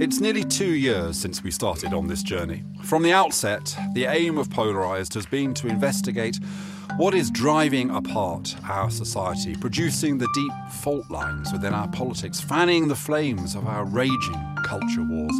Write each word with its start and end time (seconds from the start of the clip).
It's 0.00 0.20
nearly 0.20 0.44
two 0.44 0.74
years 0.74 1.18
since 1.18 1.42
we 1.42 1.50
started 1.50 1.92
on 1.92 2.06
this 2.06 2.22
journey. 2.22 2.62
From 2.84 3.02
the 3.02 3.12
outset, 3.12 3.76
the 3.94 4.04
aim 4.04 4.38
of 4.38 4.48
Polarised 4.48 5.12
has 5.14 5.26
been 5.26 5.52
to 5.54 5.66
investigate 5.66 6.38
what 6.98 7.14
is 7.14 7.32
driving 7.32 7.90
apart 7.90 8.54
our 8.62 8.90
society, 8.90 9.56
producing 9.56 10.16
the 10.16 10.28
deep 10.34 10.52
fault 10.70 11.10
lines 11.10 11.52
within 11.52 11.74
our 11.74 11.88
politics, 11.88 12.40
fanning 12.40 12.86
the 12.86 12.94
flames 12.94 13.56
of 13.56 13.66
our 13.66 13.84
raging 13.84 14.56
culture 14.64 15.02
wars. 15.02 15.34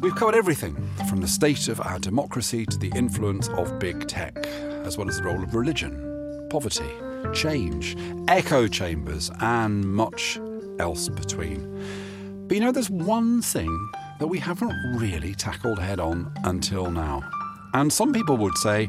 We've 0.00 0.16
covered 0.16 0.36
everything 0.36 0.74
from 1.06 1.20
the 1.20 1.28
state 1.28 1.68
of 1.68 1.78
our 1.82 1.98
democracy 1.98 2.64
to 2.64 2.78
the 2.78 2.90
influence 2.96 3.48
of 3.48 3.78
big 3.78 4.08
tech, 4.08 4.46
as 4.86 4.96
well 4.96 5.06
as 5.06 5.18
the 5.18 5.24
role 5.24 5.42
of 5.42 5.54
religion, 5.54 6.46
poverty, 6.48 6.90
change, 7.34 7.94
echo 8.26 8.68
chambers, 8.68 9.30
and 9.40 9.84
much 9.84 10.40
else 10.78 11.10
between. 11.10 12.05
But 12.48 12.54
you 12.54 12.60
know, 12.60 12.72
there's 12.72 12.90
one 12.90 13.42
thing 13.42 13.90
that 14.20 14.26
we 14.28 14.38
haven't 14.38 14.72
really 14.96 15.34
tackled 15.34 15.78
head 15.78 15.98
on 16.00 16.32
until 16.44 16.90
now. 16.90 17.28
And 17.74 17.92
some 17.92 18.12
people 18.12 18.36
would 18.38 18.56
say 18.58 18.88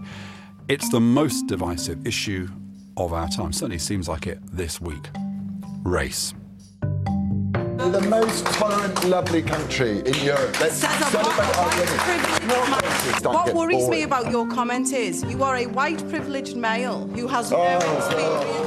it's 0.70 0.90
the 0.90 1.00
most 1.00 1.48
divisive 1.48 2.06
issue 2.06 2.48
of 2.98 3.14
our 3.14 3.28
time. 3.28 3.52
Certainly 3.52 3.80
seems 3.80 4.08
like 4.08 4.28
it 4.28 4.40
this 4.52 4.80
week 4.80 5.10
race. 5.84 6.34
The 7.78 8.06
most 8.10 8.46
tolerant, 8.48 9.06
lovely 9.06 9.42
country 9.42 10.00
in 10.00 10.14
Europe. 10.16 10.60
Let's 10.60 10.76
celebrate 10.76 11.58
our 11.58 11.70
women. 11.70 13.24
What 13.24 13.54
worries 13.54 13.88
me 13.88 14.04
about 14.04 14.30
your 14.32 14.46
comment 14.48 14.92
is 14.94 15.24
you 15.24 15.44
are 15.44 15.56
a 15.58 15.66
white 15.68 16.08
privileged 16.10 16.58
male 16.58 17.08
who 17.16 17.28
has 17.28 17.52
no 17.52 17.58
Oh. 17.60 17.98
experience. 17.98 18.67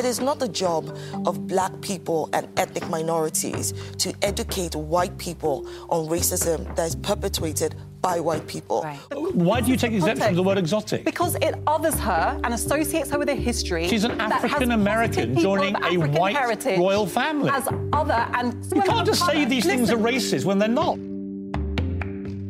It 0.00 0.06
is 0.06 0.18
not 0.18 0.38
the 0.38 0.48
job 0.48 0.96
of 1.26 1.46
black 1.46 1.78
people 1.82 2.30
and 2.32 2.48
ethnic 2.56 2.88
minorities 2.88 3.74
to 3.98 4.14
educate 4.22 4.74
white 4.74 5.18
people 5.18 5.68
on 5.90 6.08
racism 6.08 6.74
that 6.74 6.86
is 6.86 6.96
perpetuated 6.96 7.74
by 8.00 8.18
white 8.18 8.46
people. 8.46 8.82
Uh, 8.82 8.96
why 9.34 9.60
do 9.60 9.70
you 9.70 9.76
take 9.76 9.92
exception 9.92 10.30
to 10.30 10.34
the 10.34 10.42
word 10.42 10.56
exotic? 10.56 11.04
Because 11.04 11.34
it 11.42 11.54
others 11.66 12.00
her 12.00 12.40
and 12.42 12.54
associates 12.54 13.10
her 13.10 13.18
with 13.18 13.28
a 13.28 13.34
history. 13.34 13.88
She's 13.88 14.04
an 14.04 14.18
African 14.18 14.70
American 14.70 15.38
joining 15.38 15.76
of 15.76 15.92
a 15.92 15.98
white 16.18 16.34
heritage 16.34 16.78
royal 16.78 17.06
family. 17.06 17.50
As 17.50 17.68
other 17.92 18.26
and 18.32 18.54
You 18.74 18.80
can't 18.80 19.04
just 19.04 19.26
say 19.26 19.44
these 19.44 19.66
things 19.66 19.90
are 19.90 19.96
Listen, 19.96 20.38
racist 20.40 20.44
when 20.46 20.58
they're 20.58 20.66
not. 20.66 20.96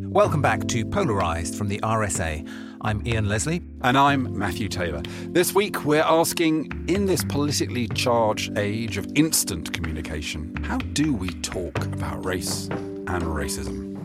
Welcome 0.08 0.40
back 0.40 0.68
to 0.68 0.84
Polarised 0.84 1.56
from 1.56 1.66
the 1.66 1.80
RSA. 1.80 2.48
I'm 2.82 3.04
Ian 3.04 3.28
Leslie. 3.28 3.60
And 3.82 3.96
I'm 3.96 4.38
Matthew 4.38 4.68
Taylor. 4.68 5.00
This 5.28 5.54
week, 5.54 5.86
we're 5.86 6.02
asking 6.02 6.84
in 6.86 7.06
this 7.06 7.24
politically 7.24 7.88
charged 7.88 8.58
age 8.58 8.98
of 8.98 9.10
instant 9.14 9.72
communication, 9.72 10.54
how 10.64 10.76
do 10.76 11.14
we 11.14 11.30
talk 11.40 11.82
about 11.86 12.22
race 12.22 12.66
and 12.66 13.22
racism? 13.22 13.96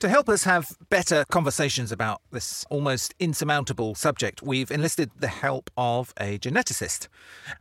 To 0.00 0.08
help 0.08 0.28
us 0.28 0.44
have 0.44 0.70
better 0.88 1.24
conversations 1.32 1.90
about 1.90 2.20
this 2.30 2.64
almost 2.70 3.14
insurmountable 3.18 3.96
subject, 3.96 4.42
we've 4.42 4.70
enlisted 4.70 5.10
the 5.18 5.26
help 5.26 5.68
of 5.76 6.14
a 6.20 6.38
geneticist. 6.38 7.08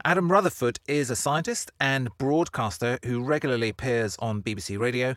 Adam 0.04 0.32
Rutherford 0.32 0.80
is 0.88 1.10
a 1.10 1.16
scientist 1.16 1.72
and 1.80 2.16
broadcaster 2.20 3.00
who 3.04 3.24
regularly 3.24 3.70
appears 3.70 4.16
on 4.20 4.44
BBC 4.44 4.78
Radio. 4.78 5.16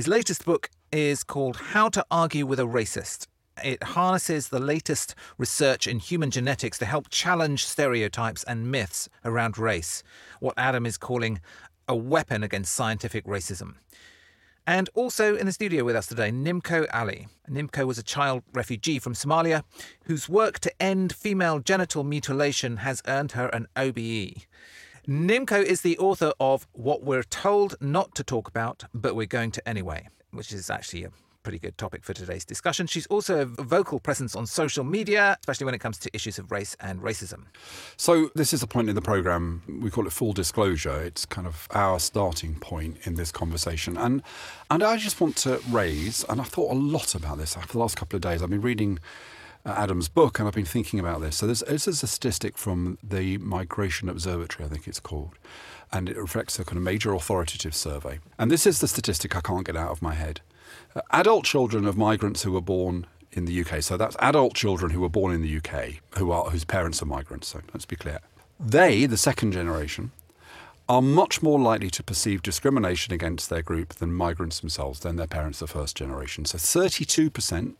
His 0.00 0.08
latest 0.08 0.46
book 0.46 0.70
is 0.90 1.22
called 1.22 1.56
How 1.58 1.90
to 1.90 2.02
Argue 2.10 2.46
with 2.46 2.58
a 2.58 2.62
Racist. 2.62 3.26
It 3.62 3.82
harnesses 3.82 4.48
the 4.48 4.58
latest 4.58 5.14
research 5.36 5.86
in 5.86 5.98
human 5.98 6.30
genetics 6.30 6.78
to 6.78 6.86
help 6.86 7.10
challenge 7.10 7.66
stereotypes 7.66 8.42
and 8.44 8.70
myths 8.70 9.10
around 9.26 9.58
race, 9.58 10.02
what 10.38 10.54
Adam 10.56 10.86
is 10.86 10.96
calling 10.96 11.42
a 11.86 11.94
weapon 11.94 12.42
against 12.42 12.72
scientific 12.72 13.26
racism. 13.26 13.74
And 14.66 14.88
also 14.94 15.36
in 15.36 15.44
the 15.44 15.52
studio 15.52 15.84
with 15.84 15.96
us 15.96 16.06
today, 16.06 16.30
Nimco 16.30 16.86
Ali. 16.94 17.28
Nimco 17.46 17.86
was 17.86 17.98
a 17.98 18.02
child 18.02 18.42
refugee 18.54 18.98
from 18.98 19.12
Somalia 19.12 19.64
whose 20.04 20.30
work 20.30 20.60
to 20.60 20.82
end 20.82 21.14
female 21.14 21.58
genital 21.58 22.04
mutilation 22.04 22.78
has 22.78 23.02
earned 23.06 23.32
her 23.32 23.48
an 23.48 23.66
OBE. 23.76 24.46
Nimco 25.08 25.62
is 25.62 25.80
the 25.80 25.96
author 25.98 26.32
of 26.38 26.66
What 26.72 27.02
We're 27.02 27.22
Told 27.22 27.74
Not 27.80 28.14
to 28.16 28.22
Talk 28.22 28.48
About, 28.48 28.84
But 28.92 29.16
We're 29.16 29.26
Going 29.26 29.50
to 29.52 29.68
Anyway, 29.68 30.08
which 30.30 30.52
is 30.52 30.68
actually 30.68 31.04
a 31.04 31.10
pretty 31.42 31.58
good 31.58 31.78
topic 31.78 32.04
for 32.04 32.12
today's 32.12 32.44
discussion. 32.44 32.86
She's 32.86 33.06
also 33.06 33.40
a 33.40 33.44
vocal 33.46 33.98
presence 33.98 34.36
on 34.36 34.46
social 34.46 34.84
media, 34.84 35.38
especially 35.40 35.64
when 35.64 35.74
it 35.74 35.78
comes 35.78 35.96
to 36.00 36.10
issues 36.14 36.38
of 36.38 36.52
race 36.52 36.76
and 36.80 37.00
racism. 37.00 37.44
So, 37.96 38.30
this 38.34 38.52
is 38.52 38.62
a 38.62 38.66
point 38.66 38.90
in 38.90 38.94
the 38.94 39.00
programme, 39.00 39.62
we 39.82 39.90
call 39.90 40.06
it 40.06 40.12
full 40.12 40.34
disclosure. 40.34 41.00
It's 41.00 41.24
kind 41.24 41.46
of 41.46 41.66
our 41.70 41.98
starting 41.98 42.56
point 42.56 42.98
in 43.04 43.14
this 43.14 43.32
conversation. 43.32 43.96
And, 43.96 44.22
and 44.70 44.82
I 44.82 44.98
just 44.98 45.18
want 45.18 45.36
to 45.38 45.62
raise, 45.70 46.24
and 46.28 46.42
I've 46.42 46.48
thought 46.48 46.72
a 46.72 46.78
lot 46.78 47.14
about 47.14 47.38
this 47.38 47.54
for 47.54 47.66
the 47.66 47.78
last 47.78 47.96
couple 47.96 48.16
of 48.16 48.20
days. 48.20 48.42
I've 48.42 48.50
been 48.50 48.60
reading 48.60 48.98
Adam's 49.64 50.08
book 50.08 50.38
and 50.38 50.48
I've 50.48 50.54
been 50.54 50.64
thinking 50.64 50.98
about 51.00 51.20
this. 51.20 51.36
So, 51.36 51.46
this, 51.46 51.60
this 51.60 51.86
is 51.86 52.02
a 52.02 52.06
statistic 52.06 52.56
from 52.56 52.98
the 53.02 53.38
Migration 53.38 54.08
Observatory, 54.08 54.66
I 54.66 54.68
think 54.68 54.88
it's 54.88 55.00
called. 55.00 55.34
And 55.92 56.08
it 56.08 56.16
reflects 56.16 56.58
a 56.58 56.64
kind 56.64 56.78
of 56.78 56.82
major 56.82 57.12
authoritative 57.12 57.74
survey. 57.74 58.20
And 58.38 58.50
this 58.50 58.66
is 58.66 58.80
the 58.80 58.88
statistic 58.88 59.36
I 59.36 59.40
can't 59.40 59.66
get 59.66 59.76
out 59.76 59.90
of 59.90 60.02
my 60.02 60.14
head. 60.14 60.40
Uh, 60.94 61.00
adult 61.10 61.44
children 61.44 61.84
of 61.84 61.96
migrants 61.96 62.42
who 62.42 62.52
were 62.52 62.60
born 62.60 63.06
in 63.32 63.44
the 63.44 63.60
UK, 63.60 63.82
so 63.82 63.96
that's 63.96 64.16
adult 64.18 64.54
children 64.54 64.92
who 64.92 65.00
were 65.00 65.08
born 65.08 65.32
in 65.32 65.42
the 65.42 65.56
UK, 65.56 66.00
who 66.18 66.30
are 66.30 66.50
whose 66.50 66.64
parents 66.64 67.02
are 67.02 67.06
migrants. 67.06 67.48
So 67.48 67.60
let's 67.72 67.86
be 67.86 67.96
clear. 67.96 68.20
They, 68.58 69.06
the 69.06 69.16
second 69.16 69.52
generation, 69.52 70.10
are 70.88 71.00
much 71.00 71.40
more 71.40 71.60
likely 71.60 71.88
to 71.90 72.02
perceive 72.02 72.42
discrimination 72.42 73.14
against 73.14 73.48
their 73.48 73.62
group 73.62 73.94
than 73.94 74.12
migrants 74.12 74.58
themselves, 74.58 75.00
than 75.00 75.16
their 75.16 75.28
parents, 75.28 75.60
the 75.60 75.68
first 75.68 75.96
generation. 75.96 76.44
So 76.44 76.58
32% 76.58 77.74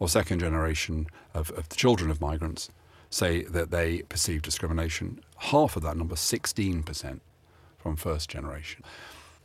of 0.00 0.10
second 0.10 0.40
generation 0.40 1.06
of, 1.34 1.50
of 1.52 1.68
the 1.68 1.76
children 1.76 2.10
of 2.10 2.20
migrants 2.20 2.70
say 3.10 3.42
that 3.44 3.70
they 3.70 4.02
perceive 4.02 4.42
discrimination. 4.42 5.20
Half 5.38 5.76
of 5.76 5.82
that 5.82 5.96
number, 5.96 6.14
16%, 6.14 7.20
from 7.78 7.96
first 7.96 8.28
generation. 8.28 8.82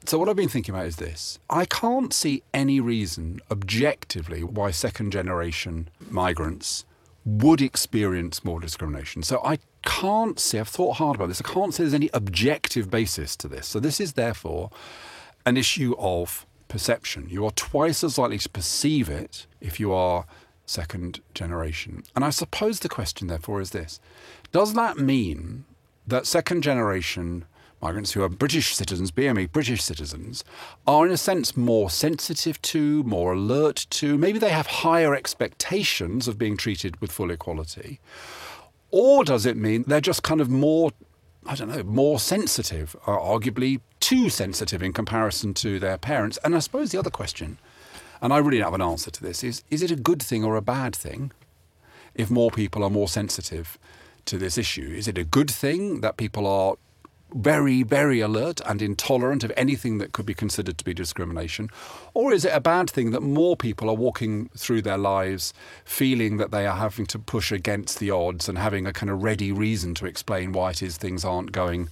So, 0.05 0.17
what 0.17 0.27
I've 0.29 0.35
been 0.35 0.49
thinking 0.49 0.73
about 0.73 0.87
is 0.87 0.95
this 0.95 1.37
I 1.49 1.65
can't 1.65 2.11
see 2.11 2.41
any 2.53 2.79
reason 2.79 3.39
objectively 3.51 4.43
why 4.43 4.71
second 4.71 5.11
generation 5.11 5.89
migrants 6.09 6.85
would 7.23 7.61
experience 7.61 8.43
more 8.43 8.59
discrimination. 8.59 9.21
So, 9.21 9.41
I 9.43 9.59
can't 9.85 10.39
see, 10.39 10.57
I've 10.57 10.67
thought 10.67 10.93
hard 10.93 11.17
about 11.17 11.27
this, 11.27 11.41
I 11.41 11.47
can't 11.47 11.71
say 11.73 11.83
there's 11.83 11.93
any 11.93 12.09
objective 12.13 12.89
basis 12.89 13.35
to 13.37 13.47
this. 13.47 13.67
So, 13.67 13.79
this 13.79 13.99
is 13.99 14.13
therefore 14.13 14.71
an 15.45 15.55
issue 15.55 15.95
of 15.99 16.47
perception. 16.67 17.27
You 17.29 17.45
are 17.45 17.51
twice 17.51 18.03
as 18.03 18.17
likely 18.17 18.39
to 18.39 18.49
perceive 18.49 19.07
it 19.07 19.45
if 19.59 19.79
you 19.79 19.93
are 19.93 20.25
second 20.71 21.21
generation. 21.33 22.03
And 22.15 22.25
I 22.25 22.29
suppose 22.29 22.79
the 22.79 22.89
question, 22.89 23.27
therefore, 23.27 23.61
is 23.61 23.71
this 23.71 23.99
Does 24.51 24.73
that 24.73 24.97
mean 24.97 25.65
that 26.07 26.25
second 26.25 26.63
generation 26.63 27.45
migrants 27.81 28.11
who 28.11 28.21
are 28.21 28.29
British 28.29 28.75
citizens, 28.75 29.11
BME 29.11 29.51
British 29.51 29.83
citizens, 29.83 30.43
are 30.85 31.05
in 31.05 31.11
a 31.11 31.17
sense 31.17 31.57
more 31.57 31.89
sensitive 31.89 32.61
to, 32.61 33.03
more 33.03 33.33
alert 33.33 33.87
to, 33.89 34.17
maybe 34.17 34.39
they 34.39 34.49
have 34.49 34.67
higher 34.67 35.15
expectations 35.15 36.27
of 36.27 36.37
being 36.37 36.57
treated 36.57 36.99
with 37.01 37.11
full 37.11 37.31
equality? 37.31 37.99
Or 38.91 39.23
does 39.23 39.45
it 39.45 39.57
mean 39.57 39.83
they're 39.87 40.01
just 40.01 40.21
kind 40.21 40.41
of 40.41 40.49
more, 40.49 40.91
I 41.45 41.55
don't 41.55 41.69
know, 41.69 41.83
more 41.83 42.19
sensitive, 42.19 42.95
or 43.07 43.19
arguably 43.19 43.81
too 43.99 44.29
sensitive 44.29 44.83
in 44.83 44.93
comparison 44.93 45.53
to 45.55 45.79
their 45.79 45.97
parents? 45.97 46.37
And 46.43 46.55
I 46.55 46.59
suppose 46.59 46.91
the 46.91 46.99
other 46.99 47.09
question, 47.09 47.57
and 48.21 48.31
I 48.31 48.37
really 48.37 48.57
don't 48.57 48.65
have 48.65 48.73
an 48.73 48.81
answer 48.81 49.11
to 49.11 49.21
this, 49.21 49.43
is 49.43 49.63
is 49.69 49.81
it 49.81 49.91
a 49.91 49.95
good 49.95 50.21
thing 50.21 50.43
or 50.43 50.55
a 50.55 50.61
bad 50.61 50.95
thing 50.95 51.31
if 52.13 52.29
more 52.29 52.51
people 52.51 52.83
are 52.83 52.89
more 52.89 53.07
sensitive 53.07 53.77
to 54.25 54.37
this 54.37 54.57
issue? 54.57 54.93
Is 54.95 55.07
it 55.07 55.17
a 55.17 55.23
good 55.23 55.49
thing 55.49 56.01
that 56.01 56.17
people 56.17 56.45
are 56.45 56.75
very, 57.33 57.83
very 57.83 58.19
alert 58.19 58.59
and 58.65 58.81
intolerant 58.81 59.43
of 59.43 59.51
anything 59.55 59.97
that 59.99 60.11
could 60.11 60.25
be 60.25 60.33
considered 60.33 60.77
to 60.77 60.85
be 60.85 60.93
discrimination? 60.93 61.69
Or 62.13 62.33
is 62.33 62.45
it 62.45 62.53
a 62.53 62.59
bad 62.59 62.89
thing 62.89 63.11
that 63.11 63.21
more 63.21 63.55
people 63.55 63.89
are 63.89 63.95
walking 63.95 64.49
through 64.57 64.81
their 64.81 64.97
lives 64.97 65.53
feeling 65.85 66.37
that 66.37 66.51
they 66.51 66.67
are 66.67 66.75
having 66.75 67.05
to 67.07 67.19
push 67.19 67.51
against 67.51 67.99
the 67.99 68.11
odds 68.11 68.49
and 68.49 68.57
having 68.57 68.85
a 68.85 68.93
kind 68.93 69.09
of 69.09 69.23
ready 69.23 69.51
reason 69.51 69.95
to 69.95 70.05
explain 70.05 70.51
why 70.51 70.71
it 70.71 70.83
is 70.83 70.97
things 70.97 71.23
aren't 71.23 71.51
going 71.51 71.89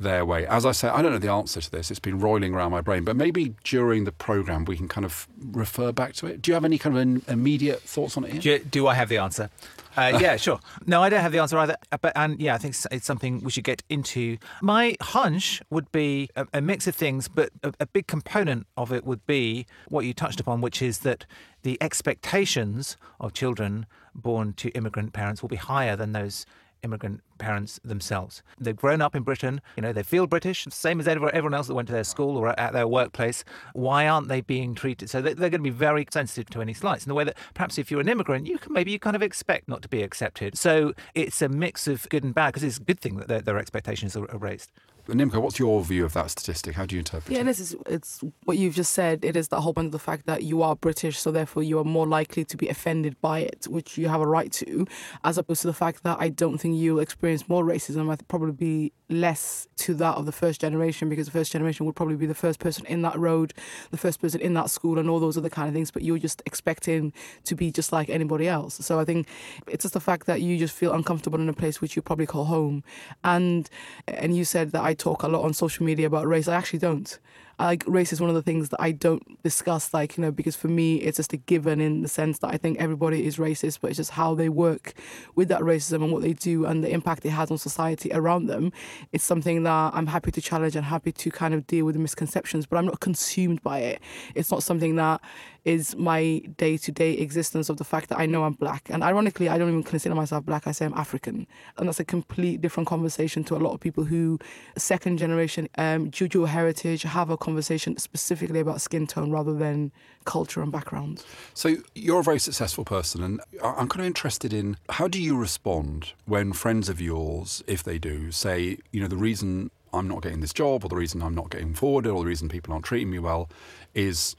their 0.00 0.24
way? 0.24 0.46
As 0.46 0.66
I 0.66 0.72
say, 0.72 0.88
I 0.88 1.02
don't 1.02 1.12
know 1.12 1.18
the 1.18 1.30
answer 1.30 1.60
to 1.60 1.70
this. 1.70 1.90
It's 1.90 2.00
been 2.00 2.18
roiling 2.18 2.54
around 2.54 2.72
my 2.72 2.80
brain, 2.80 3.04
but 3.04 3.14
maybe 3.16 3.54
during 3.64 4.04
the 4.04 4.12
programme 4.12 4.64
we 4.64 4.76
can 4.76 4.88
kind 4.88 5.04
of 5.04 5.28
refer 5.52 5.92
back 5.92 6.14
to 6.14 6.26
it. 6.26 6.42
Do 6.42 6.50
you 6.50 6.54
have 6.54 6.64
any 6.64 6.78
kind 6.78 6.96
of 6.96 7.02
an 7.02 7.22
immediate 7.28 7.80
thoughts 7.82 8.16
on 8.16 8.24
it? 8.24 8.40
Do, 8.40 8.58
do 8.58 8.86
I 8.88 8.94
have 8.94 9.08
the 9.08 9.18
answer? 9.18 9.50
Uh, 9.96 10.16
yeah, 10.20 10.36
sure. 10.36 10.58
No, 10.86 11.02
I 11.02 11.08
don't 11.08 11.20
have 11.20 11.32
the 11.32 11.38
answer 11.40 11.58
either. 11.58 11.76
Uh, 11.92 11.98
But 12.00 12.12
and 12.16 12.40
yeah, 12.40 12.54
I 12.54 12.58
think 12.58 12.74
it's, 12.74 12.86
it's 12.90 13.06
something 13.06 13.40
we 13.40 13.50
should 13.50 13.64
get 13.64 13.82
into. 13.88 14.38
My 14.62 14.96
hunch 15.00 15.62
would 15.70 15.90
be 15.92 16.28
a, 16.36 16.46
a 16.54 16.60
mix 16.60 16.86
of 16.86 16.94
things, 16.94 17.28
but 17.28 17.50
a, 17.62 17.72
a 17.80 17.86
big 17.86 18.06
component 18.06 18.66
of 18.76 18.92
it 18.92 19.04
would 19.04 19.24
be 19.26 19.66
what 19.88 20.04
you 20.04 20.14
touched 20.14 20.40
upon, 20.40 20.60
which 20.60 20.80
is 20.80 21.00
that 21.00 21.26
the 21.62 21.76
expectations 21.82 22.96
of 23.18 23.32
children 23.32 23.86
born 24.14 24.52
to 24.54 24.70
immigrant 24.70 25.12
parents 25.12 25.42
will 25.42 25.48
be 25.48 25.56
higher 25.56 25.94
than 25.96 26.12
those 26.12 26.46
immigrant 26.82 27.20
parents 27.38 27.80
themselves. 27.84 28.42
They've 28.58 28.76
grown 28.76 29.00
up 29.00 29.14
in 29.14 29.22
Britain, 29.22 29.60
you 29.76 29.82
know, 29.82 29.92
they 29.92 30.02
feel 30.02 30.26
British, 30.26 30.66
same 30.70 31.00
as 31.00 31.08
everyone 31.08 31.54
else 31.54 31.66
that 31.66 31.74
went 31.74 31.88
to 31.88 31.94
their 31.94 32.04
school 32.04 32.36
or 32.36 32.58
at 32.58 32.72
their 32.72 32.86
workplace. 32.86 33.44
Why 33.72 34.06
aren't 34.06 34.28
they 34.28 34.40
being 34.40 34.74
treated? 34.74 35.10
So 35.10 35.20
they're 35.20 35.34
going 35.34 35.52
to 35.52 35.58
be 35.58 35.70
very 35.70 36.06
sensitive 36.10 36.50
to 36.50 36.60
any 36.60 36.74
slights 36.74 37.04
in 37.04 37.08
the 37.08 37.14
way 37.14 37.24
that 37.24 37.36
perhaps 37.54 37.78
if 37.78 37.90
you're 37.90 38.00
an 38.00 38.08
immigrant, 38.08 38.46
you 38.46 38.58
can 38.58 38.72
maybe 38.72 38.92
you 38.92 38.98
kind 38.98 39.16
of 39.16 39.22
expect 39.22 39.68
not 39.68 39.82
to 39.82 39.88
be 39.88 40.02
accepted. 40.02 40.56
So 40.56 40.92
it's 41.14 41.40
a 41.42 41.48
mix 41.48 41.86
of 41.86 42.08
good 42.08 42.24
and 42.24 42.34
bad 42.34 42.48
because 42.48 42.62
it's 42.62 42.78
a 42.78 42.82
good 42.82 43.00
thing 43.00 43.16
that 43.16 43.28
their, 43.28 43.40
their 43.40 43.58
expectations 43.58 44.16
are 44.16 44.26
raised. 44.38 44.70
Nimco, 45.06 45.40
what's 45.40 45.58
your 45.58 45.82
view 45.82 46.04
of 46.04 46.12
that 46.14 46.30
statistic? 46.30 46.74
How 46.74 46.86
do 46.86 46.94
you 46.94 47.00
interpret 47.00 47.30
yeah, 47.30 47.38
it? 47.38 47.40
Yeah, 47.40 47.44
this 47.44 47.60
is 47.60 47.76
it's 47.86 48.20
what 48.44 48.58
you've 48.58 48.74
just 48.74 48.92
said. 48.92 49.24
It 49.24 49.36
is 49.36 49.48
the 49.48 49.60
whole 49.60 49.74
point 49.74 49.86
of 49.86 49.92
the 49.92 49.98
fact 49.98 50.26
that 50.26 50.42
you 50.42 50.62
are 50.62 50.76
British, 50.76 51.18
so 51.18 51.30
therefore 51.30 51.62
you 51.62 51.78
are 51.78 51.84
more 51.84 52.06
likely 52.06 52.44
to 52.44 52.56
be 52.56 52.68
offended 52.68 53.20
by 53.20 53.40
it, 53.40 53.66
which 53.68 53.98
you 53.98 54.08
have 54.08 54.20
a 54.20 54.26
right 54.26 54.52
to, 54.52 54.86
as 55.24 55.38
opposed 55.38 55.62
to 55.62 55.66
the 55.66 55.74
fact 55.74 56.02
that 56.04 56.18
I 56.20 56.28
don't 56.28 56.58
think 56.58 56.76
you'll 56.76 57.00
experience 57.00 57.48
more 57.48 57.64
racism. 57.64 58.10
I 58.10 58.16
probably 58.28 58.52
be 58.52 58.92
less 59.10 59.66
to 59.76 59.94
that 59.94 60.16
of 60.16 60.26
the 60.26 60.32
first 60.32 60.60
generation 60.60 61.08
because 61.08 61.26
the 61.26 61.32
first 61.32 61.52
generation 61.52 61.86
would 61.86 61.96
probably 61.96 62.16
be 62.16 62.26
the 62.26 62.34
first 62.34 62.58
person 62.58 62.84
in 62.86 63.02
that 63.02 63.18
road, 63.18 63.52
the 63.90 63.96
first 63.96 64.20
person 64.20 64.40
in 64.40 64.54
that 64.54 64.70
school, 64.70 64.98
and 64.98 65.08
all 65.08 65.20
those 65.20 65.36
other 65.36 65.48
kind 65.48 65.68
of 65.68 65.74
things. 65.74 65.90
But 65.90 66.02
you're 66.02 66.18
just 66.18 66.42
expecting 66.46 67.12
to 67.44 67.54
be 67.54 67.70
just 67.70 67.92
like 67.92 68.08
anybody 68.08 68.48
else. 68.48 68.74
So 68.74 69.00
I 69.00 69.04
think 69.04 69.28
it's 69.66 69.84
just 69.84 69.94
the 69.94 70.00
fact 70.00 70.26
that 70.26 70.40
you 70.40 70.58
just 70.58 70.74
feel 70.74 70.92
uncomfortable 70.92 71.40
in 71.40 71.48
a 71.48 71.52
place 71.52 71.80
which 71.80 71.96
you 71.96 72.02
probably 72.02 72.26
call 72.26 72.44
home, 72.44 72.84
and 73.24 73.68
and 74.06 74.36
you 74.36 74.44
said 74.44 74.72
that 74.72 74.82
I 74.82 74.94
talk 74.94 75.22
a 75.22 75.28
lot 75.28 75.44
on 75.44 75.54
social 75.54 75.84
media 75.84 76.06
about 76.06 76.26
race. 76.26 76.48
I 76.48 76.54
actually 76.54 76.80
don't 76.80 77.18
like 77.60 77.84
race 77.86 78.12
is 78.12 78.20
one 78.20 78.30
of 78.30 78.34
the 78.34 78.42
things 78.42 78.70
that 78.70 78.80
I 78.80 78.92
don't 78.92 79.42
discuss, 79.42 79.92
like, 79.92 80.16
you 80.16 80.22
know, 80.22 80.30
because 80.30 80.56
for 80.56 80.68
me, 80.68 80.96
it's 80.96 81.16
just 81.16 81.32
a 81.32 81.36
given 81.36 81.80
in 81.80 82.02
the 82.02 82.08
sense 82.08 82.38
that 82.40 82.48
I 82.48 82.56
think 82.56 82.78
everybody 82.78 83.26
is 83.26 83.36
racist, 83.36 83.78
but 83.80 83.90
it's 83.90 83.98
just 83.98 84.12
how 84.12 84.34
they 84.34 84.48
work 84.48 84.94
with 85.34 85.48
that 85.48 85.60
racism 85.60 86.02
and 86.02 86.12
what 86.12 86.22
they 86.22 86.32
do 86.32 86.64
and 86.64 86.82
the 86.82 86.90
impact 86.90 87.24
it 87.24 87.30
has 87.30 87.50
on 87.50 87.58
society 87.58 88.10
around 88.12 88.46
them. 88.46 88.72
It's 89.12 89.24
something 89.24 89.62
that 89.64 89.92
I'm 89.94 90.06
happy 90.06 90.30
to 90.30 90.40
challenge 90.40 90.74
and 90.74 90.86
happy 90.86 91.12
to 91.12 91.30
kind 91.30 91.54
of 91.54 91.66
deal 91.66 91.84
with 91.84 91.94
the 91.94 92.00
misconceptions, 92.00 92.66
but 92.66 92.78
I'm 92.78 92.86
not 92.86 93.00
consumed 93.00 93.62
by 93.62 93.80
it. 93.80 94.00
It's 94.34 94.50
not 94.50 94.62
something 94.62 94.96
that 94.96 95.20
is 95.64 95.96
my 95.96 96.40
day 96.56 96.76
to 96.76 96.92
day 96.92 97.12
existence 97.14 97.68
of 97.68 97.76
the 97.76 97.84
fact 97.84 98.08
that 98.08 98.18
I 98.18 98.26
know 98.26 98.44
I'm 98.44 98.54
black. 98.54 98.88
And 98.90 99.02
ironically, 99.02 99.48
I 99.48 99.58
don't 99.58 99.68
even 99.68 99.82
consider 99.82 100.14
myself 100.14 100.44
black, 100.44 100.66
I 100.66 100.72
say 100.72 100.84
I'm 100.84 100.94
African. 100.94 101.46
And 101.76 101.88
that's 101.88 102.00
a 102.00 102.04
complete 102.04 102.60
different 102.60 102.88
conversation 102.88 103.44
to 103.44 103.56
a 103.56 103.58
lot 103.58 103.72
of 103.72 103.80
people 103.80 104.04
who, 104.04 104.38
second 104.76 105.18
generation, 105.18 105.68
um, 105.76 106.10
heritage, 106.46 107.02
have 107.02 107.30
a 107.30 107.36
conversation 107.36 107.96
specifically 107.98 108.60
about 108.60 108.80
skin 108.80 109.06
tone 109.06 109.30
rather 109.30 109.54
than 109.54 109.92
culture 110.24 110.62
and 110.62 110.72
background. 110.72 111.24
So 111.54 111.76
you're 111.94 112.20
a 112.20 112.24
very 112.24 112.38
successful 112.38 112.84
person, 112.84 113.22
and 113.22 113.40
I'm 113.62 113.88
kind 113.88 114.00
of 114.00 114.06
interested 114.06 114.52
in 114.52 114.76
how 114.88 115.08
do 115.08 115.20
you 115.20 115.36
respond 115.36 116.12
when 116.26 116.52
friends 116.52 116.88
of 116.88 117.00
yours, 117.00 117.62
if 117.66 117.82
they 117.82 117.98
do, 117.98 118.30
say, 118.30 118.78
you 118.92 119.00
know, 119.00 119.08
the 119.08 119.16
reason 119.16 119.70
I'm 119.92 120.08
not 120.08 120.22
getting 120.22 120.40
this 120.40 120.52
job, 120.52 120.84
or 120.84 120.88
the 120.88 120.96
reason 120.96 121.22
I'm 121.22 121.34
not 121.34 121.50
getting 121.50 121.74
forward, 121.74 122.06
or 122.06 122.20
the 122.20 122.28
reason 122.28 122.48
people 122.48 122.72
aren't 122.72 122.84
treating 122.84 123.10
me 123.10 123.18
well, 123.18 123.50
is 123.94 124.36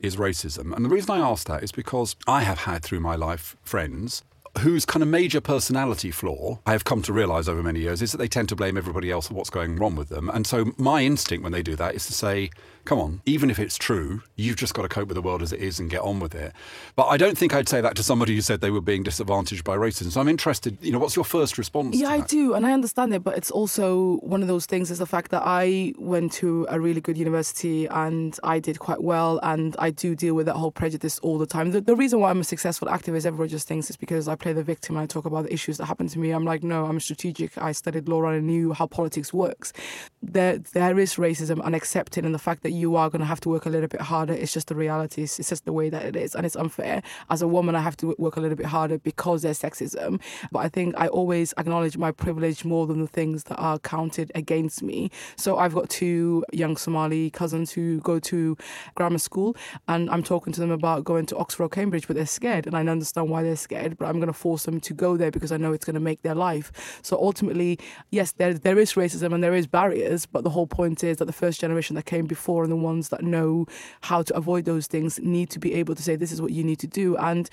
is 0.00 0.16
racism. 0.16 0.74
And 0.74 0.84
the 0.84 0.88
reason 0.88 1.10
I 1.10 1.18
ask 1.18 1.46
that 1.48 1.62
is 1.62 1.72
because 1.72 2.16
I 2.26 2.42
have 2.42 2.60
had 2.60 2.82
through 2.82 3.00
my 3.00 3.16
life 3.16 3.56
friends 3.62 4.22
whose 4.58 4.84
kind 4.84 5.02
of 5.02 5.08
major 5.08 5.40
personality 5.40 6.10
flaw 6.10 6.58
I 6.66 6.72
have 6.72 6.84
come 6.84 7.02
to 7.02 7.12
realize 7.12 7.48
over 7.48 7.62
many 7.62 7.80
years 7.80 8.02
is 8.02 8.12
that 8.12 8.18
they 8.18 8.28
tend 8.28 8.48
to 8.48 8.56
blame 8.56 8.76
everybody 8.76 9.10
else 9.10 9.28
for 9.28 9.34
what's 9.34 9.50
going 9.50 9.76
wrong 9.76 9.94
with 9.94 10.08
them. 10.08 10.28
And 10.30 10.46
so 10.46 10.72
my 10.76 11.02
instinct 11.02 11.42
when 11.42 11.52
they 11.52 11.62
do 11.62 11.76
that 11.76 11.94
is 11.94 12.06
to 12.06 12.12
say, 12.12 12.50
come 12.88 12.98
on, 12.98 13.20
even 13.26 13.50
if 13.50 13.58
it's 13.58 13.76
true, 13.76 14.22
you've 14.34 14.56
just 14.56 14.72
got 14.72 14.80
to 14.80 14.88
cope 14.88 15.08
with 15.08 15.14
the 15.14 15.20
world 15.20 15.42
as 15.42 15.52
it 15.52 15.60
is 15.60 15.78
and 15.78 15.90
get 15.90 16.00
on 16.00 16.20
with 16.20 16.34
it. 16.34 16.54
But 16.96 17.08
I 17.08 17.18
don't 17.18 17.36
think 17.36 17.54
I'd 17.54 17.68
say 17.68 17.82
that 17.82 17.94
to 17.96 18.02
somebody 18.02 18.34
who 18.34 18.40
said 18.40 18.62
they 18.62 18.70
were 18.70 18.80
being 18.80 19.02
disadvantaged 19.02 19.62
by 19.62 19.76
racism. 19.76 20.10
So 20.10 20.22
I'm 20.22 20.28
interested, 20.28 20.78
you 20.80 20.90
know, 20.90 20.98
what's 20.98 21.14
your 21.14 21.26
first 21.26 21.58
response? 21.58 21.94
Yeah, 21.94 22.08
I 22.08 22.20
do. 22.20 22.54
And 22.54 22.64
I 22.64 22.72
understand 22.72 23.12
it. 23.12 23.22
But 23.22 23.36
it's 23.36 23.50
also 23.50 24.16
one 24.20 24.40
of 24.40 24.48
those 24.48 24.64
things 24.64 24.90
is 24.90 25.00
the 25.00 25.06
fact 25.06 25.30
that 25.32 25.42
I 25.44 25.92
went 25.98 26.32
to 26.34 26.66
a 26.70 26.80
really 26.80 27.02
good 27.02 27.18
university 27.18 27.86
and 27.88 28.38
I 28.42 28.58
did 28.58 28.78
quite 28.78 29.02
well. 29.02 29.38
And 29.42 29.76
I 29.78 29.90
do 29.90 30.14
deal 30.14 30.32
with 30.32 30.46
that 30.46 30.56
whole 30.56 30.72
prejudice 30.72 31.18
all 31.18 31.36
the 31.36 31.46
time. 31.46 31.72
The, 31.72 31.82
the 31.82 31.94
reason 31.94 32.20
why 32.20 32.30
I'm 32.30 32.40
a 32.40 32.44
successful 32.44 32.88
activist, 32.88 33.26
everyone 33.26 33.48
just 33.48 33.68
thinks, 33.68 33.90
is 33.90 33.98
because 33.98 34.28
I 34.28 34.34
play 34.34 34.54
the 34.54 34.64
victim 34.64 34.96
and 34.96 35.02
I 35.02 35.06
talk 35.06 35.26
about 35.26 35.44
the 35.44 35.52
issues 35.52 35.76
that 35.76 35.84
happen 35.84 36.08
to 36.08 36.18
me. 36.18 36.30
I'm 36.30 36.46
like, 36.46 36.62
no, 36.62 36.86
I'm 36.86 37.00
strategic. 37.00 37.58
I 37.58 37.72
studied 37.72 38.08
law 38.08 38.24
and 38.24 38.36
I 38.36 38.40
knew 38.40 38.72
how 38.72 38.86
politics 38.86 39.30
works. 39.30 39.74
There, 40.20 40.58
there 40.58 40.98
is 40.98 41.14
racism 41.14 41.62
and 41.64 41.78
unaccepted 41.78 42.24
in 42.24 42.32
the 42.32 42.38
fact 42.38 42.62
that 42.64 42.72
you 42.72 42.96
are 42.96 43.08
going 43.08 43.20
to 43.20 43.26
have 43.26 43.40
to 43.40 43.48
work 43.48 43.66
a 43.66 43.70
little 43.70 43.88
bit 43.88 44.00
harder. 44.00 44.32
It's 44.32 44.52
just 44.52 44.68
the 44.68 44.74
reality. 44.74 45.22
It's, 45.22 45.38
it's 45.38 45.48
just 45.48 45.64
the 45.64 45.72
way 45.72 45.90
that 45.90 46.04
it 46.04 46.16
is, 46.16 46.34
and 46.34 46.44
it's 46.44 46.56
unfair. 46.56 47.02
As 47.30 47.40
a 47.40 47.48
woman, 47.48 47.76
I 47.76 47.80
have 47.80 47.96
to 47.98 48.14
work 48.18 48.36
a 48.36 48.40
little 48.40 48.56
bit 48.56 48.66
harder 48.66 48.98
because 48.98 49.42
there's 49.42 49.60
sexism. 49.60 50.20
But 50.50 50.60
I 50.60 50.68
think 50.68 50.94
I 50.98 51.08
always 51.08 51.54
acknowledge 51.56 51.96
my 51.96 52.10
privilege 52.10 52.64
more 52.64 52.86
than 52.86 53.00
the 53.00 53.06
things 53.06 53.44
that 53.44 53.56
are 53.56 53.78
counted 53.78 54.32
against 54.34 54.82
me. 54.82 55.10
So 55.36 55.58
I've 55.58 55.74
got 55.74 55.88
two 55.88 56.44
young 56.52 56.76
Somali 56.76 57.30
cousins 57.30 57.70
who 57.70 58.00
go 58.00 58.18
to 58.18 58.56
grammar 58.96 59.18
school, 59.18 59.56
and 59.86 60.10
I'm 60.10 60.22
talking 60.22 60.52
to 60.52 60.60
them 60.60 60.70
about 60.72 61.04
going 61.04 61.26
to 61.26 61.36
Oxford 61.36 61.64
or 61.64 61.68
Cambridge, 61.68 62.06
but 62.06 62.16
they're 62.16 62.26
scared, 62.26 62.66
and 62.66 62.76
I 62.76 62.80
understand 62.80 63.30
why 63.30 63.42
they're 63.42 63.56
scared. 63.56 63.96
But 63.96 64.06
I'm 64.06 64.16
going 64.16 64.26
to 64.26 64.32
force 64.32 64.64
them 64.64 64.80
to 64.80 64.94
go 64.94 65.16
there 65.16 65.30
because 65.30 65.52
I 65.52 65.58
know 65.58 65.72
it's 65.72 65.84
going 65.84 65.94
to 65.94 66.00
make 66.00 66.22
their 66.22 66.34
life. 66.34 67.00
So 67.02 67.16
ultimately, 67.16 67.78
yes, 68.10 68.32
there 68.32 68.54
there 68.54 68.78
is 68.78 68.94
racism 68.94 69.32
and 69.32 69.44
there 69.44 69.54
is 69.54 69.66
barriers, 69.66 70.07
but 70.26 70.44
the 70.44 70.50
whole 70.50 70.66
point 70.66 71.04
is 71.04 71.18
that 71.18 71.26
the 71.26 71.32
first 71.32 71.60
generation 71.60 71.96
that 71.96 72.06
came 72.06 72.26
before 72.26 72.62
and 72.62 72.72
the 72.72 72.76
ones 72.76 73.08
that 73.10 73.22
know 73.22 73.66
how 74.02 74.22
to 74.22 74.36
avoid 74.36 74.64
those 74.64 74.86
things 74.86 75.18
need 75.20 75.50
to 75.50 75.58
be 75.58 75.74
able 75.74 75.94
to 75.94 76.02
say 76.02 76.16
this 76.16 76.32
is 76.32 76.42
what 76.42 76.52
you 76.52 76.64
need 76.64 76.78
to 76.80 76.86
do. 76.86 77.16
And 77.16 77.48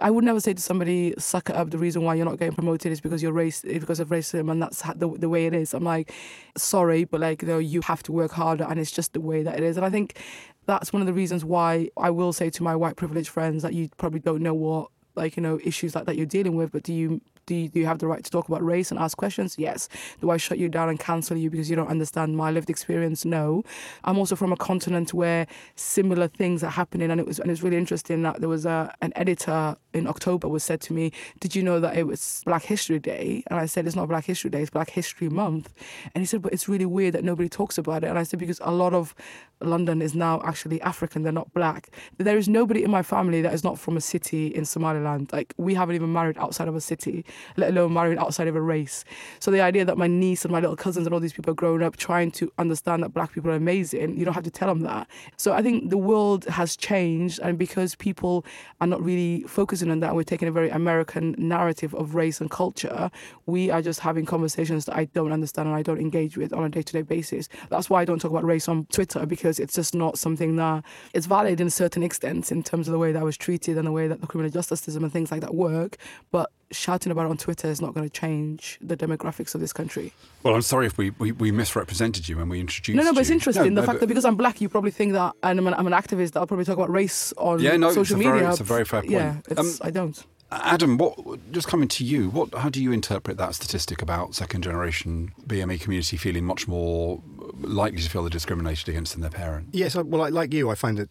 I 0.00 0.10
would 0.10 0.24
never 0.24 0.40
say 0.40 0.54
to 0.54 0.60
somebody, 0.60 1.14
"Suck 1.18 1.50
it 1.50 1.56
up." 1.56 1.70
The 1.70 1.78
reason 1.78 2.02
why 2.02 2.14
you're 2.14 2.24
not 2.24 2.38
getting 2.38 2.54
promoted 2.54 2.92
is 2.92 3.00
because 3.00 3.22
you're 3.22 3.32
race, 3.32 3.62
because 3.62 4.00
of 4.00 4.08
racism, 4.08 4.50
and 4.50 4.62
that's 4.62 4.82
the, 4.82 5.08
the 5.16 5.28
way 5.28 5.46
it 5.46 5.54
is. 5.54 5.74
I'm 5.74 5.84
like, 5.84 6.12
sorry, 6.56 7.04
but 7.04 7.20
like, 7.20 7.42
you 7.42 7.48
know, 7.48 7.58
you 7.58 7.80
have 7.82 8.02
to 8.04 8.12
work 8.12 8.32
harder, 8.32 8.64
and 8.64 8.80
it's 8.80 8.90
just 8.90 9.12
the 9.12 9.20
way 9.20 9.42
that 9.42 9.56
it 9.56 9.62
is. 9.62 9.76
And 9.76 9.84
I 9.84 9.90
think 9.90 10.18
that's 10.66 10.92
one 10.92 11.02
of 11.02 11.06
the 11.06 11.12
reasons 11.12 11.44
why 11.44 11.90
I 11.96 12.10
will 12.10 12.32
say 12.32 12.50
to 12.50 12.62
my 12.62 12.76
white 12.76 12.96
privileged 12.96 13.28
friends 13.28 13.62
that 13.62 13.74
you 13.74 13.88
probably 13.96 14.20
don't 14.20 14.42
know 14.42 14.54
what 14.54 14.88
like 15.16 15.36
you 15.36 15.42
know 15.42 15.58
issues 15.64 15.94
like 15.94 16.06
that 16.06 16.16
you're 16.16 16.26
dealing 16.26 16.54
with 16.54 16.70
but 16.70 16.82
do 16.84 16.92
you 16.92 17.20
do 17.50 17.56
you, 17.56 17.68
do 17.68 17.80
you 17.80 17.86
have 17.86 17.98
the 17.98 18.06
right 18.06 18.22
to 18.22 18.30
talk 18.30 18.46
about 18.48 18.64
race 18.64 18.92
and 18.92 19.00
ask 19.00 19.16
questions? 19.16 19.56
Yes. 19.58 19.88
Do 20.20 20.30
I 20.30 20.36
shut 20.36 20.58
you 20.58 20.68
down 20.68 20.88
and 20.88 21.00
cancel 21.00 21.36
you 21.36 21.50
because 21.50 21.68
you 21.68 21.74
don't 21.74 21.88
understand 21.88 22.36
my 22.36 22.52
lived 22.52 22.70
experience? 22.70 23.24
No. 23.24 23.64
I'm 24.04 24.18
also 24.18 24.36
from 24.36 24.52
a 24.52 24.56
continent 24.56 25.12
where 25.12 25.48
similar 25.74 26.28
things 26.28 26.62
are 26.62 26.70
happening, 26.70 27.10
and 27.10 27.18
it 27.18 27.26
was 27.26 27.40
and 27.40 27.50
it's 27.50 27.60
really 27.60 27.76
interesting 27.76 28.22
that 28.22 28.38
there 28.38 28.48
was 28.48 28.66
a 28.66 28.94
an 29.02 29.12
editor 29.16 29.74
in 29.92 30.06
October 30.06 30.46
was 30.46 30.62
said 30.62 30.80
to 30.82 30.92
me, 30.92 31.10
"Did 31.40 31.56
you 31.56 31.64
know 31.64 31.80
that 31.80 31.96
it 31.96 32.06
was 32.06 32.42
Black 32.44 32.62
History 32.62 33.00
Day?" 33.00 33.42
And 33.48 33.58
I 33.58 33.66
said, 33.66 33.84
"It's 33.84 33.96
not 33.96 34.08
Black 34.08 34.26
History 34.26 34.50
Day; 34.50 34.62
it's 34.62 34.70
Black 34.70 34.90
History 34.90 35.28
Month." 35.28 35.72
And 36.14 36.22
he 36.22 36.26
said, 36.26 36.42
"But 36.42 36.52
it's 36.52 36.68
really 36.68 36.86
weird 36.86 37.14
that 37.14 37.24
nobody 37.24 37.48
talks 37.48 37.78
about 37.78 38.04
it." 38.04 38.08
And 38.10 38.18
I 38.18 38.22
said, 38.22 38.38
"Because 38.38 38.60
a 38.62 38.70
lot 38.70 38.94
of 38.94 39.12
London 39.60 40.00
is 40.00 40.14
now 40.14 40.40
actually 40.44 40.80
African; 40.82 41.24
they're 41.24 41.32
not 41.32 41.52
black. 41.52 41.90
There 42.18 42.38
is 42.38 42.48
nobody 42.48 42.84
in 42.84 42.92
my 42.92 43.02
family 43.02 43.42
that 43.42 43.52
is 43.52 43.64
not 43.64 43.76
from 43.76 43.96
a 43.96 44.00
city 44.00 44.46
in 44.46 44.64
Somaliland. 44.64 45.32
Like 45.32 45.52
we 45.56 45.74
haven't 45.74 45.96
even 45.96 46.12
married 46.12 46.38
outside 46.38 46.68
of 46.68 46.76
a 46.76 46.80
city." 46.80 47.24
Let 47.56 47.70
alone 47.70 47.92
marrying 47.92 48.18
outside 48.18 48.48
of 48.48 48.56
a 48.56 48.60
race. 48.60 49.04
So 49.38 49.50
the 49.50 49.60
idea 49.60 49.84
that 49.84 49.98
my 49.98 50.06
niece 50.06 50.44
and 50.44 50.52
my 50.52 50.60
little 50.60 50.76
cousins 50.76 51.06
and 51.06 51.14
all 51.14 51.20
these 51.20 51.32
people 51.32 51.52
are 51.52 51.54
growing 51.54 51.82
up 51.82 51.96
trying 51.96 52.30
to 52.32 52.52
understand 52.58 53.02
that 53.02 53.14
black 53.14 53.32
people 53.32 53.50
are 53.50 53.54
amazing, 53.54 54.16
you 54.16 54.24
don't 54.24 54.34
have 54.34 54.44
to 54.44 54.50
tell 54.50 54.68
them 54.68 54.80
that. 54.80 55.08
So 55.36 55.52
I 55.52 55.62
think 55.62 55.90
the 55.90 55.98
world 55.98 56.44
has 56.46 56.76
changed, 56.76 57.40
and 57.42 57.58
because 57.58 57.94
people 57.94 58.44
are 58.80 58.86
not 58.86 59.02
really 59.02 59.42
focusing 59.46 59.90
on 59.90 60.00
that, 60.00 60.14
we're 60.14 60.22
taking 60.22 60.48
a 60.48 60.52
very 60.52 60.70
American 60.70 61.34
narrative 61.38 61.94
of 61.94 62.14
race 62.14 62.40
and 62.40 62.50
culture. 62.50 63.10
We 63.46 63.70
are 63.70 63.82
just 63.82 64.00
having 64.00 64.26
conversations 64.26 64.84
that 64.86 64.96
I 64.96 65.06
don't 65.06 65.32
understand 65.32 65.68
and 65.68 65.76
I 65.76 65.82
don't 65.82 66.00
engage 66.00 66.36
with 66.36 66.52
on 66.52 66.64
a 66.64 66.68
day-to-day 66.68 67.02
basis. 67.02 67.48
That's 67.68 67.90
why 67.90 68.02
I 68.02 68.04
don't 68.04 68.20
talk 68.20 68.30
about 68.30 68.44
race 68.44 68.68
on 68.68 68.86
Twitter 68.86 69.26
because 69.26 69.58
it's 69.58 69.74
just 69.74 69.94
not 69.94 70.18
something 70.18 70.56
that 70.56 70.84
is 71.14 71.26
valid 71.26 71.60
in 71.60 71.66
a 71.66 71.70
certain 71.70 72.02
extent 72.02 72.52
in 72.52 72.62
terms 72.62 72.88
of 72.88 72.92
the 72.92 72.98
way 72.98 73.12
that 73.12 73.20
I 73.20 73.24
was 73.24 73.36
treated 73.36 73.76
and 73.76 73.86
the 73.86 73.92
way 73.92 74.08
that 74.08 74.20
the 74.20 74.26
criminal 74.26 74.50
justice 74.50 74.80
system 74.80 75.04
and 75.04 75.12
things 75.12 75.30
like 75.30 75.40
that 75.40 75.54
work. 75.54 75.96
But 76.30 76.50
shouting 76.72 77.10
about 77.10 77.26
it 77.26 77.30
on 77.30 77.36
Twitter 77.36 77.68
is 77.68 77.80
not 77.80 77.94
going 77.94 78.08
to 78.08 78.12
change 78.20 78.78
the 78.80 78.96
demographics 78.96 79.54
of 79.54 79.60
this 79.60 79.72
country. 79.72 80.12
Well, 80.42 80.54
I'm 80.54 80.62
sorry 80.62 80.86
if 80.86 80.96
we, 80.98 81.10
we, 81.10 81.32
we 81.32 81.50
misrepresented 81.50 82.28
you 82.28 82.36
when 82.36 82.48
we 82.48 82.60
introduced 82.60 82.96
No, 82.96 83.02
no, 83.02 83.12
but 83.12 83.20
it's 83.22 83.30
interesting. 83.30 83.74
No, 83.74 83.80
the 83.80 83.86
no, 83.86 83.86
fact 83.86 84.00
that 84.00 84.06
because 84.06 84.24
I'm 84.24 84.36
black, 84.36 84.60
you 84.60 84.68
probably 84.68 84.90
think 84.92 85.12
that 85.14 85.34
and 85.42 85.58
I'm 85.58 85.66
an, 85.66 85.74
I'm 85.74 85.86
an 85.86 85.92
activist, 85.92 86.32
that 86.32 86.40
I'll 86.40 86.46
probably 86.46 86.64
talk 86.64 86.76
about 86.76 86.90
race 86.90 87.32
on 87.36 87.60
Yeah, 87.60 87.76
no, 87.76 87.92
social 87.92 88.16
a 88.16 88.18
media. 88.18 88.32
very- 88.34 88.46
it's 88.46 88.60
a 88.60 88.64
very 88.64 88.84
fair 88.84 89.00
point. 89.00 89.12
Yeah, 89.12 89.36
it's, 89.48 89.58
Um, 89.80 89.86
I 89.86 89.90
don't. 89.90 90.24
Adam, 90.52 90.98
what 90.98 91.16
just 91.52 91.68
coming 91.68 91.86
to 91.86 92.04
you? 92.04 92.28
What 92.30 92.52
how 92.56 92.68
do 92.68 92.82
you 92.82 92.90
interpret 92.90 93.36
that 93.36 93.54
statistic 93.54 94.02
about 94.02 94.34
second 94.34 94.62
generation 94.62 95.30
BME 95.46 95.80
community 95.80 96.16
feeling 96.16 96.44
much 96.44 96.66
more 96.66 97.22
likely 97.60 98.02
to 98.02 98.10
feel 98.10 98.22
they're 98.24 98.30
discriminated 98.30 98.88
against 98.88 99.12
than 99.12 99.20
their 99.20 99.30
parents? 99.30 99.70
Yes, 99.72 99.94
well, 99.94 100.28
like 100.30 100.52
you, 100.52 100.68
I 100.68 100.74
find 100.74 100.98
it 100.98 101.08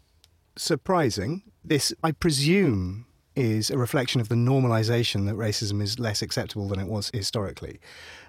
surprising. 0.57 1.43
This, 1.63 1.93
I 2.03 2.11
presume, 2.11 3.05
is 3.39 3.69
a 3.69 3.77
reflection 3.77 4.19
of 4.19 4.27
the 4.27 4.35
normalisation 4.35 5.25
that 5.25 5.35
racism 5.35 5.81
is 5.81 5.97
less 5.97 6.21
acceptable 6.21 6.67
than 6.67 6.79
it 6.79 6.87
was 6.87 7.09
historically. 7.13 7.79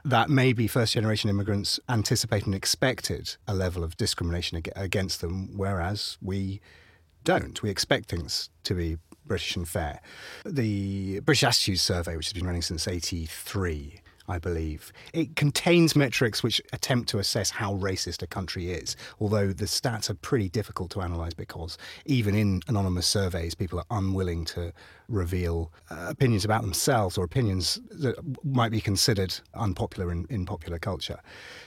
That 0.04 0.30
maybe 0.30 0.68
first 0.68 0.94
generation 0.94 1.28
immigrants 1.28 1.80
anticipate 1.88 2.46
and 2.46 2.54
expected 2.54 3.36
a 3.48 3.54
level 3.54 3.82
of 3.82 3.96
discrimination 3.96 4.62
against 4.76 5.20
them, 5.20 5.56
whereas 5.56 6.16
we 6.22 6.60
don't. 7.24 7.60
We 7.60 7.70
expect 7.70 8.08
things 8.08 8.50
to 8.64 8.74
be 8.74 8.98
British 9.26 9.56
and 9.56 9.68
fair. 9.68 10.00
The 10.46 11.20
British 11.20 11.44
Attitudes 11.44 11.82
Survey, 11.82 12.16
which 12.16 12.26
has 12.26 12.32
been 12.32 12.46
running 12.46 12.62
since 12.62 12.86
83, 12.86 13.99
I 14.30 14.38
believe. 14.38 14.92
It 15.12 15.34
contains 15.34 15.96
metrics 15.96 16.42
which 16.42 16.62
attempt 16.72 17.08
to 17.10 17.18
assess 17.18 17.50
how 17.50 17.74
racist 17.74 18.22
a 18.22 18.26
country 18.26 18.70
is, 18.70 18.96
although 19.20 19.48
the 19.48 19.64
stats 19.64 20.08
are 20.08 20.14
pretty 20.14 20.48
difficult 20.48 20.90
to 20.92 21.00
analyse 21.00 21.34
because 21.34 21.76
even 22.06 22.34
in 22.36 22.62
anonymous 22.68 23.06
surveys, 23.06 23.54
people 23.56 23.80
are 23.80 23.86
unwilling 23.90 24.44
to 24.46 24.72
reveal 25.08 25.72
uh, 25.90 26.06
opinions 26.08 26.44
about 26.44 26.62
themselves 26.62 27.18
or 27.18 27.24
opinions 27.24 27.80
that 27.90 28.14
might 28.44 28.70
be 28.70 28.80
considered 28.80 29.34
unpopular 29.54 30.12
in, 30.12 30.26
in 30.30 30.46
popular 30.46 30.78
culture. 30.78 31.20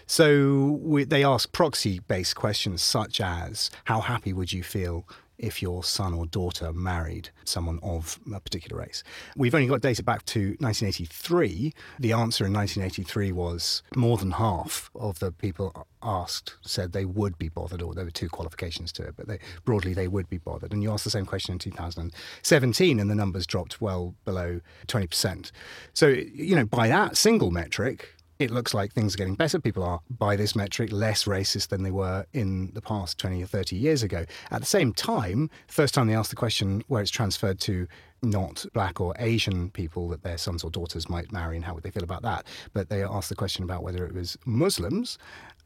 So 0.06 0.80
we, 0.82 1.04
they 1.04 1.24
ask 1.26 1.52
proxy 1.52 2.00
based 2.08 2.36
questions 2.36 2.82
such 2.82 3.20
as 3.20 3.70
How 3.84 4.00
happy 4.00 4.32
would 4.32 4.54
you 4.54 4.64
feel 4.64 5.06
if 5.44 5.62
your 5.62 5.84
son 5.84 6.14
or 6.14 6.26
daughter 6.26 6.72
married 6.72 7.30
someone 7.44 7.78
of 7.84 8.18
a 8.34 8.40
particular 8.40 8.82
race. 8.82 9.04
We've 9.36 9.54
only 9.54 9.68
got 9.68 9.82
data 9.82 10.02
back 10.02 10.24
to 10.28 10.56
1983. 10.60 11.74
The 12.00 12.14
answer 12.14 12.46
in 12.46 12.54
1983 12.54 13.34
was 13.34 13.84
more 13.96 14.18
than 14.18 14.32
half 14.32 14.90
of 14.96 15.20
the 15.20 15.34
people 15.34 15.86
asked 16.02 16.56
said 16.62 16.94
they 16.94 17.06
would 17.06 17.38
be 17.38 17.50
bothered, 17.50 17.82
or 17.82 17.94
there 17.94 18.06
were 18.06 18.12
two 18.12 18.30
qualifications 18.30 18.94
to 18.94 19.04
it, 19.04 19.16
but 19.18 19.28
they, 19.28 19.40
broadly 19.66 19.94
they 19.94 20.08
would 20.08 20.30
be 20.30 20.38
bothered. 20.38 20.72
And 20.72 20.82
you 20.82 20.92
asked 20.92 21.04
the 21.04 21.10
same 21.10 21.26
question 21.26 21.54
in 21.54 21.60
2017, 21.60 23.00
and 23.00 23.10
the 23.10 23.16
numbers 23.16 23.46
dropped 23.46 23.82
well 23.82 24.16
below 24.24 24.62
20%. 24.88 25.52
So, 25.94 26.08
you 26.08 26.56
know, 26.56 26.66
by 26.66 26.88
that 26.88 27.18
single 27.18 27.52
metric, 27.52 28.16
it 28.40 28.52
looks 28.52 28.74
like 28.74 28.94
things 28.94 29.16
are 29.16 29.18
getting 29.18 29.36
better. 29.36 29.60
People 29.60 29.84
are, 29.84 30.02
by 30.10 30.36
this 30.36 30.56
metric, 30.56 30.92
less 30.92 31.26
racist 31.26 31.70
than 31.70 31.84
they 31.84 31.92
were 31.92 32.26
in 32.34 32.72
the 32.74 32.82
past 32.82 33.18
20 33.18 33.44
or 33.44 33.46
30 33.46 33.76
years 33.76 34.04
ago. 34.04 34.26
At 34.52 34.62
the 34.62 34.66
same 34.66 34.94
time, 34.94 35.50
first 35.68 35.94
time 35.94 36.08
they 36.08 36.16
asked 36.16 36.30
the 36.30 36.36
question 36.36 36.84
where 36.88 37.02
it's 37.02 37.12
transferred 37.12 37.60
to 37.62 37.88
not 38.24 38.66
black 38.74 39.02
or 39.02 39.14
Asian 39.20 39.70
people 39.70 40.08
that 40.10 40.24
their 40.24 40.38
sons 40.38 40.64
or 40.64 40.72
daughters 40.72 41.10
might 41.10 41.32
marry 41.32 41.58
and 41.58 41.66
how 41.66 41.74
would 41.74 41.84
they 41.84 41.92
feel 41.92 42.04
about 42.04 42.22
that. 42.22 42.46
But 42.72 42.90
they 42.90 43.04
asked 43.04 43.30
the 43.30 43.36
question 43.36 43.64
about 43.64 43.84
whether 43.84 44.06
it 44.06 44.14
was 44.14 44.38
Muslims, 44.46 45.18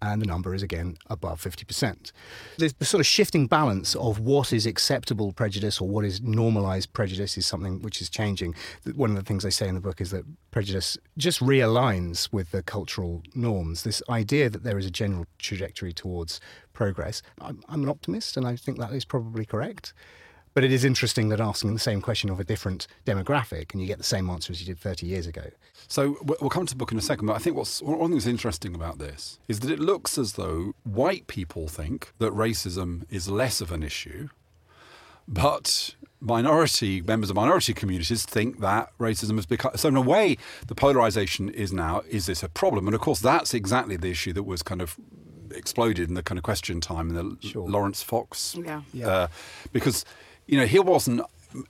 and 0.01 0.21
the 0.21 0.25
number 0.25 0.53
is 0.53 0.63
again 0.63 0.97
above 1.09 1.41
50%. 1.41 2.11
The, 2.57 2.73
the 2.77 2.85
sort 2.85 2.99
of 2.99 3.07
shifting 3.07 3.47
balance 3.47 3.95
of 3.95 4.19
what 4.19 4.53
is 4.53 4.65
acceptable 4.65 5.31
prejudice 5.31 5.81
or 5.81 5.87
what 5.87 6.05
is 6.05 6.21
normalized 6.21 6.93
prejudice 6.93 7.37
is 7.37 7.45
something 7.45 7.81
which 7.81 8.01
is 8.01 8.09
changing. 8.09 8.55
One 8.95 9.09
of 9.09 9.15
the 9.15 9.23
things 9.23 9.45
I 9.45 9.49
say 9.49 9.67
in 9.67 9.75
the 9.75 9.81
book 9.81 10.01
is 10.01 10.11
that 10.11 10.23
prejudice 10.51 10.97
just 11.17 11.39
realigns 11.39 12.31
with 12.31 12.51
the 12.51 12.63
cultural 12.63 13.23
norms. 13.33 13.83
This 13.83 14.01
idea 14.09 14.49
that 14.49 14.63
there 14.63 14.77
is 14.77 14.85
a 14.85 14.91
general 14.91 15.25
trajectory 15.39 15.93
towards 15.93 16.39
progress. 16.73 17.21
I'm, 17.41 17.63
I'm 17.67 17.83
an 17.83 17.89
optimist, 17.89 18.37
and 18.37 18.47
I 18.47 18.55
think 18.55 18.77
that 18.79 18.91
is 18.91 19.05
probably 19.05 19.45
correct. 19.45 19.93
But 20.57 20.63
it 20.63 20.71
is 20.71 20.83
interesting 20.83 21.29
that 21.29 21.39
asking 21.39 21.75
the 21.75 21.79
same 21.79 22.01
question 22.01 22.31
of 22.31 22.39
a 22.39 22.43
different 22.43 22.87
demographic 23.05 23.73
and 23.73 23.79
you 23.79 23.85
get 23.85 23.99
the 23.99 24.03
same 24.03 24.27
answer 24.27 24.51
as 24.51 24.59
you 24.59 24.65
did 24.65 24.79
30 24.79 25.05
years 25.05 25.27
ago. 25.27 25.43
So 25.87 26.17
we'll 26.23 26.49
come 26.49 26.65
to 26.65 26.73
the 26.73 26.77
book 26.79 26.91
in 26.91 26.97
a 26.97 27.01
second, 27.01 27.27
but 27.27 27.35
I 27.35 27.37
think 27.37 27.55
what's 27.55 27.79
one 27.79 27.99
thing 27.99 28.13
that's 28.13 28.25
interesting 28.25 28.73
about 28.73 28.97
this 28.97 29.37
is 29.47 29.59
that 29.59 29.69
it 29.69 29.77
looks 29.77 30.17
as 30.17 30.33
though 30.33 30.73
white 30.83 31.27
people 31.27 31.67
think 31.67 32.11
that 32.17 32.33
racism 32.33 33.03
is 33.11 33.29
less 33.29 33.61
of 33.61 33.71
an 33.71 33.83
issue, 33.83 34.29
but 35.27 35.93
minority 36.19 37.01
members 37.01 37.29
of 37.29 37.35
minority 37.35 37.75
communities 37.75 38.25
think 38.25 38.59
that 38.59 38.91
racism 38.97 39.35
has 39.35 39.45
become 39.45 39.77
so 39.77 39.89
in 39.89 39.95
a 39.95 40.01
way 40.01 40.35
the 40.65 40.73
polarization 40.73 41.49
is 41.49 41.71
now 41.71 42.01
is 42.09 42.25
this 42.25 42.41
a 42.41 42.49
problem 42.49 42.87
and 42.87 42.95
of 42.95 43.01
course 43.01 43.19
that's 43.19 43.53
exactly 43.53 43.95
the 43.95 44.09
issue 44.09 44.33
that 44.33 44.41
was 44.41 44.63
kind 44.63 44.81
of 44.81 44.97
exploded 45.51 46.09
in 46.09 46.15
the 46.15 46.23
kind 46.23 46.39
of 46.39 46.43
question 46.43 46.81
time 46.81 47.11
in 47.11 47.15
the 47.15 47.47
sure. 47.47 47.69
Laurence 47.69 48.01
Fox 48.01 48.55
yeah. 48.65 48.81
yeah. 48.91 49.07
Uh, 49.07 49.27
because 49.71 50.03
you 50.47 50.57
know, 50.57 50.65
he 50.65 50.79
wasn't 50.79 51.21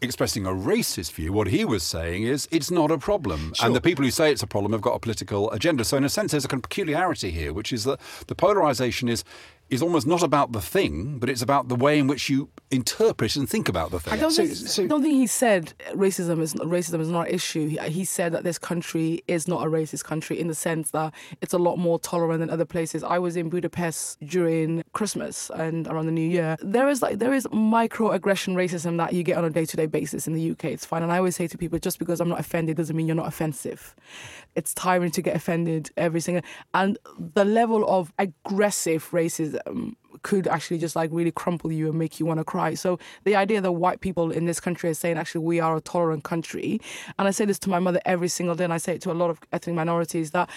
expressing 0.01 0.46
a 0.46 0.51
racist 0.51 1.12
view. 1.13 1.31
What 1.34 1.48
he 1.48 1.65
was 1.65 1.84
saying 1.84 2.24
is 2.24 2.48
it's 2.51 2.72
not 2.72 2.91
a 2.91 2.98
problem. 2.98 3.53
Sure. 3.53 3.65
And 3.65 3.75
the 3.75 3.81
people 3.81 4.05
who 4.05 4.12
say 4.12 4.31
it's 4.31 4.43
a 4.43 4.48
problem 4.48 4.72
have 4.72 4.81
got 4.81 4.93
a 4.93 5.00
political 5.00 5.51
agenda. 5.51 5.84
So, 5.84 5.98
in 5.98 6.03
a 6.03 6.10
sense, 6.10 6.31
there's 6.31 6.46
a 6.46 6.48
kind 6.48 6.60
of 6.60 6.69
peculiarity 6.69 7.31
here, 7.31 7.53
which 7.53 7.74
is 7.74 7.84
that 7.84 8.00
the 8.27 8.36
polarization 8.36 9.10
is 9.10 9.24
is 9.69 9.81
almost 9.81 10.07
not 10.07 10.24
about 10.24 10.53
the 10.53 10.62
thing, 10.62 11.19
but 11.19 11.29
it's 11.29 11.41
about 11.41 11.67
the 11.67 11.75
way 11.75 12.00
in 12.00 12.07
which 12.07 12.29
you 12.29 12.50
interpret 12.71 13.36
and 13.36 13.50
think 13.50 13.67
about 13.67 13.91
the 13.91 14.00
thing. 14.00 14.13
I 14.13 14.17
don't, 14.17 14.31
so, 14.31 14.45
think, 14.45 14.55
so, 14.55 14.83
I 14.83 14.88
don't 14.88 15.01
think 15.01 15.15
he 15.15 15.27
said 15.27 15.74
racism 15.93 16.41
is 16.41 16.53
racism 16.55 17.00
is 17.01 17.09
not 17.09 17.27
an 17.27 17.33
issue. 17.33 17.67
He, 17.67 17.77
he, 17.89 18.05
said 18.05 18.31
that 18.31 18.43
this 18.43 18.57
country 18.57 19.24
is 19.27 19.47
not 19.47 19.65
a 19.65 19.69
racist 19.69 20.05
country 20.05 20.39
in 20.39 20.47
the 20.47 20.55
sense 20.55 20.91
that 20.91 21.13
it's 21.41 21.53
a 21.53 21.57
lot 21.57 21.77
more 21.77 22.00
tolerant 22.00 22.39
than 22.39 22.50
other 22.50 22.65
places. 22.65 23.03
I 23.03 23.19
was 23.19 23.36
in 23.36 23.50
Budapest 23.50 24.19
during 24.25 24.83
Christmas 24.93 25.50
and 25.51 25.88
around 25.88 26.05
the 26.05 26.12
New 26.13 26.27
Year. 26.27 26.55
There 26.62 26.88
is 26.88 27.01
like 27.01 27.19
there 27.19 27.33
is 27.33 27.45
microaggression 27.47 28.55
racism 28.55 28.97
that 28.97 29.13
you 29.13 29.24
get 29.24 29.38
on 29.38 29.45
a 29.45 29.50
day 29.50 29.65
to 29.65 29.77
day 29.77 29.86
basis 29.86 30.27
in 30.27 30.33
the 30.33 30.51
UK. 30.51 30.65
It's 30.65 30.86
fine, 30.86 31.03
and 31.03 31.12
I 31.12 31.17
always 31.17 31.36
say 31.36 31.47
to 31.47 31.57
people, 31.57 31.79
just 31.79 32.00
because 32.00 32.21
I'm 32.21 32.29
not 32.29 32.39
offended 32.39 32.77
doesn't 32.77 32.95
mean 32.95 33.07
you're 33.07 33.15
not 33.15 33.27
offensive. 33.27 33.95
It's 34.55 34.74
tiring 34.74 35.12
to 35.12 35.21
get 35.21 35.36
offended 35.36 35.91
every 35.97 36.21
single 36.21 36.43
and 36.74 36.97
the 37.19 37.45
level 37.45 37.88
of 37.89 38.13
aggressive 38.17 39.09
racism 39.12 39.56
um, 39.65 39.95
could 40.23 40.47
actually 40.47 40.77
just 40.77 40.95
like 40.95 41.09
really 41.13 41.31
crumple 41.31 41.71
you 41.71 41.89
and 41.89 41.97
make 41.97 42.19
you 42.19 42.25
want 42.25 42.39
to 42.39 42.43
cry. 42.43 42.73
So 42.73 42.99
the 43.23 43.35
idea 43.35 43.61
that 43.61 43.71
white 43.71 44.01
people 44.01 44.31
in 44.31 44.45
this 44.45 44.59
country 44.59 44.89
are 44.89 44.93
saying 44.93 45.17
actually 45.17 45.45
we 45.45 45.59
are 45.59 45.75
a 45.75 45.81
tolerant 45.81 46.23
country, 46.23 46.81
and 47.17 47.27
I 47.27 47.31
say 47.31 47.45
this 47.45 47.59
to 47.59 47.69
my 47.69 47.79
mother 47.79 48.01
every 48.05 48.27
single 48.27 48.55
day, 48.55 48.63
and 48.63 48.73
I 48.73 48.77
say 48.77 48.95
it 48.95 49.01
to 49.01 49.11
a 49.11 49.13
lot 49.13 49.29
of 49.29 49.39
ethnic 49.51 49.75
minorities 49.75 50.31
that 50.31 50.49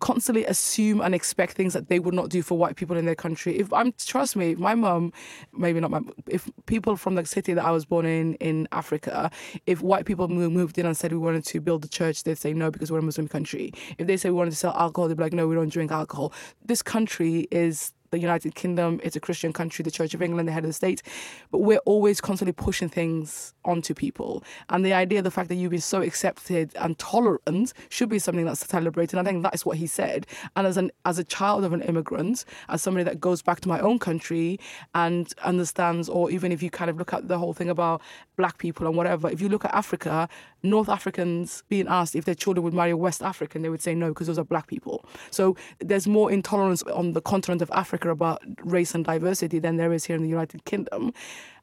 constantly 0.00 0.44
assume 0.44 1.00
and 1.00 1.14
expect 1.14 1.54
things 1.54 1.72
that 1.72 1.88
they 1.88 1.98
would 1.98 2.14
not 2.14 2.28
do 2.28 2.42
for 2.42 2.56
white 2.58 2.76
people 2.76 2.96
in 2.96 3.06
their 3.06 3.14
country. 3.14 3.58
If 3.58 3.72
I'm 3.72 3.92
trust 3.92 4.36
me, 4.36 4.54
my 4.54 4.74
mum, 4.74 5.12
maybe 5.56 5.80
not 5.80 5.90
my, 5.90 6.00
if 6.28 6.50
people 6.66 6.96
from 6.96 7.14
the 7.14 7.24
city 7.24 7.54
that 7.54 7.64
I 7.64 7.70
was 7.70 7.84
born 7.84 8.06
in 8.06 8.34
in 8.34 8.68
Africa, 8.72 9.30
if 9.66 9.82
white 9.82 10.04
people 10.04 10.28
moved 10.28 10.78
in 10.78 10.86
and 10.86 10.96
said 10.96 11.12
we 11.12 11.18
wanted 11.18 11.44
to 11.46 11.60
build 11.60 11.84
a 11.84 11.88
church, 11.88 12.24
they'd 12.24 12.38
say 12.38 12.52
no 12.52 12.70
because 12.70 12.92
we're 12.92 12.98
a 12.98 13.02
Muslim 13.02 13.28
country. 13.28 13.72
If 13.98 14.06
they 14.06 14.16
say 14.16 14.30
we 14.30 14.36
wanted 14.36 14.50
to 14.50 14.56
sell 14.56 14.74
alcohol, 14.74 15.08
they'd 15.08 15.16
be 15.16 15.22
like 15.22 15.32
no, 15.32 15.48
we 15.48 15.54
don't 15.54 15.72
drink 15.72 15.90
alcohol. 15.90 16.32
This 16.64 16.82
country 16.82 17.48
is 17.50 17.92
the 18.10 18.18
United 18.18 18.54
Kingdom, 18.54 19.00
it's 19.02 19.16
a 19.16 19.20
Christian 19.20 19.52
country, 19.52 19.82
the 19.82 19.90
Church 19.90 20.14
of 20.14 20.22
England, 20.22 20.48
the 20.48 20.52
head 20.52 20.64
of 20.64 20.68
the 20.68 20.74
state, 20.74 21.02
but 21.50 21.58
we're 21.58 21.78
always 21.86 22.20
constantly 22.20 22.52
pushing 22.52 22.88
things 22.88 23.54
onto 23.64 23.94
people. 23.94 24.42
And 24.70 24.84
the 24.84 24.92
idea, 24.92 25.22
the 25.22 25.30
fact 25.30 25.48
that 25.48 25.56
you've 25.56 25.70
been 25.70 25.80
so 25.80 26.02
accepted 26.02 26.72
and 26.76 26.98
tolerant 26.98 27.72
should 27.88 28.08
be 28.08 28.18
something 28.18 28.44
that's 28.44 28.66
celebrated. 28.66 29.18
And 29.18 29.26
I 29.26 29.30
think 29.30 29.42
that 29.42 29.54
is 29.54 29.66
what 29.66 29.76
he 29.76 29.86
said. 29.86 30.26
And 30.54 30.66
as 30.66 30.76
an 30.76 30.90
as 31.04 31.18
a 31.18 31.24
child 31.24 31.64
of 31.64 31.72
an 31.72 31.82
immigrant, 31.82 32.44
as 32.68 32.82
somebody 32.82 33.04
that 33.04 33.20
goes 33.20 33.42
back 33.42 33.60
to 33.60 33.68
my 33.68 33.80
own 33.80 33.98
country 33.98 34.58
and 34.94 35.32
understands, 35.44 36.08
or 36.08 36.30
even 36.30 36.52
if 36.52 36.62
you 36.62 36.70
kind 36.70 36.90
of 36.90 36.96
look 36.96 37.12
at 37.12 37.28
the 37.28 37.38
whole 37.38 37.52
thing 37.52 37.68
about 37.68 38.02
black 38.36 38.58
people 38.58 38.86
and 38.86 38.96
whatever, 38.96 39.30
if 39.30 39.40
you 39.40 39.48
look 39.48 39.64
at 39.64 39.74
Africa, 39.74 40.28
North 40.62 40.88
Africans 40.88 41.62
being 41.68 41.86
asked 41.88 42.14
if 42.14 42.24
their 42.24 42.34
children 42.34 42.64
would 42.64 42.74
marry 42.74 42.90
a 42.90 42.96
West 42.96 43.22
African, 43.22 43.62
they 43.62 43.68
would 43.68 43.82
say 43.82 43.94
no 43.94 44.08
because 44.08 44.26
those 44.26 44.38
are 44.38 44.44
black 44.44 44.66
people. 44.66 45.04
So 45.30 45.56
there's 45.78 46.06
more 46.06 46.30
intolerance 46.30 46.82
on 46.84 47.12
the 47.12 47.20
continent 47.20 47.62
of 47.62 47.70
Africa 47.72 47.95
about 48.04 48.42
race 48.64 48.94
and 48.94 49.04
diversity 49.04 49.58
than 49.58 49.76
there 49.76 49.92
is 49.92 50.04
here 50.04 50.16
in 50.16 50.22
the 50.22 50.28
United 50.28 50.64
Kingdom. 50.64 51.12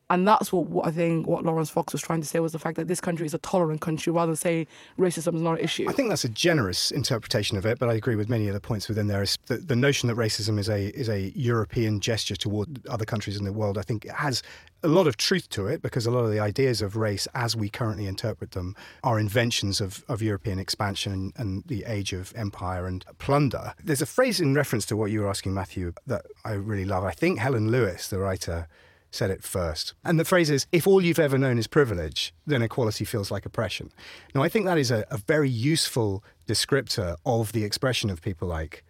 And 0.10 0.27
that's 0.27 0.51
what, 0.51 0.67
what, 0.67 0.86
I 0.86 0.91
think 0.91 1.27
what 1.27 1.43
Laurence 1.43 1.69
Fox 1.69 1.93
was 1.93 2.01
trying 2.01 2.22
to 2.22 2.27
say 2.27 2.39
was 2.39 2.51
the 2.51 2.60
fact 2.60 2.75
that 2.75 2.88
this 2.88 3.01
country 3.01 3.25
is 3.25 3.33
a 3.33 3.39
tolerant 3.39 3.81
country 3.81 4.12
rather 4.12 4.31
than 4.31 4.36
say 4.36 4.67
racism 5.00 5.36
is 5.36 5.41
not 5.41 5.53
an 5.53 5.63
issue. 5.63 5.89
I 5.89 5.93
think 5.93 6.10
that's 6.10 6.25
a 6.25 6.29
generous 6.29 6.91
interpretation 6.91 7.57
of 7.57 7.65
it, 7.65 7.79
but 7.79 7.89
I 7.89 7.93
agree 7.93 8.15
with 8.15 8.29
many 8.29 8.48
of 8.48 8.53
the 8.53 8.60
points 8.60 8.88
within 8.88 9.07
there. 9.07 9.24
Is 9.24 9.38
the, 9.45 9.57
the 9.57 9.75
notion 9.75 10.07
that 10.10 10.15
racism 10.15 10.60
is 10.60 10.69
a 10.69 10.88
is 10.89 11.10
a 11.10 11.31
European 11.36 12.00
gesture 12.00 12.36
toward 12.36 12.86
other 12.88 13.05
countries 13.05 13.38
in 13.38 13.45
the 13.45 13.53
world. 13.53 13.77
I 13.77 13.81
think 13.81 14.07
has 14.10 14.43
a 14.83 14.88
lot 14.88 15.07
of 15.07 15.17
truth 15.17 15.50
to 15.50 15.67
it 15.67 15.81
because 15.81 16.05
a 16.05 16.12
lot 16.12 16.25
of 16.25 16.31
the 16.31 16.39
ideas 16.39 16.81
of 16.81 16.98
race 16.98 17.27
as 17.33 17.55
we 17.55 17.69
currently 17.69 18.05
interpret 18.05 18.51
them 18.51 18.75
are 19.03 19.17
inventions 19.17 19.79
of, 19.79 20.03
of 20.10 20.22
European 20.22 20.60
expansion 20.60 21.31
and, 21.38 21.63
the 21.67 21.86
age 21.88 22.12
of 22.12 22.33
empire 22.36 22.86
and 22.86 23.05
plunder. 23.19 23.74
There's 23.81 24.01
a 24.01 24.05
phrase 24.05 24.41
in 24.41 24.53
reference 24.53 24.86
to 24.88 24.98
what 24.98 25.12
you 25.12 25.22
were 25.22 25.29
asking, 25.29 25.53
Matthew, 25.53 25.93
that 26.07 26.25
I 26.43 26.53
really 26.53 26.83
love. 26.83 27.05
I 27.05 27.12
think 27.12 27.39
Helen 27.39 27.72
Lewis, 27.72 28.10
the 28.10 28.19
writer, 28.19 28.67
said 29.13 29.29
it 29.29 29.43
first. 29.43 29.93
And 30.03 30.20
the 30.20 30.25
phrase 30.25 30.50
is 30.50 30.65
if 30.72 30.88
all 30.88 31.01
you've 31.01 31.20
ever 31.20 31.38
known 31.38 31.58
is 31.58 31.67
privilege, 31.67 32.34
then 32.46 32.62
equality 32.62 33.05
feels 33.05 33.32
like 33.32 33.46
oppression. 33.46 33.91
Now, 34.34 34.41
I 34.43 34.50
think 34.50 34.65
that 34.65 34.77
is 34.77 34.91
a, 34.91 35.05
a 35.12 35.17
very 35.17 35.50
useful 35.50 36.24
descriptor 36.48 37.15
of 37.25 37.51
the 37.51 37.63
expression 37.63 38.10
of 38.10 38.22
people 38.22 38.48
like 38.48 38.84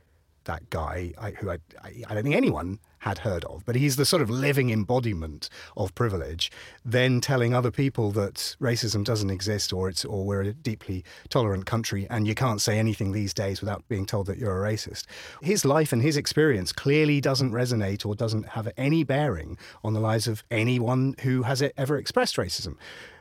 that 0.46 0.70
guy 0.70 1.14
I, 1.18 1.32
who 1.32 1.50
I, 1.52 1.58
I, 1.84 2.04
I 2.10 2.14
don't 2.14 2.24
think 2.24 2.36
anyone 2.36 2.80
had 3.04 3.20
heard 3.20 3.44
of, 3.46 3.66
but 3.66 3.76
he's 3.76 3.98
the 3.98 4.06
sort 4.06 4.22
of 4.22 4.30
living 4.30 4.70
embodiment 4.70 5.50
of 5.76 5.94
privilege, 5.94 6.50
then 6.86 7.20
telling 7.20 7.54
other 7.54 7.70
people 7.70 8.12
that 8.12 8.56
racism 8.62 9.04
doesn't 9.04 9.30
exist 9.30 9.74
or 9.74 9.90
it's 9.90 10.06
or 10.06 10.26
we're 10.26 10.42
a 10.42 10.54
deeply 10.54 11.04
tolerant 11.28 11.66
country 11.66 12.08
and 12.10 12.26
you 12.26 12.34
can't 12.34 12.62
say 12.62 12.80
anything 12.80 13.12
these 13.12 13.34
days 13.34 13.60
without 13.60 13.86
being 13.90 14.06
told 14.06 14.26
that 14.28 14.38
you're 14.38 14.66
a 14.66 14.72
racist. 14.72 15.04
His 15.42 15.66
life 15.66 15.92
and 15.92 16.02
his 16.02 16.16
experience 16.16 16.72
clearly 16.72 17.20
doesn't 17.20 17.52
resonate 17.52 18.06
or 18.06 18.16
doesn't 18.16 18.48
have 18.50 18.72
any 18.78 19.04
bearing 19.04 19.58
on 19.84 19.94
the 19.94 20.00
lives 20.00 20.28
of 20.28 20.44
anyone 20.50 21.16
who 21.24 21.44
has 21.44 21.62
ever 21.78 21.98
expressed 21.98 22.38
racism. 22.38 22.78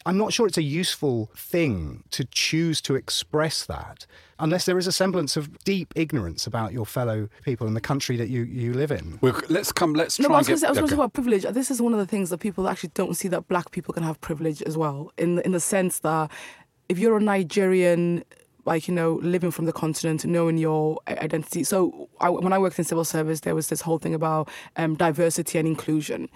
I'm 0.07 0.19
not 0.19 0.33
sure 0.33 0.47
it's 0.47 0.59
a 0.59 0.63
useful 0.63 1.31
thing 1.37 2.05
to 2.11 2.25
choose 2.25 2.81
to 2.83 2.95
express 2.95 3.65
that 3.67 4.07
unless 4.43 4.67
there 4.67 4.77
is 4.77 4.87
a 4.89 4.93
semblance 4.93 5.37
of 5.37 5.57
deep 5.61 5.93
ignorance 5.95 6.47
about 6.47 6.73
your 6.73 6.85
fellow 6.85 7.29
people 7.45 7.67
in 7.67 7.75
the 7.75 7.81
country 7.81 8.17
that 8.17 8.29
you, 8.29 8.43
you 8.43 8.75
live 8.75 8.91
in. 8.91 9.19
Well, 9.21 9.41
let's 9.49 9.72
come, 9.75 9.95
let's 9.95 10.19
no, 10.19 10.29
try 10.29 10.37
I 10.37 10.39
was 10.39 10.49
going 10.49 10.61
to 10.61 10.89
say, 10.89 10.95
about 10.95 11.13
privilege. 11.13 11.45
This 11.45 11.71
is 11.71 11.81
one 11.81 11.93
of 11.93 11.99
the 11.99 12.07
things 12.07 12.31
that 12.31 12.39
people 12.39 12.69
actually 12.69 12.91
don't 12.95 13.15
see 13.15 13.29
that 13.29 13.49
black 13.49 13.71
people 13.71 13.95
can 13.95 14.03
have 14.03 14.21
privilege 14.21 14.63
as 14.63 14.77
well, 14.77 15.13
in, 15.19 15.41
in 15.41 15.53
the 15.53 15.61
sense 15.61 16.01
that 16.01 16.31
if 16.89 16.99
you're 16.99 17.17
a 17.17 17.21
Nigerian 17.21 18.25
like 18.65 18.87
you 18.87 18.95
know 18.95 19.15
living 19.23 19.51
from 19.51 19.65
the 19.65 19.73
continent, 19.73 20.25
knowing 20.25 20.57
your 20.57 21.01
identity. 21.09 21.65
So 21.65 22.09
I, 22.21 22.31
when 22.31 22.53
I 22.53 22.59
worked 22.59 22.79
in 22.79 22.85
civil 22.85 23.05
service, 23.05 23.41
there 23.41 23.55
was 23.55 23.69
this 23.69 23.81
whole 23.81 23.99
thing 23.99 24.15
about 24.15 24.49
um, 24.77 24.95
diversity 24.95 25.59
and 25.59 25.67
inclusion. 25.67 26.29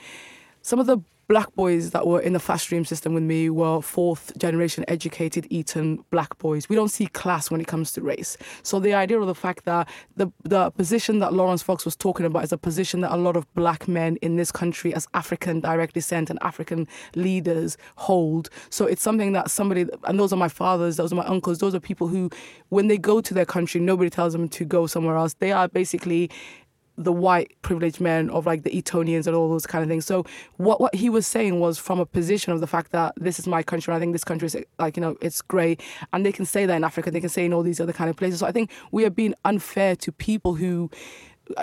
Some 0.62 0.80
of 0.80 0.86
the 0.86 0.98
black 1.28 1.52
boys 1.54 1.90
that 1.90 2.06
were 2.06 2.20
in 2.20 2.32
the 2.32 2.38
fast 2.38 2.64
stream 2.64 2.84
system 2.84 3.12
with 3.14 3.22
me 3.22 3.50
were 3.50 3.80
fourth 3.80 4.36
generation 4.38 4.84
educated 4.88 5.46
Eton 5.50 6.04
black 6.10 6.38
boys. 6.38 6.68
We 6.68 6.76
don't 6.76 6.88
see 6.88 7.06
class 7.08 7.50
when 7.50 7.60
it 7.60 7.66
comes 7.66 7.92
to 7.92 8.02
race. 8.02 8.36
So 8.62 8.78
the 8.78 8.94
idea 8.94 9.18
of 9.18 9.26
the 9.26 9.34
fact 9.34 9.64
that 9.64 9.88
the 10.16 10.30
the 10.44 10.70
position 10.70 11.18
that 11.20 11.32
Laurence 11.32 11.62
Fox 11.62 11.84
was 11.84 11.96
talking 11.96 12.26
about 12.26 12.44
is 12.44 12.52
a 12.52 12.58
position 12.58 13.00
that 13.00 13.12
a 13.12 13.16
lot 13.16 13.36
of 13.36 13.52
black 13.54 13.88
men 13.88 14.16
in 14.16 14.36
this 14.36 14.52
country 14.52 14.94
as 14.94 15.08
African 15.14 15.60
direct 15.60 15.94
descent 15.94 16.30
and 16.30 16.38
African 16.42 16.86
leaders 17.14 17.76
hold. 17.96 18.48
So 18.70 18.86
it's 18.86 19.02
something 19.02 19.32
that 19.32 19.50
somebody 19.50 19.86
and 20.04 20.18
those 20.18 20.32
are 20.32 20.36
my 20.36 20.48
fathers, 20.48 20.96
those 20.96 21.12
are 21.12 21.16
my 21.16 21.26
uncles, 21.26 21.58
those 21.58 21.74
are 21.74 21.80
people 21.80 22.06
who 22.06 22.30
when 22.68 22.86
they 22.88 22.98
go 22.98 23.20
to 23.20 23.34
their 23.34 23.44
country, 23.44 23.80
nobody 23.80 24.10
tells 24.10 24.32
them 24.32 24.48
to 24.48 24.64
go 24.64 24.86
somewhere 24.86 25.16
else. 25.16 25.34
They 25.34 25.52
are 25.52 25.68
basically 25.68 26.30
the 26.98 27.12
white 27.12 27.54
privileged 27.62 28.00
men 28.00 28.30
of 28.30 28.46
like 28.46 28.62
the 28.62 28.76
Etonians 28.76 29.26
and 29.26 29.36
all 29.36 29.48
those 29.48 29.66
kind 29.66 29.82
of 29.82 29.88
things. 29.88 30.06
So 30.06 30.24
what 30.56 30.80
what 30.80 30.94
he 30.94 31.10
was 31.10 31.26
saying 31.26 31.60
was 31.60 31.78
from 31.78 32.00
a 32.00 32.06
position 32.06 32.52
of 32.52 32.60
the 32.60 32.66
fact 32.66 32.92
that 32.92 33.14
this 33.16 33.38
is 33.38 33.46
my 33.46 33.62
country 33.62 33.92
and 33.92 33.96
I 33.96 34.00
think 34.00 34.12
this 34.12 34.24
country 34.24 34.46
is 34.46 34.56
like 34.78 34.96
you 34.96 35.00
know 35.00 35.16
it's 35.20 35.42
great 35.42 35.82
and 36.12 36.24
they 36.24 36.32
can 36.32 36.46
say 36.46 36.66
that 36.66 36.74
in 36.74 36.84
Africa 36.84 37.10
they 37.10 37.20
can 37.20 37.28
say 37.28 37.44
in 37.44 37.52
all 37.52 37.62
these 37.62 37.80
other 37.80 37.92
kind 37.92 38.10
of 38.10 38.16
places. 38.16 38.40
So 38.40 38.46
I 38.46 38.52
think 38.52 38.70
we 38.90 39.04
are 39.04 39.10
being 39.10 39.34
unfair 39.44 39.96
to 39.96 40.12
people 40.12 40.54
who 40.54 40.90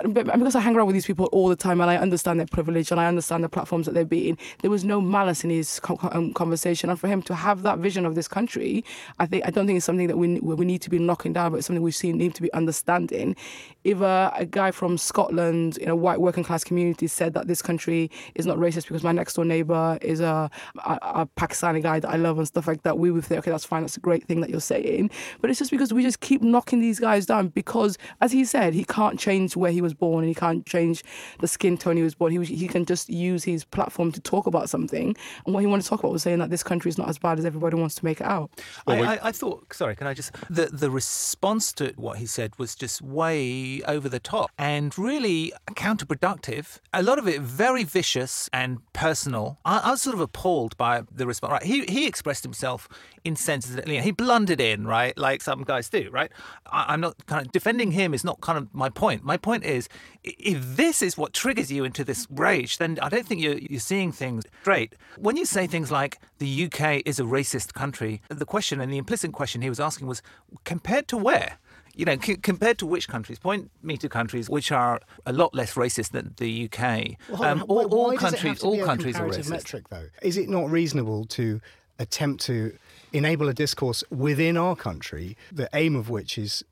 because 0.02 0.54
I 0.54 0.60
hang 0.60 0.76
around 0.76 0.86
with 0.86 0.94
these 0.94 1.06
people 1.06 1.26
all 1.26 1.48
the 1.48 1.56
time 1.56 1.80
and 1.80 1.90
I 1.90 1.96
understand 1.96 2.40
their 2.40 2.46
privilege 2.46 2.90
and 2.90 3.00
I 3.00 3.06
understand 3.06 3.44
the 3.44 3.48
platforms 3.48 3.86
that 3.86 3.92
they're 3.92 4.04
being, 4.04 4.38
there 4.62 4.70
was 4.70 4.84
no 4.84 5.00
malice 5.00 5.44
in 5.44 5.50
his 5.50 5.80
um, 6.12 6.32
conversation. 6.32 6.90
And 6.90 6.98
for 6.98 7.08
him 7.08 7.22
to 7.22 7.34
have 7.34 7.62
that 7.62 7.78
vision 7.78 8.06
of 8.06 8.14
this 8.14 8.28
country, 8.28 8.84
I 9.18 9.26
think 9.26 9.46
I 9.46 9.50
don't 9.50 9.66
think 9.66 9.76
it's 9.76 9.86
something 9.86 10.06
that 10.06 10.16
we 10.16 10.40
we 10.40 10.64
need 10.64 10.82
to 10.82 10.90
be 10.90 10.98
knocking 10.98 11.32
down, 11.32 11.50
but 11.50 11.58
it's 11.58 11.66
something 11.66 11.82
we 11.82 11.90
see 11.90 12.12
need 12.12 12.34
to 12.34 12.42
be 12.42 12.52
understanding. 12.52 13.36
If 13.84 14.00
a, 14.00 14.32
a 14.34 14.46
guy 14.46 14.70
from 14.70 14.96
Scotland 14.96 15.76
in 15.78 15.90
a 15.90 15.96
white 15.96 16.20
working 16.20 16.44
class 16.44 16.64
community 16.64 17.06
said 17.06 17.34
that 17.34 17.46
this 17.46 17.60
country 17.60 18.10
is 18.34 18.46
not 18.46 18.56
racist 18.56 18.88
because 18.88 19.04
my 19.04 19.12
next 19.12 19.34
door 19.34 19.44
neighbor 19.44 19.98
is 20.00 20.20
a, 20.20 20.50
a, 20.84 20.98
a 21.02 21.28
Pakistani 21.36 21.82
guy 21.82 22.00
that 22.00 22.08
I 22.08 22.16
love 22.16 22.38
and 22.38 22.46
stuff 22.46 22.66
like 22.66 22.82
that, 22.82 22.98
we 22.98 23.10
would 23.10 23.24
say, 23.24 23.36
okay, 23.38 23.50
that's 23.50 23.64
fine, 23.64 23.82
that's 23.82 23.96
a 23.96 24.00
great 24.00 24.24
thing 24.24 24.40
that 24.40 24.48
you're 24.48 24.60
saying. 24.60 25.10
But 25.40 25.50
it's 25.50 25.58
just 25.58 25.70
because 25.70 25.92
we 25.92 26.02
just 26.02 26.20
keep 26.20 26.42
knocking 26.42 26.80
these 26.80 26.98
guys 26.98 27.26
down 27.26 27.48
because, 27.48 27.98
as 28.20 28.32
he 28.32 28.44
said, 28.44 28.72
he 28.72 28.84
can't 28.84 29.18
change 29.18 29.56
where 29.56 29.73
he 29.74 29.82
was 29.82 29.94
born 29.94 30.24
and 30.24 30.28
he 30.28 30.34
can't 30.34 30.64
change 30.66 31.04
the 31.40 31.48
skin 31.48 31.76
tone 31.76 31.96
he 31.96 32.02
was 32.02 32.14
born. 32.14 32.32
He, 32.32 32.38
was, 32.38 32.48
he 32.48 32.68
can 32.68 32.84
just 32.84 33.08
use 33.08 33.44
his 33.44 33.64
platform 33.64 34.12
to 34.12 34.20
talk 34.20 34.46
about 34.46 34.70
something. 34.70 35.14
And 35.44 35.54
what 35.54 35.60
he 35.60 35.66
wanted 35.66 35.82
to 35.82 35.88
talk 35.88 36.00
about 36.00 36.12
was 36.12 36.22
saying 36.22 36.38
that 36.38 36.50
this 36.50 36.62
country 36.62 36.88
is 36.88 36.98
not 36.98 37.08
as 37.08 37.18
bad 37.18 37.38
as 37.38 37.44
everybody 37.44 37.76
wants 37.76 37.94
to 37.96 38.04
make 38.04 38.20
it 38.20 38.26
out. 38.26 38.50
I, 38.86 39.00
I, 39.00 39.18
I 39.28 39.32
thought, 39.32 39.72
sorry, 39.72 39.96
can 39.96 40.06
I 40.06 40.14
just, 40.14 40.32
the, 40.48 40.66
the 40.66 40.90
response 40.90 41.72
to 41.74 41.92
what 41.96 42.18
he 42.18 42.26
said 42.26 42.52
was 42.58 42.74
just 42.74 43.02
way 43.02 43.82
over 43.82 44.08
the 44.08 44.20
top 44.20 44.50
and 44.58 44.96
really 44.98 45.52
counterproductive. 45.70 46.78
A 46.92 47.02
lot 47.02 47.18
of 47.18 47.28
it 47.28 47.40
very 47.40 47.84
vicious 47.84 48.48
and 48.52 48.78
personal. 48.92 49.58
I, 49.64 49.78
I 49.80 49.90
was 49.90 50.02
sort 50.02 50.14
of 50.14 50.20
appalled 50.20 50.76
by 50.76 51.02
the 51.10 51.26
response. 51.26 51.52
Right, 51.52 51.62
he, 51.62 51.84
he 51.86 52.06
expressed 52.06 52.44
himself 52.44 52.88
in 53.24 53.36
senses 53.36 53.76
that 53.76 53.88
you 53.88 53.96
know, 53.96 54.02
he 54.02 54.10
blundered 54.10 54.60
in, 54.60 54.86
right, 54.86 55.16
like 55.16 55.42
some 55.42 55.64
guys 55.64 55.88
do, 55.88 56.10
right. 56.12 56.30
I, 56.70 56.86
I'm 56.88 57.00
not 57.00 57.26
kind 57.26 57.44
of 57.44 57.52
defending 57.52 57.92
him 57.92 58.14
is 58.14 58.24
not 58.24 58.40
kind 58.40 58.58
of 58.58 58.72
my 58.74 58.90
point. 58.90 59.24
My 59.24 59.36
point 59.36 59.63
is, 59.64 59.88
if 60.22 60.76
this 60.76 61.02
is 61.02 61.16
what 61.16 61.32
triggers 61.32 61.70
you 61.70 61.84
into 61.84 62.04
this 62.04 62.26
rage, 62.30 62.78
then 62.78 62.98
I 63.00 63.08
don't 63.08 63.26
think 63.26 63.40
you're, 63.40 63.58
you're 63.58 63.80
seeing 63.80 64.12
things 64.12 64.44
straight. 64.60 64.94
When 65.18 65.36
you 65.36 65.44
say 65.44 65.66
things 65.66 65.90
like 65.90 66.18
the 66.38 66.64
UK 66.66 67.02
is 67.04 67.18
a 67.18 67.24
racist 67.24 67.74
country, 67.74 68.22
the 68.28 68.46
question 68.46 68.80
and 68.80 68.92
the 68.92 68.98
implicit 68.98 69.32
question 69.32 69.62
he 69.62 69.68
was 69.68 69.80
asking 69.80 70.06
was 70.06 70.22
compared 70.64 71.08
to 71.08 71.16
where? 71.16 71.58
you 71.96 72.04
know, 72.04 72.18
c- 72.20 72.36
compared 72.36 72.78
to 72.78 72.86
which 72.86 73.08
countries? 73.08 73.38
Point 73.38 73.70
me 73.82 73.96
to 73.98 74.08
countries 74.08 74.50
which 74.50 74.72
are 74.72 75.00
a 75.26 75.32
lot 75.32 75.54
less 75.54 75.74
racist 75.74 76.10
than 76.10 76.34
the 76.38 76.64
UK. 76.64 77.16
Well, 77.30 77.44
um, 77.44 77.64
all, 77.68 77.86
all 77.86 78.16
countries, 78.16 78.62
all 78.62 78.84
countries 78.84 79.16
are 79.16 79.28
racist. 79.28 79.48
Metric, 79.48 79.88
though, 79.90 80.08
is 80.22 80.36
it 80.36 80.48
not 80.48 80.70
reasonable 80.70 81.24
to 81.26 81.60
attempt 81.98 82.44
to 82.46 82.76
enable 83.12 83.48
a 83.48 83.54
discourse 83.54 84.02
within 84.10 84.56
our 84.56 84.74
country, 84.74 85.36
the 85.52 85.68
aim 85.72 85.94
of 85.94 86.10
which 86.10 86.36
is 86.36 86.64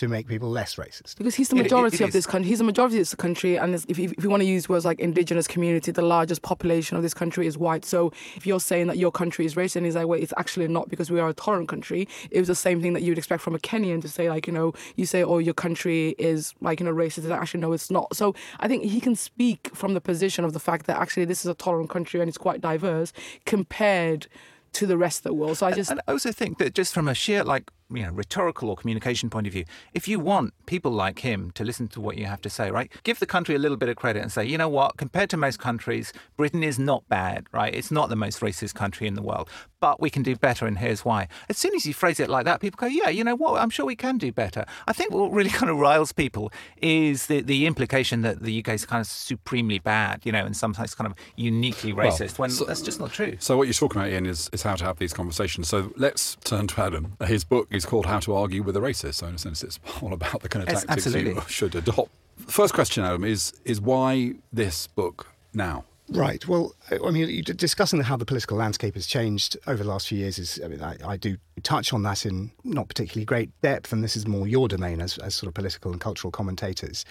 to 0.00 0.08
make 0.08 0.26
people 0.26 0.48
less 0.48 0.76
racist. 0.76 1.18
Because 1.18 1.34
he's 1.34 1.50
the 1.50 1.56
majority 1.56 1.96
it, 1.96 2.00
it, 2.00 2.04
it 2.04 2.06
of 2.06 2.12
this 2.12 2.26
country. 2.26 2.48
He's 2.48 2.58
the 2.58 2.64
majority 2.64 2.96
of 2.96 3.00
this 3.00 3.14
country, 3.14 3.56
and 3.56 3.74
if, 3.74 3.84
if, 3.86 3.98
if 3.98 4.24
you 4.24 4.30
want 4.30 4.40
to 4.40 4.48
use 4.48 4.66
words 4.66 4.86
like 4.86 4.98
indigenous 4.98 5.46
community, 5.46 5.92
the 5.92 6.00
largest 6.00 6.40
population 6.40 6.96
of 6.96 7.02
this 7.02 7.12
country 7.12 7.46
is 7.46 7.58
white. 7.58 7.84
So 7.84 8.10
if 8.34 8.46
you're 8.46 8.60
saying 8.60 8.86
that 8.86 8.96
your 8.96 9.12
country 9.12 9.44
is 9.44 9.56
racist, 9.56 9.76
and 9.76 9.84
he's 9.84 9.96
like, 9.96 10.06
wait, 10.06 10.22
it's 10.22 10.32
actually 10.38 10.68
not 10.68 10.88
because 10.88 11.10
we 11.10 11.20
are 11.20 11.28
a 11.28 11.34
tolerant 11.34 11.68
country. 11.68 12.08
It 12.30 12.38
was 12.38 12.48
the 12.48 12.54
same 12.54 12.80
thing 12.80 12.94
that 12.94 13.02
you 13.02 13.10
would 13.10 13.18
expect 13.18 13.42
from 13.42 13.54
a 13.54 13.58
Kenyan 13.58 14.00
to 14.00 14.08
say, 14.08 14.30
like, 14.30 14.46
you 14.46 14.54
know, 14.54 14.72
you 14.96 15.04
say, 15.04 15.22
oh, 15.22 15.36
your 15.36 15.54
country 15.54 16.14
is 16.18 16.54
like, 16.62 16.80
you 16.80 16.86
know, 16.86 16.94
racist. 16.94 17.24
And 17.24 17.32
actually, 17.32 17.60
no, 17.60 17.72
it's 17.72 17.90
not. 17.90 18.16
So 18.16 18.34
I 18.58 18.68
think 18.68 18.84
he 18.84 19.00
can 19.00 19.14
speak 19.14 19.70
from 19.74 19.92
the 19.92 20.00
position 20.00 20.46
of 20.46 20.54
the 20.54 20.60
fact 20.60 20.86
that 20.86 20.98
actually 20.98 21.26
this 21.26 21.40
is 21.40 21.46
a 21.46 21.54
tolerant 21.54 21.90
country 21.90 22.20
and 22.20 22.28
it's 22.28 22.38
quite 22.38 22.62
diverse 22.62 23.12
compared 23.44 24.28
to 24.72 24.86
the 24.86 24.96
rest 24.96 25.20
of 25.20 25.24
the 25.24 25.34
world. 25.34 25.58
So 25.58 25.66
I 25.66 25.72
just 25.72 25.90
and, 25.90 26.00
and 26.00 26.08
I 26.08 26.12
also 26.12 26.32
think 26.32 26.58
that 26.58 26.74
just 26.74 26.94
from 26.94 27.08
a 27.08 27.14
sheer 27.14 27.44
like 27.44 27.70
you 27.90 28.04
know 28.04 28.12
rhetorical 28.12 28.70
or 28.70 28.76
communication 28.76 29.30
point 29.30 29.46
of 29.46 29.52
view, 29.52 29.64
if 29.94 30.06
you 30.08 30.20
want 30.20 30.54
people 30.66 30.92
like 30.92 31.20
him 31.20 31.50
to 31.52 31.64
listen 31.64 31.88
to 31.88 32.00
what 32.00 32.16
you 32.16 32.26
have 32.26 32.40
to 32.42 32.50
say, 32.50 32.70
right, 32.70 32.90
give 33.02 33.18
the 33.18 33.26
country 33.26 33.54
a 33.54 33.58
little 33.58 33.76
bit 33.76 33.88
of 33.88 33.96
credit 33.96 34.22
and 34.22 34.32
say, 34.32 34.44
you 34.44 34.58
know 34.58 34.68
what, 34.68 34.96
compared 34.96 35.30
to 35.30 35.36
most 35.36 35.58
countries, 35.58 36.12
Britain 36.36 36.62
is 36.62 36.78
not 36.78 37.08
bad, 37.08 37.46
right? 37.52 37.74
It's 37.74 37.90
not 37.90 38.08
the 38.08 38.16
most 38.16 38.40
racist 38.40 38.74
country 38.74 39.06
in 39.06 39.14
the 39.14 39.22
world, 39.22 39.48
but 39.80 40.00
we 40.00 40.10
can 40.10 40.22
do 40.22 40.36
better, 40.36 40.66
and 40.66 40.78
here's 40.78 41.04
why. 41.04 41.28
As 41.48 41.56
soon 41.56 41.74
as 41.74 41.86
you 41.86 41.94
phrase 41.94 42.20
it 42.20 42.28
like 42.28 42.44
that, 42.44 42.60
people 42.60 42.76
go, 42.76 42.86
yeah, 42.86 43.08
you 43.08 43.24
know 43.24 43.34
what, 43.34 43.60
I'm 43.60 43.70
sure 43.70 43.86
we 43.86 43.96
can 43.96 44.18
do 44.18 44.30
better. 44.30 44.64
I 44.86 44.92
think 44.92 45.12
what 45.12 45.32
really 45.32 45.50
kind 45.60 45.70
of 45.70 45.78
riles 45.78 46.12
people 46.12 46.52
is 46.80 47.26
the 47.26 47.40
the 47.40 47.66
implication 47.66 48.22
that 48.22 48.42
the 48.42 48.60
UK 48.60 48.68
is 48.74 48.84
kind 48.84 49.00
of 49.00 49.06
supremely 49.06 49.78
bad, 49.78 50.20
you 50.24 50.32
know, 50.32 50.44
and 50.44 50.56
sometimes 50.56 50.94
kind 50.94 51.10
of 51.10 51.16
uniquely 51.36 51.92
racist 51.92 52.38
well, 52.38 52.44
when 52.44 52.50
so, 52.50 52.64
that's 52.64 52.82
just 52.82 53.00
not 53.00 53.12
true. 53.12 53.36
So 53.40 53.56
what 53.56 53.66
you're 53.66 53.74
talking 53.74 54.00
about, 54.00 54.12
Ian, 54.12 54.26
is, 54.26 54.50
is 54.52 54.62
how 54.62 54.76
to 54.76 54.84
have 54.84 54.98
these 54.98 55.12
conversations. 55.12 55.68
So 55.68 55.92
let's 55.96 56.36
turn 56.44 56.66
to 56.68 56.80
Adam. 56.80 57.16
His 57.26 57.44
book 57.44 57.68
is 57.70 57.86
called 57.86 58.06
How 58.06 58.20
to 58.20 58.34
Argue 58.34 58.62
with 58.62 58.76
a 58.76 58.80
Racist. 58.80 59.14
So 59.14 59.26
in 59.26 59.34
a 59.34 59.38
sense, 59.38 59.62
it's 59.62 59.80
all 60.02 60.12
about 60.12 60.42
the 60.42 60.48
kind 60.48 60.62
of 60.62 60.68
yes, 60.68 60.84
tactics 60.84 61.06
absolutely. 61.06 61.34
you 61.34 61.42
should 61.48 61.74
adopt. 61.74 62.10
First 62.46 62.74
question, 62.74 63.04
Adam, 63.04 63.24
is 63.24 63.52
is 63.64 63.80
why 63.80 64.34
this 64.52 64.86
book 64.86 65.28
now? 65.52 65.84
Right. 66.12 66.46
Well, 66.48 66.74
I 66.90 67.10
mean, 67.12 67.44
discussing 67.44 68.00
how 68.00 68.16
the 68.16 68.24
political 68.24 68.56
landscape 68.56 68.94
has 68.94 69.06
changed 69.06 69.56
over 69.68 69.84
the 69.84 69.88
last 69.88 70.08
few 70.08 70.18
years 70.18 70.40
is, 70.40 70.60
I 70.64 70.66
mean, 70.66 70.82
I, 70.82 70.96
I, 71.06 71.16
do 71.16 71.36
touch 71.62 71.92
on 71.92 72.02
that 72.02 72.26
in 72.26 72.50
not 72.64 72.88
particularly 72.88 73.24
great 73.24 73.50
depth, 73.62 73.92
and 73.92 74.02
this 74.02 74.16
is 74.16 74.26
more 74.26 74.48
your 74.48 74.66
domain 74.66 75.00
as, 75.00 75.18
as 75.18 75.36
sort 75.36 75.46
of 75.46 75.54
political 75.54 75.92
and 75.92 76.00
cultural 76.00 76.32
commentators. 76.32 77.04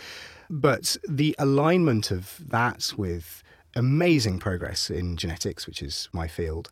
But 0.49 0.97
the 1.07 1.33
alignment 1.39 2.11
of 2.11 2.41
that 2.49 2.91
with 2.97 3.41
amazing 3.73 4.39
progress 4.39 4.89
in 4.89 5.15
genetics, 5.15 5.65
which 5.65 5.81
is 5.81 6.09
my 6.11 6.27
field, 6.27 6.69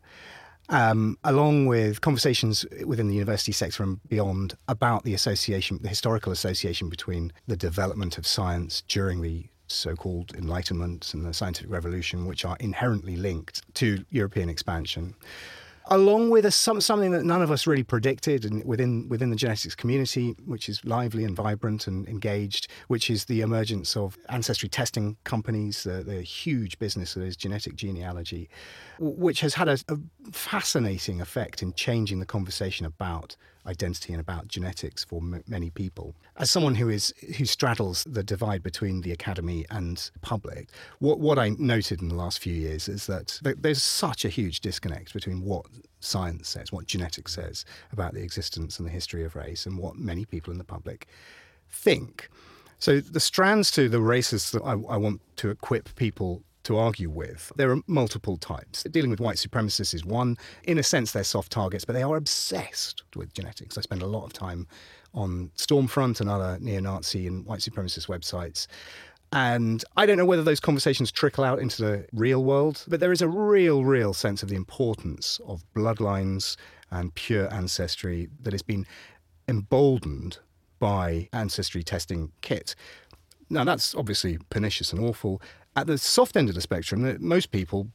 um, 0.68 1.16
along 1.24 1.64
with 1.64 2.02
conversations 2.02 2.66
within 2.84 3.08
the 3.08 3.14
university 3.14 3.52
sector 3.52 3.82
and 3.82 4.06
beyond 4.06 4.54
about 4.68 5.04
the 5.04 5.14
association, 5.14 5.78
the 5.80 5.88
historical 5.88 6.30
association 6.30 6.90
between 6.90 7.32
the 7.46 7.56
development 7.56 8.18
of 8.18 8.26
science 8.26 8.82
during 8.86 9.22
the 9.22 9.46
so-called 9.72 10.34
Enlightenment 10.34 11.12
and 11.14 11.24
the 11.24 11.34
scientific 11.34 11.70
revolution, 11.70 12.26
which 12.26 12.44
are 12.44 12.56
inherently 12.60 13.16
linked 13.16 13.62
to 13.74 14.04
European 14.10 14.48
expansion 14.48 15.14
along 15.90 16.30
with 16.30 16.44
a, 16.44 16.50
some, 16.50 16.80
something 16.80 17.12
that 17.12 17.24
none 17.24 17.42
of 17.42 17.50
us 17.50 17.66
really 17.66 17.82
predicted 17.82 18.44
and 18.44 18.64
within 18.64 19.08
within 19.08 19.30
the 19.30 19.36
genetics 19.36 19.74
community, 19.74 20.36
which 20.44 20.68
is 20.68 20.84
lively 20.84 21.24
and 21.24 21.34
vibrant 21.34 21.86
and 21.86 22.08
engaged, 22.08 22.68
which 22.88 23.10
is 23.10 23.24
the 23.24 23.40
emergence 23.40 23.96
of 23.96 24.18
ancestry 24.28 24.68
testing 24.68 25.16
companies, 25.24 25.84
the, 25.84 26.02
the 26.02 26.22
huge 26.22 26.78
business 26.78 27.14
that 27.14 27.22
is 27.22 27.36
genetic 27.36 27.74
genealogy, 27.74 28.48
which 28.98 29.40
has 29.40 29.54
had 29.54 29.68
a, 29.68 29.78
a 29.88 29.98
fascinating 30.32 31.20
effect 31.20 31.62
in 31.62 31.72
changing 31.72 32.20
the 32.20 32.26
conversation 32.26 32.86
about 32.86 33.36
identity 33.68 34.12
and 34.12 34.20
about 34.20 34.48
genetics 34.48 35.04
for 35.04 35.20
m- 35.20 35.44
many 35.46 35.70
people. 35.70 36.14
As 36.36 36.50
someone 36.50 36.74
who 36.74 36.88
is 36.88 37.12
who 37.36 37.44
straddles 37.44 38.04
the 38.04 38.22
divide 38.22 38.62
between 38.62 39.02
the 39.02 39.12
academy 39.12 39.66
and 39.70 40.10
public, 40.22 40.68
what 40.98 41.20
what 41.20 41.38
I 41.38 41.50
noted 41.50 42.00
in 42.00 42.08
the 42.08 42.14
last 42.14 42.38
few 42.40 42.54
years 42.54 42.88
is 42.88 43.06
that 43.06 43.38
there's 43.42 43.82
such 43.82 44.24
a 44.24 44.28
huge 44.28 44.60
disconnect 44.60 45.12
between 45.12 45.42
what 45.42 45.66
science 46.00 46.48
says, 46.48 46.72
what 46.72 46.86
genetics 46.86 47.34
says 47.34 47.64
about 47.92 48.14
the 48.14 48.22
existence 48.22 48.78
and 48.78 48.88
the 48.88 48.92
history 48.92 49.24
of 49.24 49.36
race, 49.36 49.66
and 49.66 49.78
what 49.78 49.96
many 49.96 50.24
people 50.24 50.50
in 50.52 50.58
the 50.58 50.64
public 50.64 51.06
think. 51.68 52.28
So 52.78 53.00
the 53.00 53.20
strands 53.20 53.70
to 53.72 53.88
the 53.88 54.00
races 54.00 54.52
that 54.52 54.62
I, 54.62 54.72
I 54.72 54.96
want 54.96 55.20
to 55.36 55.50
equip 55.50 55.94
people 55.96 56.42
to 56.68 56.76
argue 56.76 57.08
with. 57.08 57.50
There 57.56 57.70
are 57.70 57.80
multiple 57.86 58.36
types. 58.36 58.82
Dealing 58.84 59.10
with 59.10 59.20
white 59.20 59.36
supremacists 59.36 59.94
is 59.94 60.04
one. 60.04 60.36
In 60.64 60.78
a 60.78 60.82
sense, 60.82 61.12
they're 61.12 61.24
soft 61.24 61.50
targets, 61.50 61.86
but 61.86 61.94
they 61.94 62.02
are 62.02 62.16
obsessed 62.16 63.04
with 63.16 63.32
genetics. 63.32 63.78
I 63.78 63.80
spend 63.80 64.02
a 64.02 64.06
lot 64.06 64.24
of 64.24 64.34
time 64.34 64.66
on 65.14 65.50
Stormfront 65.56 66.20
and 66.20 66.28
other 66.28 66.58
neo 66.60 66.80
Nazi 66.80 67.26
and 67.26 67.46
white 67.46 67.60
supremacist 67.60 68.06
websites. 68.06 68.66
And 69.32 69.82
I 69.96 70.04
don't 70.04 70.18
know 70.18 70.26
whether 70.26 70.42
those 70.42 70.60
conversations 70.60 71.10
trickle 71.10 71.42
out 71.42 71.58
into 71.58 71.80
the 71.80 72.06
real 72.12 72.44
world, 72.44 72.84
but 72.86 73.00
there 73.00 73.12
is 73.12 73.22
a 73.22 73.28
real, 73.28 73.84
real 73.84 74.12
sense 74.12 74.42
of 74.42 74.50
the 74.50 74.56
importance 74.56 75.40
of 75.46 75.64
bloodlines 75.74 76.56
and 76.90 77.14
pure 77.14 77.52
ancestry 77.52 78.28
that 78.42 78.52
has 78.52 78.62
been 78.62 78.86
emboldened 79.48 80.36
by 80.78 81.30
ancestry 81.32 81.82
testing 81.82 82.30
kit. 82.42 82.74
Now, 83.48 83.64
that's 83.64 83.94
obviously 83.94 84.38
pernicious 84.50 84.92
and 84.92 85.02
awful. 85.02 85.40
At 85.78 85.86
the 85.86 85.96
soft 85.96 86.36
end 86.36 86.48
of 86.48 86.56
the 86.56 86.60
spectrum, 86.60 87.04
uh, 87.04 87.14
most 87.20 87.52
people 87.52 87.86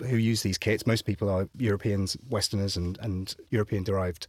who 0.00 0.16
use 0.16 0.42
these 0.42 0.58
kits, 0.58 0.86
most 0.86 1.06
people 1.06 1.30
are 1.30 1.48
Europeans, 1.56 2.18
Westerners, 2.28 2.76
and, 2.76 2.98
and 3.00 3.34
European 3.50 3.82
derived 3.82 4.26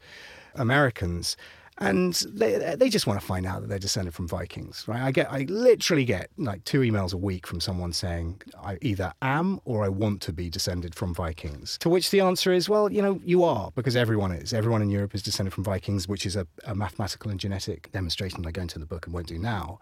Americans 0.56 1.36
and 1.78 2.14
they 2.30 2.76
they 2.78 2.90
just 2.90 3.06
want 3.06 3.20
to 3.20 3.26
find 3.26 3.46
out 3.46 3.60
that 3.62 3.68
they're 3.68 3.78
descended 3.78 4.14
from 4.14 4.28
Vikings, 4.30 4.86
right? 4.88 5.02
I 5.02 5.12
get 5.12 5.30
I 5.30 5.46
literally 5.50 6.06
get 6.06 6.30
like 6.38 6.64
two 6.64 6.80
emails 6.80 7.14
a 7.14 7.18
week 7.18 7.46
from 7.46 7.60
someone 7.60 7.92
saying 7.92 8.42
I 8.64 8.78
either 8.82 9.12
am 9.22 9.60
or 9.66 9.84
I 9.84 9.90
want 9.90 10.22
to 10.22 10.32
be 10.32 10.50
descended 10.50 10.96
from 10.96 11.14
Vikings. 11.14 11.78
To 11.80 11.90
which 11.90 12.12
the 12.12 12.22
answer 12.22 12.54
is, 12.54 12.70
well, 12.70 12.90
you 12.90 13.02
know, 13.02 13.20
you 13.26 13.44
are 13.44 13.72
because 13.76 13.98
everyone 13.98 14.32
is. 14.32 14.54
Everyone 14.54 14.82
in 14.82 14.90
Europe 14.90 15.14
is 15.14 15.22
descended 15.22 15.54
from 15.54 15.66
Vikings, 15.66 16.08
which 16.08 16.26
is 16.26 16.38
a, 16.38 16.48
a 16.64 16.74
mathematical 16.74 17.30
and 17.30 17.40
genetic 17.40 17.92
demonstration 17.92 18.42
that 18.42 18.48
I 18.48 18.52
go 18.52 18.62
into 18.62 18.76
in 18.76 18.82
the 18.82 18.88
book 18.88 19.06
and 19.06 19.14
won't 19.14 19.28
do 19.28 19.38
now. 19.38 19.80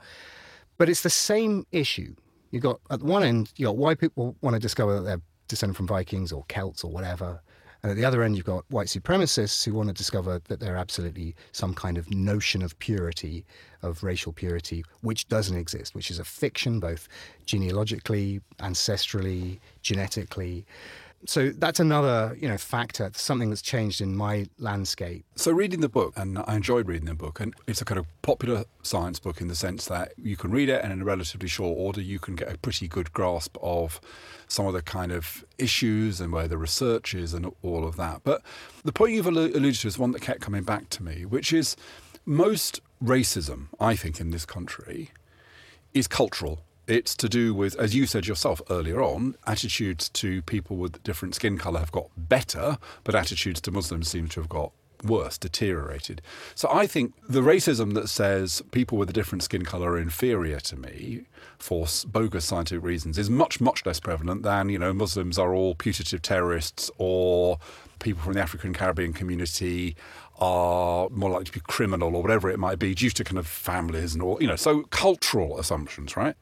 But 0.80 0.90
it's 0.90 1.04
the 1.04 1.12
same 1.12 1.68
issue. 1.72 2.16
You 2.54 2.60
got 2.60 2.80
at 2.92 3.02
one 3.02 3.24
end, 3.24 3.52
you 3.56 3.66
got 3.66 3.78
why 3.78 3.96
people 3.96 4.36
want 4.42 4.54
to 4.54 4.60
discover 4.60 4.94
that 4.94 5.02
they're 5.02 5.22
descended 5.48 5.76
from 5.76 5.88
Vikings 5.88 6.32
or 6.32 6.46
Celts 6.50 6.84
or 6.84 6.92
whatever. 6.92 7.42
And 7.82 7.90
at 7.90 7.98
the 7.98 8.06
other 8.06 8.22
end, 8.22 8.38
you've 8.38 8.46
got 8.46 8.64
white 8.70 8.86
supremacists 8.86 9.66
who 9.66 9.74
want 9.74 9.90
to 9.90 9.94
discover 9.94 10.40
that 10.48 10.60
there 10.60 10.78
absolutely 10.78 11.36
some 11.52 11.74
kind 11.74 11.98
of 11.98 12.12
notion 12.12 12.62
of 12.62 12.78
purity, 12.78 13.44
of 13.82 14.04
racial 14.04 14.32
purity, 14.32 14.86
which 15.02 15.28
doesn't 15.30 15.58
exist, 15.58 15.96
which 15.96 16.12
is 16.12 16.20
a 16.20 16.24
fiction, 16.24 16.80
both 16.80 17.08
genealogically, 17.48 18.40
ancestrally, 18.60 19.60
genetically 19.82 20.64
so 21.26 21.50
that's 21.50 21.80
another 21.80 22.36
you 22.40 22.48
know 22.48 22.58
factor 22.58 23.10
something 23.14 23.50
that's 23.50 23.62
changed 23.62 24.02
in 24.02 24.16
my 24.16 24.46
landscape. 24.58 25.26
So 25.36 25.52
reading 25.52 25.82
the 25.82 25.90
book 25.90 26.14
and 26.16 26.40
i 26.48 26.56
enjoyed 26.56 26.88
reading 26.88 27.06
the 27.06 27.16
book 27.16 27.40
and 27.40 27.54
it's 27.68 27.82
a 27.82 27.86
kind 27.86 28.00
of 28.00 28.06
popular 28.22 28.66
science 28.82 29.20
book 29.20 29.42
in 29.42 29.48
the 29.48 29.56
sense 29.56 29.86
that 29.88 30.14
you 30.18 30.36
can 30.36 30.52
read 30.52 30.70
it 30.70 30.84
and 30.84 30.92
in 30.92 31.02
a 31.02 31.06
relatively 31.06 31.48
short 31.48 31.78
order 31.78 32.02
you 32.02 32.20
can 32.20 32.36
get 32.36 32.52
a 32.52 32.58
pretty 32.58 32.88
good 32.88 33.12
grasp 33.14 33.58
of 33.62 34.00
some 34.48 34.66
of 34.66 34.74
the 34.74 34.82
kind 34.82 35.12
of 35.12 35.46
issues 35.58 36.20
and 36.22 36.32
where 36.32 36.48
the 36.48 36.58
research 36.58 37.14
is 37.14 37.34
and 37.34 37.52
all 37.62 37.86
of 37.86 37.96
that. 37.96 38.22
But 38.24 38.42
the 38.84 38.92
point 38.92 39.14
you've 39.14 39.26
alluded 39.26 39.76
to 39.76 39.88
is 39.88 39.98
one 39.98 40.12
that 40.12 40.22
kept 40.22 40.42
coming 40.42 40.64
back 40.64 40.90
to 40.90 41.04
me 41.04 41.26
which 41.26 41.54
is 41.54 41.76
most 42.26 42.80
racism 43.04 43.68
i 43.80 43.96
think 43.96 44.20
in 44.20 44.32
this 44.32 44.46
country 44.46 45.12
is 45.94 46.08
cultural 46.08 46.62
it's 46.88 47.16
to 47.16 47.30
do 47.30 47.54
with, 47.54 47.76
as 47.80 47.96
you 47.96 48.06
said 48.06 48.28
yourself 48.28 48.62
earlier 48.70 49.02
on, 49.02 49.36
attitudes 49.48 50.10
to 50.10 50.42
people 50.44 50.78
with 50.78 51.02
different 51.04 51.36
skin 51.36 51.58
colour 51.58 51.80
have 51.80 51.92
got 51.92 52.10
better, 52.18 52.78
but 53.04 53.16
attitudes 53.16 53.62
to 53.62 53.72
Muslims 53.72 54.08
seem 54.08 54.28
to 54.30 54.42
have 54.42 54.50
got 54.50 54.72
worse, 55.04 55.38
deteriorated. 55.38 56.22
So 56.56 56.70
I 56.72 56.88
think 56.88 57.14
the 57.28 57.42
racism 57.42 57.94
that 57.94 58.10
says 58.10 58.62
people 58.72 58.98
with 58.98 59.10
a 59.10 59.14
different 59.14 59.44
skin 59.44 59.66
colour 59.66 59.92
are 59.92 59.98
inferior 59.98 60.60
to 60.62 60.78
me 60.78 61.26
for 61.58 61.88
bogus 62.08 62.46
scientific 62.46 62.84
reasons 62.84 63.18
is 63.18 63.30
much, 63.30 63.62
much 63.62 63.86
less 63.86 64.00
prevalent 64.00 64.44
than, 64.44 64.70
you 64.70 64.80
know, 64.80 64.94
Muslims 64.94 65.38
are 65.38 65.54
all 65.54 65.76
putative 65.76 66.22
terrorists 66.22 66.90
or 66.98 67.58
people 68.00 68.22
from 68.22 68.34
the 68.34 68.42
African 68.42 68.74
Caribbean 68.74 69.14
community 69.14 69.96
are 70.40 71.10
more 71.10 71.30
likely 71.30 71.46
to 71.46 71.52
be 71.52 71.60
criminal 71.62 72.16
or 72.16 72.22
whatever 72.22 72.50
it 72.50 72.60
might 72.60 72.80
be 72.80 72.94
due 72.94 73.10
to 73.10 73.24
kind 73.24 73.38
of 73.38 73.48
families 73.48 74.14
and 74.14 74.24
all, 74.24 74.42
you 74.42 74.48
know, 74.48 74.56
so 74.56 74.84
cultural 74.84 75.60
assumptions, 75.60 76.18
right? 76.18 76.36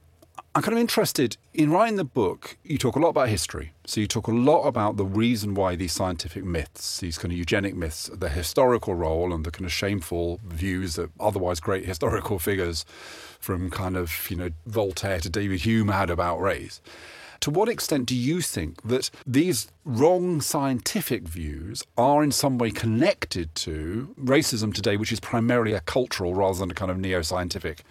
I'm 0.54 0.62
kind 0.62 0.74
of 0.74 0.82
interested 0.82 1.38
in 1.54 1.72
writing 1.72 1.96
the 1.96 2.04
book. 2.04 2.58
You 2.63 2.78
talk 2.78 2.98
a 2.98 3.00
lot 3.00 3.10
about 3.10 3.30
history. 3.30 3.72
So 3.86 4.02
you 4.02 4.08
talk 4.08 4.28
a 4.28 4.34
lot 4.34 4.63
about 4.63 4.98
the 4.98 5.06
reason 5.06 5.54
why 5.54 5.76
these 5.76 5.94
scientific 5.94 6.44
myths, 6.44 7.00
these 7.00 7.17
kind 7.17 7.32
of 7.32 7.38
eugenic 7.38 7.74
myths, 7.76 8.10
the 8.13 8.28
historical 8.28 8.94
role 8.94 9.34
and 9.34 9.46
the 9.46 9.52
kind 9.52 9.65
of 9.65 9.72
shameful 9.72 10.41
views 10.46 10.96
that 10.96 11.10
otherwise 11.22 11.62
great 11.62 11.86
historical 11.86 12.38
figures 12.38 12.84
from 13.39 13.70
kind 13.70 13.96
of, 13.96 14.30
you 14.30 14.36
know, 14.36 14.50
Voltaire 14.65 15.22
to 15.22 15.30
David 15.30 15.62
Hume 15.62 15.88
had 15.88 16.10
about 16.10 16.41
race. 16.41 16.82
To 17.41 17.50
what 17.50 17.70
extent 17.70 18.06
do 18.06 18.15
you 18.15 18.41
think 18.41 18.84
that 18.84 19.10
these 19.26 19.72
wrong 19.84 20.41
scientific 20.41 21.24
views 21.24 21.84
are 21.98 22.24
in 22.24 22.32
some 22.32 22.58
way 22.58 22.72
connected 22.72 23.56
to 23.56 24.13
racism 24.20 24.74
today, 24.74 24.96
which 24.96 25.12
is 25.12 25.20
primarily 25.20 25.74
a 25.74 25.80
cultural 25.80 26.36
rather 26.36 26.60
than 26.60 26.70
a 26.72 26.76
kind 26.76 26.91
of 26.91 27.00
neo 27.00 27.22
scientific 27.22 27.84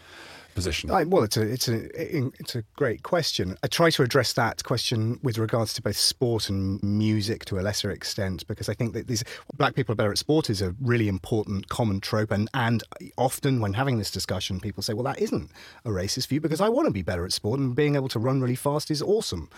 position? 0.55 0.91
I, 0.91 1.05
well, 1.05 1.23
it's 1.23 1.37
a 1.37 1.43
it's 1.43 1.69
a 1.69 1.89
it's 1.95 2.55
a 2.55 2.63
great 2.77 3.03
question. 3.03 3.57
I 3.63 3.67
try 3.67 3.91
to 3.91 4.03
address 4.03 4.33
that 4.35 4.65
question 4.65 5.19
with 5.23 5.39
regards 5.39 5.75
to 5.75 5.83
both 5.83 5.97
sport 5.97 6.49
and 6.49 6.83
music 6.83 7.45
to 7.47 7.59
a 7.59 7.63
lesser 7.63 7.91
extent 7.91 8.47
because 8.47 8.69
I 8.69 8.75
think 8.75 8.93
that 8.95 9.07
these 9.07 9.25
black 9.57 9.75
people 9.75 9.93
are 9.93 9.97
better 9.97 10.13
at 10.13 10.19
sport 10.19 10.51
is 10.51 10.63
a 10.63 10.75
really 10.81 11.09
important 11.09 11.69
common 11.69 12.01
trope, 12.01 12.31
and 12.31 12.49
and 12.55 12.83
often 13.17 13.61
when 13.61 13.75
having 13.75 13.99
this 13.99 14.11
discussion, 14.11 14.61
people 14.61 14.83
say, 14.83 14.93
well, 14.93 15.05
that 15.05 15.21
isn't 15.21 15.51
a 15.85 15.91
racist 15.91 16.29
view 16.29 16.41
because 16.41 16.61
I 16.61 16.69
want 16.69 16.87
to 16.87 16.93
be 16.93 17.03
better 17.03 17.25
at 17.25 17.33
sport 17.33 17.61
and 17.61 17.75
being 17.75 17.95
able 17.95 18.09
to 18.09 18.19
run 18.19 18.41
really 18.41 18.57
fast 18.57 18.91
is 18.91 19.03
awesome. 19.03 19.49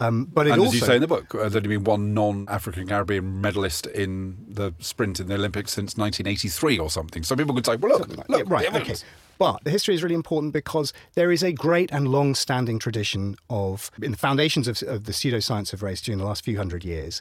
Um, 0.00 0.24
but 0.24 0.46
and 0.46 0.60
also, 0.60 0.68
as 0.68 0.74
you 0.74 0.80
say 0.80 0.96
in 0.96 1.00
the 1.00 1.06
book, 1.06 1.34
uh, 1.34 1.38
there's 1.38 1.56
only 1.56 1.68
been 1.68 1.84
one 1.84 2.14
non-African 2.14 2.88
Caribbean 2.88 3.40
medalist 3.40 3.86
in 3.86 4.36
the 4.48 4.72
sprint 4.80 5.20
in 5.20 5.28
the 5.28 5.34
Olympics 5.34 5.72
since 5.72 5.96
1983 5.96 6.78
or 6.78 6.90
something. 6.90 7.22
So 7.22 7.36
people 7.36 7.54
could 7.54 7.64
say, 7.64 7.76
"Well, 7.76 7.98
look, 7.98 8.08
look, 8.08 8.28
look 8.28 8.50
right, 8.50 8.74
okay." 8.74 8.96
But 9.38 9.64
the 9.64 9.70
history 9.70 9.94
is 9.94 10.02
really 10.02 10.14
important 10.14 10.52
because 10.52 10.92
there 11.14 11.32
is 11.32 11.42
a 11.42 11.52
great 11.52 11.90
and 11.92 12.08
long 12.08 12.34
standing 12.34 12.78
tradition 12.78 13.36
of, 13.50 13.90
in 14.02 14.10
the 14.10 14.16
foundations 14.16 14.68
of, 14.68 14.82
of 14.82 15.04
the 15.04 15.12
pseudoscience 15.12 15.72
of 15.72 15.82
race 15.82 16.00
during 16.00 16.18
the 16.18 16.24
last 16.24 16.44
few 16.44 16.56
hundred 16.56 16.84
years, 16.84 17.20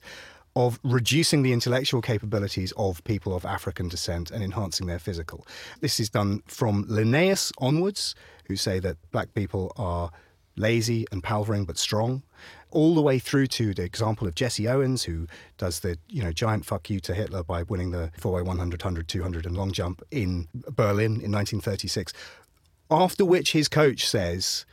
of 0.56 0.80
reducing 0.84 1.42
the 1.42 1.52
intellectual 1.52 2.02
capabilities 2.02 2.72
of 2.78 3.04
people 3.04 3.36
of 3.36 3.46
African 3.46 3.88
descent 3.88 4.30
and 4.30 4.44
enhancing 4.44 4.86
their 4.86 5.00
physical. 5.00 5.48
This 5.82 6.00
is 6.00 6.10
done 6.10 6.44
from 6.46 6.86
Linnaeus 6.88 7.52
onwards, 7.58 8.14
who 8.46 8.56
say 8.56 8.80
that 8.80 8.98
black 9.12 9.34
people 9.34 9.72
are 9.78 10.12
lazy 10.56 11.06
and 11.12 11.24
palvering 11.24 11.66
but 11.66 11.78
strong 11.78 12.24
all 12.74 12.96
the 12.96 13.02
way 13.02 13.20
through 13.20 13.48
to 13.48 13.74
the 13.74 13.84
example 13.84 14.28
of 14.28 14.36
Jesse 14.36 14.68
Owens, 14.68 15.04
who 15.04 15.28
does 15.58 15.82
the 15.82 15.98
you 16.10 16.24
know 16.24 16.32
giant 16.32 16.66
fuck 16.66 16.90
you 16.90 17.00
to 17.02 17.14
Hitler 17.14 17.44
by 17.44 17.64
winning 17.64 17.92
the 17.92 18.12
4x100, 18.20 18.84
100, 18.84 19.08
200, 19.08 19.46
and 19.46 19.56
long 19.56 19.72
jump 19.72 20.02
in 20.12 20.48
Berlin 20.54 21.22
in 21.22 21.32
1936. 21.32 22.14
After 22.90 23.26
which 23.26 23.54
his 23.54 23.68
coach 23.70 24.08
says, 24.08 24.66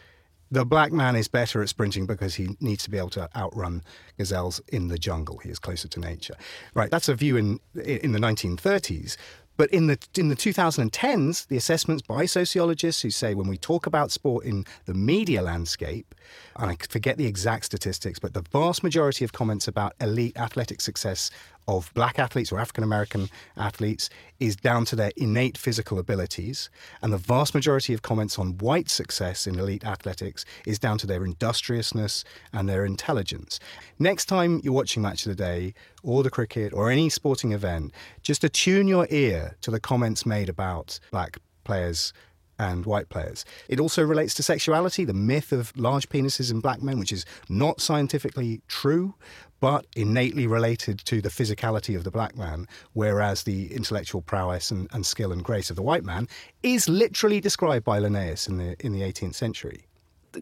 the 0.51 0.64
black 0.64 0.93
man 0.93 1.14
is 1.14 1.29
better 1.29 1.62
at 1.62 1.69
sprinting 1.69 2.07
because 2.07 2.35
he 2.35 2.57
needs 2.61 2.83
to 2.85 2.90
be 2.90 2.99
able 2.99 3.11
to 3.11 3.29
outrun 3.37 3.83
gazelles 4.19 4.61
in 4.69 4.88
the 4.88 4.99
jungle. 4.99 5.38
He 5.38 5.49
is 5.49 5.59
closer 5.59 5.87
to 5.88 6.01
nature. 6.01 6.35
Right, 6.75 6.90
that's 6.90 7.09
a 7.09 7.14
view 7.14 7.37
in 7.37 7.61
in 7.75 8.12
the 8.12 8.19
1930s. 8.19 9.16
But 9.61 9.68
in 9.73 9.88
the 9.88 9.99
in 10.16 10.31
the 10.31 10.37
2010s, 10.37 11.49
the 11.49 11.57
assessments 11.59 12.01
by 12.01 12.25
sociologists 12.25 13.03
who 13.03 13.11
say 13.11 13.35
when 13.35 13.46
we 13.46 13.59
talk 13.59 13.85
about 13.85 14.11
sport 14.11 14.46
in 14.46 14.64
the 14.87 14.94
media 14.94 15.42
landscape, 15.42 16.14
and 16.57 16.70
I 16.70 16.79
forget 16.88 17.18
the 17.18 17.27
exact 17.27 17.66
statistics, 17.66 18.18
but 18.18 18.33
the 18.33 18.40
vast 18.40 18.83
majority 18.83 19.23
of 19.23 19.35
comments 19.35 19.68
about 19.68 19.92
elite 20.01 20.35
athletic 20.38 20.81
success 20.81 21.31
of 21.68 21.92
black 21.94 22.18
athletes 22.18 22.51
or 22.51 22.59
African 22.59 22.85
American 22.85 23.29
athletes 23.57 24.11
is 24.38 24.57
down 24.57 24.85
to 24.87 24.96
their 24.96 25.12
innate 25.16 25.57
physical 25.57 25.99
abilities. 25.99 26.70
And 27.03 27.12
the 27.12 27.18
vast 27.18 27.55
majority 27.55 27.94
of 27.94 28.03
comments 28.03 28.38
on 28.38 28.59
white 28.59 28.88
success 28.88 29.46
in 29.46 29.59
elite 29.59 29.85
athletics 29.85 30.44
is 30.66 30.79
down 30.79 30.99
to 30.99 31.07
their 31.07 31.25
industriousness 31.25 32.25
and 32.53 32.68
their 32.68 32.85
intelligence. 32.85 33.61
Next 33.99 34.27
time 34.27 34.61
you're 34.64 34.73
watching 34.73 35.03
Match 35.03 35.27
of 35.27 35.37
the 35.37 35.42
Day 35.42 35.75
or 36.03 36.23
the 36.23 36.31
cricket 36.31 36.73
or 36.73 36.90
any 36.90 37.09
sporting 37.09 37.53
event, 37.53 37.92
just 38.23 38.44
attune 38.44 38.88
your 38.88 39.07
ear 39.11 39.57
to 39.61 39.70
the 39.70 39.81
comments 39.81 40.27
made 40.27 40.49
about 40.49 40.99
black 41.11 41.38
players 41.64 42.12
and 42.61 42.85
white 42.85 43.09
players. 43.09 43.46
It 43.68 43.81
also 43.81 44.03
relates 44.03 44.35
to 44.35 44.42
sexuality, 44.42 45.07
the 45.07 45.14
myth 45.14 45.51
of 45.51 45.73
large 45.79 46.11
penises 46.11 46.51
in 46.51 46.61
black 46.61 46.83
men, 46.83 46.99
which 46.99 47.11
is 47.11 47.25
not 47.49 47.81
scientifically 47.81 48.61
true, 48.68 49.14
but 49.61 49.87
innately 49.96 50.46
related 50.46 50.99
to 51.07 51.23
the 51.23 51.31
physicality 51.31 51.96
of 51.96 52.05
the 52.05 52.11
black 52.11 52.37
man, 52.37 52.68
whereas 52.92 53.44
the 53.44 53.73
intellectual 53.75 54.20
prowess 54.20 54.70
and, 54.70 54.88
and 54.92 55.07
skill 55.07 55.33
and 55.33 55.42
grace 55.42 55.70
of 55.70 55.77
the 55.77 55.83
white 55.83 56.05
man 56.05 56.29
is 56.62 56.87
literally 56.87 57.40
described 57.40 57.85
by 57.85 57.99
Linnaeus 57.99 58.46
in 58.46 58.59
the 58.59 58.77
in 58.85 58.92
the 58.92 59.01
18th 59.01 59.35
century 59.35 59.87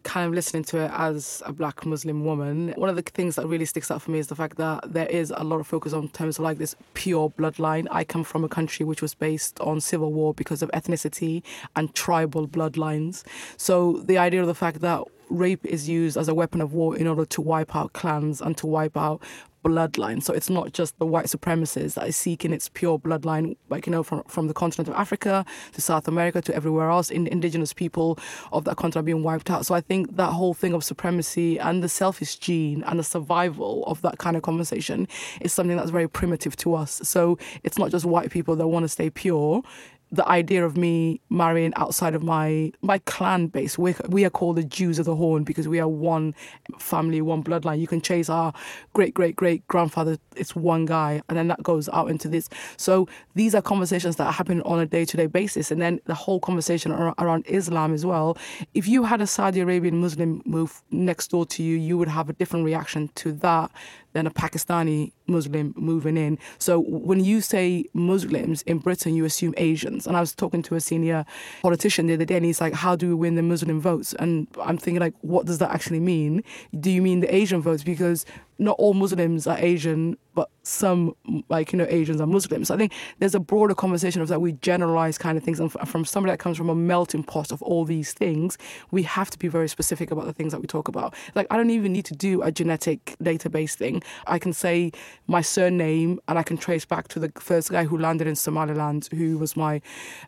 kind 0.02 0.26
of 0.26 0.34
listening 0.34 0.64
to 0.64 0.78
it 0.78 0.90
as 0.94 1.42
a 1.46 1.52
black 1.52 1.84
Muslim 1.86 2.24
woman, 2.24 2.72
one 2.76 2.88
of 2.88 2.96
the 2.96 3.02
things 3.02 3.36
that 3.36 3.46
really 3.46 3.64
sticks 3.64 3.90
out 3.90 4.02
for 4.02 4.10
me 4.10 4.18
is 4.18 4.26
the 4.26 4.34
fact 4.34 4.56
that 4.56 4.92
there 4.92 5.06
is 5.06 5.32
a 5.36 5.44
lot 5.44 5.60
of 5.60 5.66
focus 5.66 5.92
on 5.92 6.08
terms 6.08 6.38
of 6.38 6.44
like 6.44 6.58
this 6.58 6.76
pure 6.94 7.30
bloodline. 7.30 7.86
I 7.90 8.04
come 8.04 8.24
from 8.24 8.44
a 8.44 8.48
country 8.48 8.84
which 8.84 9.02
was 9.02 9.14
based 9.14 9.58
on 9.60 9.80
civil 9.80 10.12
war 10.12 10.34
because 10.34 10.62
of 10.62 10.70
ethnicity 10.72 11.42
and 11.76 11.94
tribal 11.94 12.46
bloodlines. 12.46 13.24
So 13.56 13.98
the 14.04 14.18
idea 14.18 14.40
of 14.40 14.46
the 14.46 14.54
fact 14.54 14.80
that 14.80 15.02
rape 15.30 15.64
is 15.64 15.88
used 15.88 16.16
as 16.16 16.28
a 16.28 16.34
weapon 16.34 16.60
of 16.60 16.72
war 16.72 16.96
in 16.96 17.06
order 17.06 17.24
to 17.24 17.40
wipe 17.40 17.74
out 17.76 17.92
clans 17.92 18.40
and 18.40 18.56
to 18.56 18.66
wipe 18.66 18.96
out 18.96 19.22
bloodline. 19.64 20.22
So 20.22 20.32
it's 20.32 20.50
not 20.50 20.72
just 20.72 20.98
the 20.98 21.06
white 21.06 21.26
supremacists 21.26 21.94
that 21.94 22.06
is 22.08 22.16
seeking 22.16 22.52
its 22.52 22.68
pure 22.68 22.98
bloodline, 22.98 23.56
like, 23.68 23.86
you 23.86 23.92
know, 23.92 24.02
from, 24.02 24.22
from 24.24 24.48
the 24.48 24.54
continent 24.54 24.88
of 24.88 24.94
Africa 24.94 25.44
to 25.72 25.80
South 25.80 26.08
America 26.08 26.40
to 26.42 26.54
everywhere 26.54 26.90
else, 26.90 27.10
in, 27.10 27.26
indigenous 27.26 27.72
people 27.72 28.18
of 28.52 28.64
that 28.64 28.76
continent 28.76 28.96
are 28.96 29.02
being 29.02 29.22
wiped 29.22 29.50
out. 29.50 29.66
So 29.66 29.74
I 29.74 29.80
think 29.80 30.16
that 30.16 30.32
whole 30.32 30.54
thing 30.54 30.74
of 30.74 30.84
supremacy 30.84 31.58
and 31.58 31.82
the 31.82 31.88
selfish 31.88 32.36
gene 32.36 32.82
and 32.84 32.98
the 32.98 33.04
survival 33.04 33.84
of 33.86 34.02
that 34.02 34.18
kind 34.18 34.36
of 34.36 34.42
conversation 34.42 35.08
is 35.40 35.52
something 35.52 35.76
that's 35.76 35.90
very 35.90 36.08
primitive 36.08 36.56
to 36.56 36.74
us. 36.74 37.00
So 37.04 37.38
it's 37.62 37.78
not 37.78 37.90
just 37.90 38.04
white 38.04 38.30
people 38.30 38.56
that 38.56 38.68
want 38.68 38.84
to 38.84 38.88
stay 38.88 39.10
pure 39.10 39.62
the 40.10 40.26
idea 40.26 40.64
of 40.64 40.76
me 40.76 41.20
marrying 41.28 41.72
outside 41.76 42.14
of 42.14 42.22
my 42.22 42.72
my 42.82 42.98
clan 43.00 43.48
base. 43.48 43.76
We 43.76 43.94
we 44.08 44.24
are 44.24 44.30
called 44.30 44.56
the 44.56 44.64
Jews 44.64 44.98
of 44.98 45.06
the 45.06 45.14
Horn 45.14 45.44
because 45.44 45.68
we 45.68 45.80
are 45.80 45.88
one 45.88 46.34
family, 46.78 47.20
one 47.20 47.44
bloodline. 47.44 47.78
You 47.78 47.86
can 47.86 48.00
chase 48.00 48.28
our 48.30 48.52
great 48.94 49.12
great 49.14 49.36
great 49.36 49.66
grandfather. 49.68 50.18
It's 50.34 50.56
one 50.56 50.86
guy, 50.86 51.22
and 51.28 51.36
then 51.36 51.48
that 51.48 51.62
goes 51.62 51.88
out 51.90 52.10
into 52.10 52.28
this. 52.28 52.48
So 52.76 53.08
these 53.34 53.54
are 53.54 53.62
conversations 53.62 54.16
that 54.16 54.32
happen 54.32 54.62
on 54.62 54.78
a 54.80 54.86
day 54.86 55.04
to 55.04 55.16
day 55.16 55.26
basis, 55.26 55.70
and 55.70 55.80
then 55.80 56.00
the 56.06 56.14
whole 56.14 56.40
conversation 56.40 56.92
around 56.92 57.44
Islam 57.46 57.92
as 57.92 58.06
well. 58.06 58.36
If 58.74 58.88
you 58.88 59.04
had 59.04 59.20
a 59.20 59.26
Saudi 59.26 59.60
Arabian 59.60 60.00
Muslim 60.00 60.42
move 60.46 60.82
next 60.90 61.30
door 61.30 61.44
to 61.46 61.62
you, 61.62 61.76
you 61.76 61.98
would 61.98 62.08
have 62.08 62.30
a 62.30 62.32
different 62.32 62.64
reaction 62.64 63.08
to 63.16 63.32
that 63.32 63.70
than 64.18 64.26
a 64.26 64.30
Pakistani 64.30 65.12
Muslim 65.28 65.72
moving 65.76 66.16
in. 66.16 66.38
So 66.58 66.80
when 66.80 67.22
you 67.22 67.40
say 67.40 67.84
Muslims 67.94 68.62
in 68.62 68.78
Britain, 68.78 69.14
you 69.14 69.24
assume 69.24 69.54
Asians. 69.56 70.08
And 70.08 70.16
I 70.16 70.20
was 70.20 70.34
talking 70.34 70.60
to 70.62 70.74
a 70.74 70.80
senior 70.80 71.24
politician 71.62 72.08
the 72.08 72.14
other 72.14 72.24
day, 72.24 72.36
and 72.36 72.44
he's 72.44 72.60
like, 72.60 72.74
"How 72.74 72.96
do 72.96 73.06
we 73.08 73.14
win 73.14 73.36
the 73.36 73.42
Muslim 73.42 73.80
votes?" 73.80 74.14
And 74.18 74.48
I'm 74.60 74.76
thinking, 74.76 75.00
like, 75.00 75.14
what 75.20 75.46
does 75.46 75.58
that 75.58 75.70
actually 75.70 76.00
mean? 76.00 76.42
Do 76.78 76.90
you 76.90 77.00
mean 77.00 77.20
the 77.20 77.32
Asian 77.32 77.62
votes? 77.62 77.84
Because 77.84 78.26
not 78.58 78.76
all 78.78 78.94
Muslims 78.94 79.46
are 79.46 79.56
Asian, 79.58 80.16
but 80.34 80.50
some, 80.62 81.14
like, 81.48 81.72
you 81.72 81.78
know, 81.78 81.86
Asians 81.88 82.20
are 82.20 82.26
Muslims. 82.26 82.68
So 82.68 82.74
I 82.74 82.76
think 82.76 82.92
there's 83.18 83.34
a 83.34 83.40
broader 83.40 83.74
conversation 83.74 84.22
of 84.22 84.28
that 84.28 84.40
we 84.40 84.52
generalize 84.52 85.18
kind 85.18 85.36
of 85.36 85.42
things. 85.42 85.58
And 85.58 85.72
from 85.72 86.04
somebody 86.04 86.32
that 86.32 86.38
comes 86.38 86.56
from 86.56 86.68
a 86.68 86.74
melting 86.74 87.24
pot 87.24 87.50
of 87.50 87.62
all 87.62 87.84
these 87.84 88.12
things, 88.12 88.58
we 88.90 89.02
have 89.04 89.30
to 89.30 89.38
be 89.38 89.48
very 89.48 89.68
specific 89.68 90.10
about 90.10 90.26
the 90.26 90.32
things 90.32 90.52
that 90.52 90.60
we 90.60 90.66
talk 90.66 90.88
about. 90.88 91.14
Like, 91.34 91.46
I 91.50 91.56
don't 91.56 91.70
even 91.70 91.92
need 91.92 92.04
to 92.06 92.14
do 92.14 92.42
a 92.42 92.52
genetic 92.52 93.16
database 93.22 93.74
thing. 93.74 94.02
I 94.26 94.38
can 94.38 94.52
say 94.52 94.92
my 95.26 95.40
surname 95.40 96.20
and 96.28 96.38
I 96.38 96.42
can 96.42 96.56
trace 96.56 96.84
back 96.84 97.08
to 97.08 97.18
the 97.18 97.32
first 97.40 97.70
guy 97.70 97.84
who 97.84 97.98
landed 97.98 98.26
in 98.26 98.36
Somaliland, 98.36 99.08
who 99.12 99.38
was 99.38 99.56
my 99.56 99.80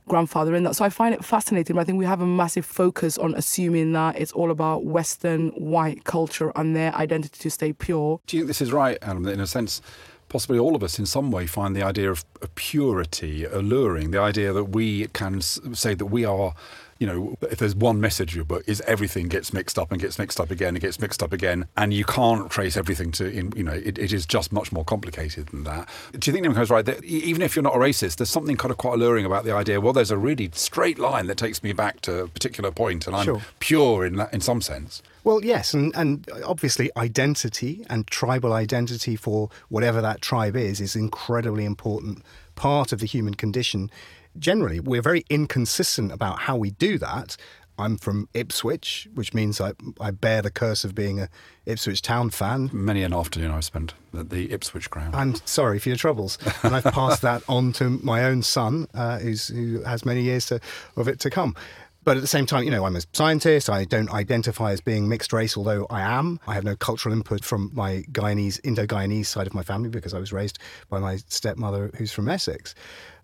grandfather 0.09 0.55
in 0.55 0.65
that. 0.65 0.77
So 0.77 0.85
I 0.85 0.89
find 0.89 1.15
it 1.15 1.25
fascinating. 1.25 1.77
But 1.77 1.83
I 1.83 1.85
think 1.85 1.99
we 1.99 2.07
have 2.07 2.21
a 2.21 2.27
massive 2.27 2.67
focus 2.67 3.19
on 3.19 3.35
assuming 3.35 3.93
that 3.93 4.19
it's 4.19 4.33
all 4.33 4.51
about 4.51 4.85
Western 4.85 5.51
white 5.51 6.05
culture 6.05 6.53
and 6.57 6.75
their 6.75 6.95
identity 6.95 7.39
to 7.41 7.51
stay 7.51 7.73
pure. 7.73 8.20
Do 8.27 8.37
you 8.37 8.43
think 8.43 8.49
this 8.49 8.61
is 8.63 8.73
right, 8.73 8.99
Adam? 9.03 9.23
That 9.25 9.33
in 9.33 9.41
a 9.41 9.47
sense, 9.47 9.81
possibly 10.29 10.59
all 10.59 10.75
of 10.77 10.83
us 10.83 10.99
in 10.99 11.07
some 11.07 11.31
way 11.31 11.47
find 11.47 11.75
the 11.75 11.83
idea 11.83 12.11
of, 12.11 12.25
purity 12.55 13.45
alluring, 13.45 14.11
the 14.13 14.21
idea 14.21 14.53
that 14.53 14.65
we 14.67 15.07
can 15.09 15.41
say 15.41 15.95
that 15.95 16.07
we 16.07 16.25
are. 16.25 16.55
You 16.99 17.07
know, 17.07 17.37
if 17.41 17.59
there's 17.59 17.75
one 17.75 17.99
message 17.99 18.33
in 18.33 18.37
your 18.37 18.45
book, 18.45 18.63
is 18.67 18.83
everything 18.83 19.29
gets 19.29 19.55
mixed 19.55 19.79
up 19.79 19.91
and 19.91 19.99
gets 19.99 20.19
mixed 20.19 20.39
up 20.39 20.51
again 20.51 20.75
and 20.75 20.81
gets 20.83 21.01
mixed 21.01 21.23
up 21.23 21.33
again, 21.33 21.65
and 21.75 21.95
you 21.95 22.05
can't 22.05 22.51
trace 22.51 22.77
everything 22.77 23.11
to, 23.13 23.27
in, 23.27 23.55
you 23.57 23.63
know, 23.63 23.73
it, 23.73 23.97
it 23.97 24.13
is 24.13 24.27
just 24.27 24.53
much 24.53 24.71
more 24.71 24.85
complicated 24.85 25.47
than 25.47 25.65
that. 25.65 25.89
Do 26.19 26.31
you 26.31 26.35
think 26.35 26.45
Nimco's 26.47 26.69
right 26.69 26.85
that 26.85 27.03
even 27.03 27.41
if 27.41 27.57
you're 27.57 27.63
not 27.63 27.75
a 27.75 27.79
racist, 27.79 28.17
there's 28.17 28.29
something 28.29 28.55
kind 28.59 28.71
of 28.71 28.77
quite 28.77 28.95
alluring 28.97 29.25
about 29.25 29.45
the 29.47 29.53
idea? 29.55 29.81
Well, 29.81 29.95
there's 29.95 30.11
a 30.11 30.19
really 30.19 30.51
straight 30.53 30.99
line 30.99 31.27
that 31.29 31.39
takes 31.39 31.63
me 31.63 31.73
back 31.73 32.03
to 32.03 32.25
a 32.25 32.29
particular 32.29 32.71
point, 32.71 33.07
and 33.07 33.17
I'm 33.17 33.25
Sure. 33.25 33.41
pure 33.61 34.05
in 34.05 34.17
that, 34.17 34.35
in 34.35 34.43
some 34.43 34.61
sense. 34.61 35.03
Well, 35.25 35.45
yes, 35.45 35.75
and, 35.75 35.95
and 35.95 36.29
obviously 36.45 36.91
identity 36.97 37.85
and 37.91 38.07
tribal 38.07 38.53
identity 38.53 39.17
for 39.17 39.51
whatever 39.69 40.01
that 40.01 40.21
tribe 40.21 40.57
is 40.57 40.81
is 40.81 40.97
incredibly 40.97 41.65
important 41.65 42.23
part 42.55 42.93
of 42.93 43.01
the 43.01 43.07
human 43.07 43.35
condition. 43.35 43.91
Generally, 44.39 44.81
we're 44.81 45.03
very 45.03 45.25
inconsistent 45.29 46.13
about 46.13 46.41
how 46.41 46.57
we 46.57 46.71
do 46.71 46.99
that. 46.99 47.37
I'm 47.81 47.97
from 47.97 48.29
Ipswich, 48.35 49.09
which 49.15 49.33
means 49.33 49.61
I, 49.61 49.73
I 50.01 50.11
bear 50.11 50.43
the 50.43 50.51
curse 50.51 50.85
of 50.85 50.95
being 50.95 51.19
a 51.19 51.29
Ipswich 51.65 52.03
Town 52.03 52.29
fan. 52.29 52.69
Many 52.73 53.03
an 53.03 53.15
afternoon 53.15 53.51
I've 53.51 53.65
spent 53.65 53.95
at 54.17 54.29
the 54.29 54.53
Ipswich 54.53 54.91
ground. 54.91 55.17
I'm 55.17 55.35
sorry 55.47 55.79
for 55.79 55.89
your 55.89 55.97
troubles, 55.97 56.39
and 56.63 56.77
I've 56.77 56.85
passed 56.85 57.23
that 57.23 57.43
on 57.49 57.73
to 57.75 57.89
my 58.03 58.25
own 58.25 58.43
son, 58.43 58.87
uh, 58.93 59.19
who's, 59.19 59.49
who 59.49 59.83
has 59.85 60.05
many 60.05 60.23
years 60.23 60.47
to, 60.47 60.61
of 60.97 61.09
it 61.09 61.21
to 61.21 61.31
come. 61.31 61.57
But 62.03 62.17
at 62.17 62.23
the 62.23 62.27
same 62.27 62.47
time, 62.47 62.65
you 62.65 62.71
know, 62.71 62.87
I'm 62.87 62.97
a 62.97 63.03
scientist. 63.13 63.69
I 63.69 63.85
don't 63.85 64.11
identify 64.11 64.73
as 64.73 64.81
being 64.81 65.07
mixed 65.07 65.35
race, 65.35 65.55
although 65.57 65.87
I 65.91 66.01
am. 66.01 66.41
I 66.47 66.55
have 66.55 66.65
no 66.65 66.75
cultural 66.75 67.15
input 67.15 67.45
from 67.45 67.71
my 67.75 68.05
Guyanese, 68.13 68.59
Indo-Guyanese 68.65 69.27
side 69.27 69.47
of 69.47 69.53
my 69.53 69.63
family 69.63 69.91
because 69.91 70.15
I 70.15 70.19
was 70.19 70.33
raised 70.33 70.59
by 70.89 70.99
my 70.99 71.17
stepmother, 71.29 71.91
who's 71.97 72.11
from 72.11 72.29
Essex. 72.31 72.75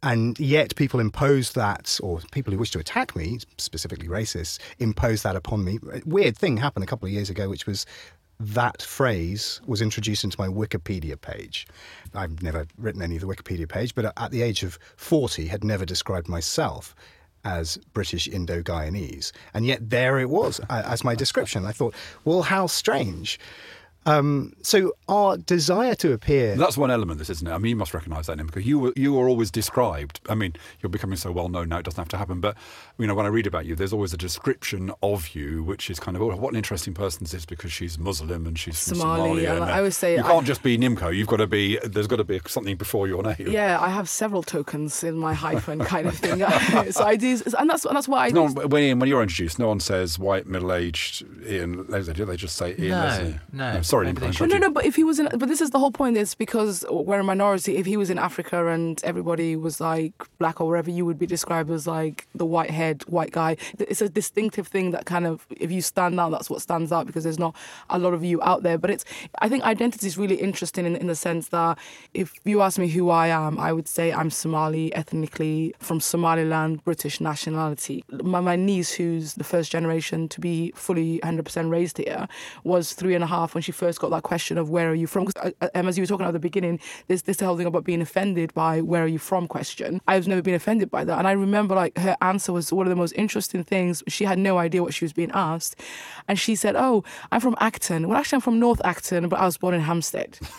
And 0.03 0.39
yet, 0.39 0.77
people 0.77 1.01
impose 1.01 1.53
that, 1.53 1.99
or 2.03 2.21
people 2.33 2.53
who 2.53 2.59
wish 2.59 2.71
to 2.73 2.79
attack 2.79 3.17
me, 3.17 3.39
specifically 3.57 4.09
racists, 4.09 4.59
impose 4.79 5.23
that 5.23 5.37
upon 5.37 5.65
me. 5.65 5.79
A 5.93 6.03
weird 6.05 6.37
thing 6.37 6.59
happened 6.59 6.85
a 6.85 6.87
couple 6.87 7.07
of 7.07 7.13
years 7.13 7.31
ago, 7.31 7.49
which 7.49 7.67
was 7.67 7.87
that 8.39 8.83
phrase 8.83 9.63
was 9.67 9.81
introduced 9.81 10.23
into 10.23 10.39
my 10.39 10.49
Wikipedia 10.49 11.19
page. 11.19 11.67
I've 12.15 12.43
never 12.43 12.67
written 12.77 13.01
any 13.01 13.17
of 13.17 13.23
the 13.23 13.27
Wikipedia 13.27 13.67
page, 13.67 13.95
but 13.95 14.13
at 14.17 14.31
the 14.31 14.43
age 14.43 14.63
of 14.63 14.79
40, 14.97 15.47
had 15.47 15.65
never 15.65 15.87
described 15.87 16.29
myself 16.29 16.95
as 17.47 17.79
British 17.95 18.27
Indo 18.27 18.61
Guyanese. 18.61 19.31
And 19.55 19.65
yet 19.65 19.89
there 19.89 20.19
it 20.19 20.29
was 20.29 20.61
as 20.69 21.05
my 21.05 21.15
description. 21.15 21.65
I 21.65 21.73
thought, 21.73 21.95
well, 22.25 22.43
how 22.43 22.67
strange. 22.67 23.39
Um, 24.07 24.53
so 24.63 24.93
our 25.09 25.37
desire 25.37 25.95
to 25.97 26.13
appear. 26.13 26.55
That's 26.57 26.77
one 26.79 26.91
element, 26.91 27.19
this 27.19 27.29
isn't 27.29 27.47
it? 27.47 27.51
I 27.51 27.59
mean, 27.59 27.71
you 27.71 27.77
must 27.77 27.93
recognise 27.93 28.27
that, 28.27 28.37
Nim, 28.37 28.47
because 28.47 28.65
you 28.65 28.79
were 28.79 28.93
you 28.97 29.13
were 29.13 29.29
always 29.29 29.51
described. 29.51 30.21
I 30.29 30.35
mean, 30.35 30.55
you're 30.81 30.91
becoming 30.91 31.17
so 31.17 31.33
well 31.33 31.49
known 31.49 31.69
now; 31.71 31.79
it 31.79 31.85
doesn't 31.85 31.99
have 31.99 32.09
to 32.11 32.17
happen. 32.17 32.41
But 32.41 32.57
you 32.99 33.07
know, 33.07 33.15
when 33.15 33.27
I 33.27 33.31
read 33.31 33.47
about 33.47 33.67
you, 33.67 33.75
there's 33.75 33.93
always 33.93 34.13
a 34.15 34.17
description 34.17 34.93
of 35.03 35.35
you, 35.35 35.63
which 35.65 35.91
is 35.91 35.99
kind 35.99 36.17
of, 36.17 36.23
oh, 36.23 36.37
what 36.37 36.51
an 36.51 36.57
interesting 36.57 36.95
person 36.95 37.25
this 37.25 37.35
is 37.35 37.45
because 37.45 37.73
she's 37.73 37.99
Muslim 37.99 38.47
and 38.47 38.57
she's 38.59 38.89
from 38.89 38.99
Somali, 38.99 39.43
Somalia. 39.43 39.51
and 39.55 39.63
and, 39.63 39.71
I 39.73 39.79
always 39.79 39.97
say 39.97 40.15
you 40.15 40.23
I- 40.23 40.29
can't 40.31 40.47
just 40.47 40.63
be 40.63 40.79
Nimco. 40.79 41.15
You've 41.15 41.27
got 41.29 41.39
to 41.39 41.47
be. 41.49 41.79
There's 41.83 42.07
got 42.07 42.17
to 42.17 42.25
be 42.25 42.41
something 42.47 42.77
before 42.77 43.09
your 43.09 43.23
name. 43.25 43.47
Yeah, 43.49 43.81
I 43.81 43.89
have 43.89 44.09
several 44.09 44.43
tokens 44.45 45.03
in 45.03 45.17
my 45.17 45.35
hyphen 45.35 45.81
kind 45.85 46.07
of 46.07 46.17
thing. 46.17 46.39
so 46.93 47.05
I 47.05 47.17
do, 47.17 47.41
and 47.59 47.69
that's 47.69 47.85
and 47.85 47.97
that's 47.97 48.07
why 48.09 48.27
I 48.27 48.31
No 48.31 48.49
do. 48.49 48.69
when, 48.69 48.99
when 49.01 49.09
you're 49.09 49.23
introduced, 49.23 49.59
no 49.59 49.67
one 49.69 49.81
says 49.81 50.17
white, 50.19 50.47
middle-aged 50.47 51.25
Ian. 51.49 51.87
They 51.91 52.03
do. 52.13 52.25
They 52.25 52.37
just 52.37 52.57
say 52.57 52.75
Ian. 52.79 52.91
No, 52.91 52.97
Leslie. 53.01 53.41
no. 53.53 53.83
sorry, 53.83 53.96
Maybe 54.05 54.21
Nimco. 54.21 54.21
They 54.21 54.27
But 54.27 54.39
no, 54.41 54.45
interrupted 54.45 54.61
no. 54.61 54.71
But 54.71 54.85
if 54.85 54.97
he 54.97 55.05
was 55.05 55.19
in, 55.19 55.29
but 55.39 55.49
this 55.49 55.61
is 55.61 55.71
the 55.71 55.79
whole 55.79 55.93
point. 55.93 56.17
Is 56.17 56.35
because 56.35 56.85
we're 56.91 57.21
a 57.21 57.25
minority. 57.25 57.77
If 57.77 57.87
he 57.87 57.97
was 57.97 58.11
in 58.11 58.19
Africa 58.19 58.69
and 58.69 59.03
everybody 59.05 59.57
was 59.57 59.81
like 59.81 60.15
black 60.39 60.61
or 60.61 60.67
wherever, 60.69 60.91
you 60.91 61.05
would 61.05 61.19
be 61.19 61.27
described 61.27 61.71
as 61.71 61.87
like 61.87 62.27
the 62.35 62.47
white 62.47 62.71
head 62.71 63.03
white 63.09 63.33
guy. 63.33 63.57
It's 63.79 64.03
a 64.03 64.09
distinctive 64.09 64.69
thing 64.69 64.91
that 64.93 65.07
kind 65.07 65.27
of, 65.27 65.47
if 65.51 65.71
you 65.71 65.83
stand 65.83 66.19
out, 66.21 66.31
that's 66.31 66.51
what 66.51 66.63
stands 66.63 66.93
out 66.93 67.07
because 67.07 67.25
there's 67.25 67.39
not 67.39 67.55
a 67.91 67.99
lot 67.99 68.15
of 68.15 68.25
you 68.25 68.43
out 68.43 68.63
there. 68.63 68.79
But 68.79 68.91
it's, 68.91 69.05
I 69.41 69.49
think 69.49 69.65
identity 69.65 70.07
is 70.07 70.19
really 70.19 70.37
interesting 70.37 70.87
in, 70.87 70.97
in 70.97 71.07
the 71.07 71.15
sense 71.15 71.49
that 71.49 71.79
if 72.15 72.33
you 72.45 72.63
ask 72.63 72.79
me 72.79 72.89
who 72.89 73.11
I 73.11 73.29
am, 73.29 73.59
I 73.59 73.73
would 73.73 73.89
say 73.89 74.13
I'm 74.13 74.31
Somali 74.31 74.95
ethnically 74.95 75.75
from 75.79 76.01
Somaliland, 76.01 76.85
British 76.85 77.21
nationality. 77.21 78.05
My, 78.11 78.41
my 78.41 78.57
niece, 78.57 78.93
who's 78.93 79.35
the 79.35 79.45
first 79.45 79.71
generation 79.71 80.29
to 80.29 80.41
be 80.41 80.73
fully 80.75 81.21
100% 81.21 81.71
raised 81.71 81.99
here, 81.99 82.29
was 82.65 82.93
three 82.93 83.15
and 83.15 83.25
a 83.25 83.27
half 83.27 83.55
when 83.55 83.63
she 83.63 83.73
first 83.73 83.86
got 83.99 84.11
that 84.11 84.23
question 84.23 84.59
of 84.59 84.69
where 84.71 84.91
are 84.91 84.95
you 84.95 85.07
from? 85.07 85.25
'Cause, 85.27 85.35
uh, 85.43 85.51
uh, 85.61 85.69
um, 85.75 85.89
as 85.89 85.97
you 85.97 86.03
were 86.03 86.07
talking 86.07 86.27
at 86.27 86.33
the 86.33 86.39
beginning, 86.39 86.79
there's 87.09 87.23
this 87.23 87.41
whole 87.41 87.57
thing 87.57 87.67
about 87.67 87.85
being 87.85 88.01
offended 88.03 88.53
by 88.55 88.81
where 88.81 89.05
are 89.05 89.07
you 89.07 89.19
from 89.19 89.47
question. 89.47 90.01
I've 90.09 90.27
never 90.27 90.43
been 90.43 90.55
offended 90.55 90.91
by 90.91 91.05
that. 91.05 91.19
And 91.19 91.27
I 91.29 91.33
remember 91.33 91.75
like 91.75 91.97
her 91.99 92.17
answer 92.21 92.53
was 92.53 92.73
one 92.73 92.87
of 92.87 92.91
the 92.91 92.97
most 92.97 93.13
interesting 93.13 93.63
things. 93.65 94.03
She 94.09 94.25
had 94.25 94.39
no 94.39 94.59
idea 94.59 94.83
what 94.83 94.95
she 94.95 95.05
was 95.05 95.13
being 95.13 95.31
asked. 95.33 95.77
And 96.29 96.39
she 96.39 96.55
said, 96.57 96.75
Oh, 96.77 97.05
I'm 97.33 97.41
from 97.41 97.55
Acton. 97.61 98.09
Well, 98.09 98.19
actually, 98.19 98.37
I'm 98.37 98.41
from 98.43 98.59
North 98.59 98.81
Acton, 98.85 99.29
but 99.29 99.39
I 99.39 99.45
was 99.45 99.57
born 99.57 99.75
in 99.75 99.81
Hampstead. 99.83 100.39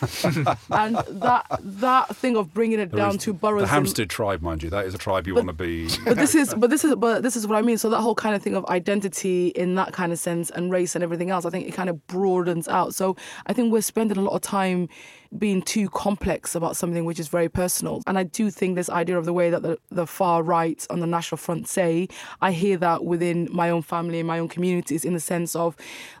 and 0.70 0.96
that 0.96 1.46
that 1.60 2.16
thing 2.16 2.36
of 2.36 2.52
bringing 2.54 2.78
it 2.80 2.90
There 2.90 2.98
down 2.98 3.18
to 3.18 3.32
boroughs. 3.32 3.60
The 3.60 3.64
and- 3.64 3.70
Hampstead 3.70 4.10
tribe, 4.10 4.42
mind 4.42 4.62
you, 4.62 4.70
that 4.70 4.86
is 4.86 4.94
a 4.94 4.98
tribe 4.98 5.26
you 5.26 5.34
want 5.34 5.48
to 5.48 5.52
be. 5.52 5.88
but 6.04 6.16
this 6.16 6.34
is 6.34 6.54
but 6.54 6.70
this 6.70 6.84
is 6.84 6.94
but 6.96 7.22
this 7.22 7.36
is 7.36 7.46
what 7.46 7.56
I 7.58 7.62
mean. 7.62 7.78
So 7.78 7.90
that 7.90 8.00
whole 8.00 8.14
kind 8.14 8.34
of 8.34 8.42
thing 8.42 8.54
of 8.56 8.64
identity 8.66 9.48
in 9.48 9.74
that 9.76 9.92
kind 9.92 10.12
of 10.12 10.18
sense 10.18 10.50
and 10.50 10.70
race 10.70 10.94
and 10.94 11.02
everything 11.04 11.30
else, 11.30 11.44
I 11.44 11.50
think 11.50 11.66
it 11.68 11.72
kind 11.72 11.88
of 11.90 12.06
broadens 12.06 12.68
out. 12.68 12.94
So 12.94 13.07
I 13.46 13.52
think 13.52 13.72
we're 13.72 13.82
spending 13.82 14.16
a 14.16 14.22
lot 14.22 14.34
of 14.34 14.40
time 14.40 14.88
being 15.36 15.60
too 15.60 15.88
complex 15.90 16.54
about 16.54 16.76
something 16.76 17.04
which 17.04 17.20
is 17.20 17.28
very 17.28 17.48
personal. 17.48 18.02
And 18.06 18.18
I 18.18 18.22
do 18.22 18.50
think 18.50 18.76
this 18.76 18.88
idea 18.88 19.18
of 19.18 19.26
the 19.26 19.32
way 19.32 19.50
that 19.50 19.62
the, 19.62 19.78
the 19.90 20.06
far 20.06 20.42
right 20.42 20.84
on 20.88 21.00
the 21.00 21.06
National 21.06 21.36
Front 21.36 21.68
say, 21.68 22.08
I 22.40 22.52
hear 22.52 22.78
that 22.78 23.04
within 23.04 23.48
my 23.52 23.68
own 23.68 23.82
family 23.82 24.20
and 24.20 24.26
my 24.26 24.38
own 24.38 24.48
communities 24.48 25.04
in 25.04 25.12
the 25.12 25.20
sense 25.20 25.54
of 25.54 25.76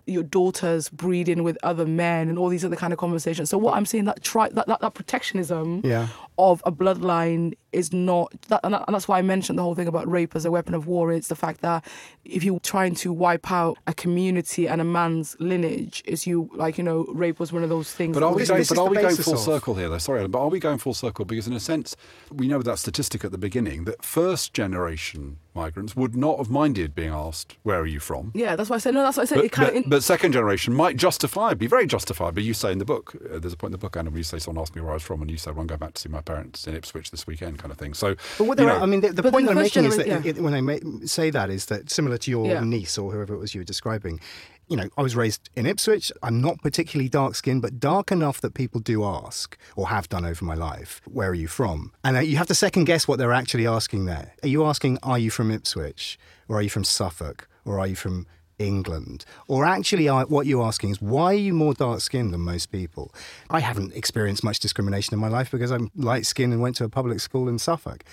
your 0.08 0.22
daughters 0.22 0.88
breeding 0.88 1.42
with 1.42 1.58
other 1.62 1.86
men 1.86 2.28
and 2.28 2.38
all 2.38 2.48
these 2.48 2.64
other 2.64 2.76
kind 2.76 2.92
of 2.92 2.98
conversations. 2.98 3.50
So 3.50 3.58
what 3.58 3.74
I'm 3.74 3.86
saying 3.86 4.04
that 4.06 4.22
tri- 4.22 4.48
that, 4.50 4.66
that, 4.66 4.80
that 4.80 4.94
protectionism 4.94 5.82
Yeah. 5.84 6.08
of 6.38 6.62
a 6.64 6.72
bloodline 6.72 7.54
is 7.72 7.92
not 7.92 8.32
that, 8.48 8.60
and, 8.64 8.72
that, 8.74 8.84
and 8.86 8.94
that's 8.94 9.06
why 9.06 9.18
I 9.18 9.22
mentioned 9.22 9.58
the 9.58 9.62
whole 9.62 9.74
thing 9.74 9.88
about 9.88 10.10
rape 10.10 10.34
as 10.34 10.44
a 10.46 10.50
weapon 10.50 10.74
of 10.74 10.86
war. 10.86 11.12
It's 11.12 11.28
the 11.28 11.36
fact 11.36 11.60
that 11.60 11.84
if 12.24 12.42
you're 12.42 12.60
trying 12.60 12.94
to 12.96 13.12
wipe 13.12 13.50
out 13.52 13.76
a 13.86 13.92
community 13.92 14.66
and 14.66 14.80
a 14.80 14.84
man's 14.84 15.36
lineage, 15.38 16.02
is 16.06 16.26
you 16.26 16.48
like 16.54 16.78
you 16.78 16.84
know 16.84 17.04
rape 17.12 17.38
was 17.38 17.52
one 17.52 17.62
of 17.62 17.68
those 17.68 17.92
things. 17.92 18.14
But 18.14 18.22
are 18.22 18.32
we 18.32 18.46
going, 18.46 18.64
but 18.68 18.78
are 18.78 18.88
we 18.88 18.96
going 18.96 19.16
full 19.16 19.34
of? 19.34 19.40
circle 19.40 19.74
here, 19.74 19.88
though? 19.90 19.98
Sorry, 19.98 20.26
but 20.26 20.38
are 20.40 20.48
we 20.48 20.58
going 20.60 20.78
full 20.78 20.94
circle? 20.94 21.24
Because 21.26 21.46
in 21.46 21.52
a 21.52 21.60
sense, 21.60 21.94
we 22.32 22.48
know 22.48 22.62
that 22.62 22.78
statistic 22.78 23.24
at 23.24 23.32
the 23.32 23.38
beginning 23.38 23.84
that 23.84 24.02
first 24.04 24.54
generation 24.54 25.38
migrants 25.54 25.96
would 25.96 26.14
not 26.16 26.38
have 26.38 26.50
minded 26.50 26.94
being 26.94 27.10
asked, 27.12 27.56
"Where 27.62 27.80
are 27.80 27.86
you 27.86 28.00
from?" 28.00 28.32
Yeah, 28.34 28.54
that's 28.56 28.70
why 28.70 28.76
I 28.76 28.78
said 28.78 28.94
no. 28.94 29.02
That's 29.02 29.16
why 29.16 29.24
I 29.24 29.26
said 29.26 29.36
But, 29.36 29.44
it 29.46 29.52
kind 29.52 29.72
but, 29.74 29.84
of. 29.84 29.90
but 29.90 30.02
second 30.04 30.32
generation 30.32 30.74
might 30.74 30.96
justify, 30.96 31.54
be 31.54 31.66
very 31.66 31.86
justified. 31.86 32.34
But 32.34 32.44
you 32.44 32.54
say 32.54 32.72
in 32.72 32.78
the 32.78 32.84
book, 32.84 33.14
uh, 33.32 33.38
there's 33.38 33.52
a 33.52 33.56
point 33.56 33.70
in 33.70 33.72
the 33.72 33.78
book, 33.78 33.96
Anna, 33.96 34.10
where 34.10 34.18
you 34.18 34.24
say 34.24 34.38
someone 34.38 34.60
asked 34.62 34.76
me 34.76 34.82
where 34.82 34.90
I 34.90 34.94
was 34.94 35.02
from, 35.02 35.20
and 35.22 35.30
you 35.30 35.36
said, 35.36 35.54
"Well, 35.54 35.62
I'm 35.62 35.66
going 35.66 35.78
back 35.80 35.94
to 35.94 36.00
see 36.00 36.08
my 36.08 36.20
parents 36.20 36.66
in 36.66 36.74
Ipswich 36.76 37.10
this 37.10 37.26
weekend," 37.26 37.58
kind 37.58 37.72
of 37.72 37.78
thing. 37.78 37.94
So, 37.94 38.14
But 38.38 38.44
what 38.44 38.58
you 38.58 38.66
they're, 38.66 38.74
I 38.80 38.86
mean, 38.86 39.00
the, 39.00 39.12
the 39.12 39.22
But 39.22 39.32
point 39.32 39.46
then 39.46 39.56
I'm 39.56 39.62
making 39.62 39.84
is 39.84 39.96
that 39.96 40.06
genera- 40.06 40.26
it, 40.26 40.38
when 40.40 40.54
I 40.54 40.60
ma- 40.60 40.76
say 41.06 41.30
that 41.30 41.50
is 41.50 41.66
that 41.66 41.90
similar 41.90 42.18
to 42.18 42.30
your 42.30 42.46
Yeah. 42.46 42.60
niece 42.64 42.96
or 42.98 43.10
whoever 43.12 43.34
it 43.34 43.38
was 43.38 43.54
you 43.54 43.60
were 43.60 43.64
describing, 43.64 44.20
you 44.68 44.76
know, 44.76 44.88
I 44.96 45.02
was 45.02 45.16
raised 45.16 45.48
in 45.56 45.66
Ipswich. 45.66 46.12
I'm 46.22 46.40
not 46.40 46.60
particularly 46.62 47.08
dark 47.08 47.34
skinned, 47.34 47.62
but 47.62 47.80
dark 47.80 48.12
enough 48.12 48.40
that 48.42 48.54
people 48.54 48.80
do 48.80 49.04
ask 49.04 49.56
or 49.76 49.88
have 49.88 50.08
done 50.08 50.24
over 50.24 50.44
my 50.44 50.54
life, 50.54 51.00
where 51.06 51.30
are 51.30 51.34
you 51.34 51.48
from? 51.48 51.92
And 52.04 52.16
uh, 52.16 52.20
you 52.20 52.36
have 52.36 52.46
to 52.48 52.54
second 52.54 52.84
guess 52.84 53.08
what 53.08 53.18
they're 53.18 53.32
actually 53.32 53.66
asking 53.66 54.04
there. 54.04 54.34
Are 54.42 54.48
you 54.48 54.64
asking, 54.64 54.98
are 55.02 55.18
you 55.18 55.30
from 55.30 55.50
Ipswich? 55.50 56.18
Or 56.48 56.56
are 56.58 56.62
you 56.62 56.70
from 56.70 56.84
Suffolk? 56.84 57.48
Or 57.64 57.78
are 57.80 57.86
you 57.86 57.96
from 57.96 58.26
England? 58.58 59.24
Or 59.46 59.64
actually, 59.64 60.08
what 60.08 60.46
you're 60.46 60.64
asking 60.64 60.90
is, 60.90 61.00
why 61.00 61.32
are 61.32 61.34
you 61.34 61.54
more 61.54 61.74
dark 61.74 62.00
skinned 62.00 62.32
than 62.34 62.40
most 62.40 62.72
people? 62.72 63.14
I 63.50 63.60
haven't 63.60 63.94
experienced 63.94 64.42
much 64.42 64.58
discrimination 64.58 65.14
in 65.14 65.20
my 65.20 65.28
life 65.28 65.50
because 65.50 65.70
I'm 65.70 65.90
light 65.94 66.26
skinned 66.26 66.52
and 66.52 66.60
went 66.60 66.76
to 66.76 66.84
a 66.84 66.88
public 66.88 67.20
school 67.20 67.48
in 67.48 67.58
Suffolk. 67.58 68.04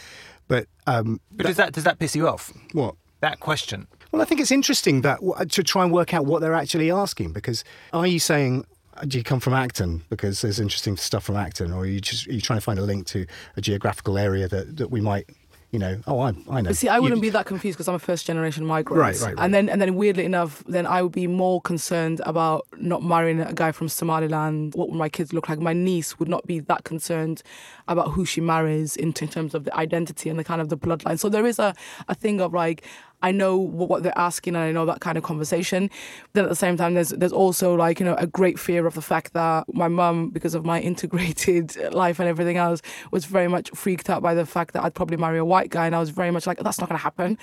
But, 0.47 0.67
um, 0.85 1.19
But 1.31 1.47
does 1.47 1.57
that 1.57 1.73
does 1.73 1.83
that 1.85 1.97
piss 1.99 2.15
you 2.15 2.27
off? 2.27 2.53
what? 2.73 2.95
That 3.21 3.39
question. 3.39 3.87
Well, 4.15 4.21
I 4.21 4.25
think 4.25 4.39
it's 4.39 4.51
interesting 4.51 5.01
that 5.01 5.19
to 5.49 5.61
try 5.61 5.83
and 5.83 5.91
work 5.91 6.13
out 6.13 6.25
what 6.25 6.39
they're 6.41 6.53
actually 6.53 6.89
asking. 6.89 7.33
Because 7.33 7.65
are 7.91 8.07
you 8.07 8.17
saying, 8.19 8.65
do 9.05 9.17
you 9.17 9.25
come 9.25 9.41
from 9.41 9.53
Acton 9.53 10.03
because 10.09 10.39
there's 10.41 10.57
interesting 10.57 10.95
stuff 10.95 11.25
from 11.25 11.35
Acton, 11.35 11.73
or 11.73 11.81
are 11.81 11.85
you 11.85 11.99
just 11.99 12.25
are 12.29 12.31
you 12.31 12.39
trying 12.39 12.55
to 12.59 12.63
find 12.63 12.79
a 12.79 12.83
link 12.83 13.07
to 13.07 13.25
a 13.57 13.61
geographical 13.61 14.17
area 14.17 14.47
that, 14.47 14.77
that 14.77 14.89
we 14.89 15.01
might, 15.01 15.29
you 15.71 15.79
know? 15.79 15.99
Oh, 16.07 16.19
I, 16.21 16.29
I 16.49 16.61
know. 16.61 16.69
But 16.69 16.77
see, 16.77 16.87
I 16.87 16.95
You- 16.95 17.01
wouldn't 17.01 17.21
be 17.21 17.29
that 17.31 17.45
confused 17.45 17.75
because 17.77 17.89
I'm 17.89 17.95
a 17.95 17.99
first 17.99 18.25
generation 18.25 18.65
migrant. 18.65 18.97
Right, 19.01 19.19
right, 19.19 19.35
right. 19.35 19.43
And 19.43 19.53
then, 19.53 19.67
and 19.67 19.81
then, 19.81 19.95
weirdly 19.95 20.23
enough, 20.23 20.63
then 20.65 20.87
I 20.87 21.01
would 21.01 21.11
be 21.11 21.27
more 21.27 21.59
concerned 21.59 22.21
about 22.25 22.65
not 22.77 23.03
marrying 23.03 23.41
a 23.41 23.51
guy 23.51 23.73
from 23.73 23.89
Somaliland. 23.89 24.75
What 24.75 24.91
would 24.91 24.97
my 24.97 25.09
kids 25.09 25.33
look 25.33 25.49
like? 25.49 25.59
My 25.59 25.73
niece 25.73 26.17
would 26.19 26.29
not 26.29 26.47
be 26.47 26.61
that 26.61 26.85
concerned 26.85 27.43
about 27.89 28.11
who 28.11 28.23
she 28.23 28.39
marries 28.39 28.95
in, 28.95 29.09
in 29.19 29.27
terms 29.27 29.53
of 29.53 29.65
the 29.65 29.75
identity 29.75 30.29
and 30.29 30.39
the 30.39 30.45
kind 30.45 30.61
of 30.61 30.69
the 30.69 30.77
bloodline. 30.77 31.19
So 31.19 31.27
there 31.27 31.45
is 31.45 31.59
a, 31.59 31.75
a 32.07 32.15
thing 32.15 32.39
of 32.39 32.53
like. 32.53 32.85
I 33.25 33.31
know 33.31 33.57
what 33.57 34.03
they're 34.03 34.17
asking 34.17 34.55
and 34.55 34.63
I 34.63 34.71
know 34.71 34.85
that 34.85 34.99
kind 34.99 35.17
of 35.17 35.23
conversation. 35.23 35.89
Then 36.33 36.43
at 36.43 36.49
the 36.49 36.55
same 36.55 36.77
time, 36.77 36.93
there's 36.93 37.09
there's 37.09 37.33
also 37.33 37.73
like 37.73 37.99
you 37.99 38.05
know 38.05 38.13
a 38.19 38.27
great 38.27 38.59
fear 38.59 38.85
of 38.85 38.93
the 38.93 39.01
fact 39.01 39.33
that 39.33 39.65
my 39.73 39.87
mum, 39.87 40.29
because 40.29 40.53
of 40.53 40.63
my 40.63 40.79
integrated 40.91 41.75
life 41.91 42.19
and 42.19 42.29
everything 42.29 42.57
else, 42.57 42.83
was 43.09 43.25
very 43.25 43.47
much 43.47 43.71
freaked 43.71 44.11
out 44.11 44.21
by 44.21 44.35
the 44.35 44.45
fact 44.45 44.73
that 44.73 44.83
I'd 44.83 44.93
probably 44.93 45.17
marry 45.17 45.39
a 45.39 45.45
white 45.45 45.71
guy, 45.71 45.87
and 45.87 45.95
I 45.95 45.99
was 45.99 46.11
very 46.11 46.29
much 46.29 46.45
like 46.45 46.59
that's 46.59 46.79
not 46.79 46.87
going 46.87 46.99
to 46.99 47.03
happen. 47.03 47.37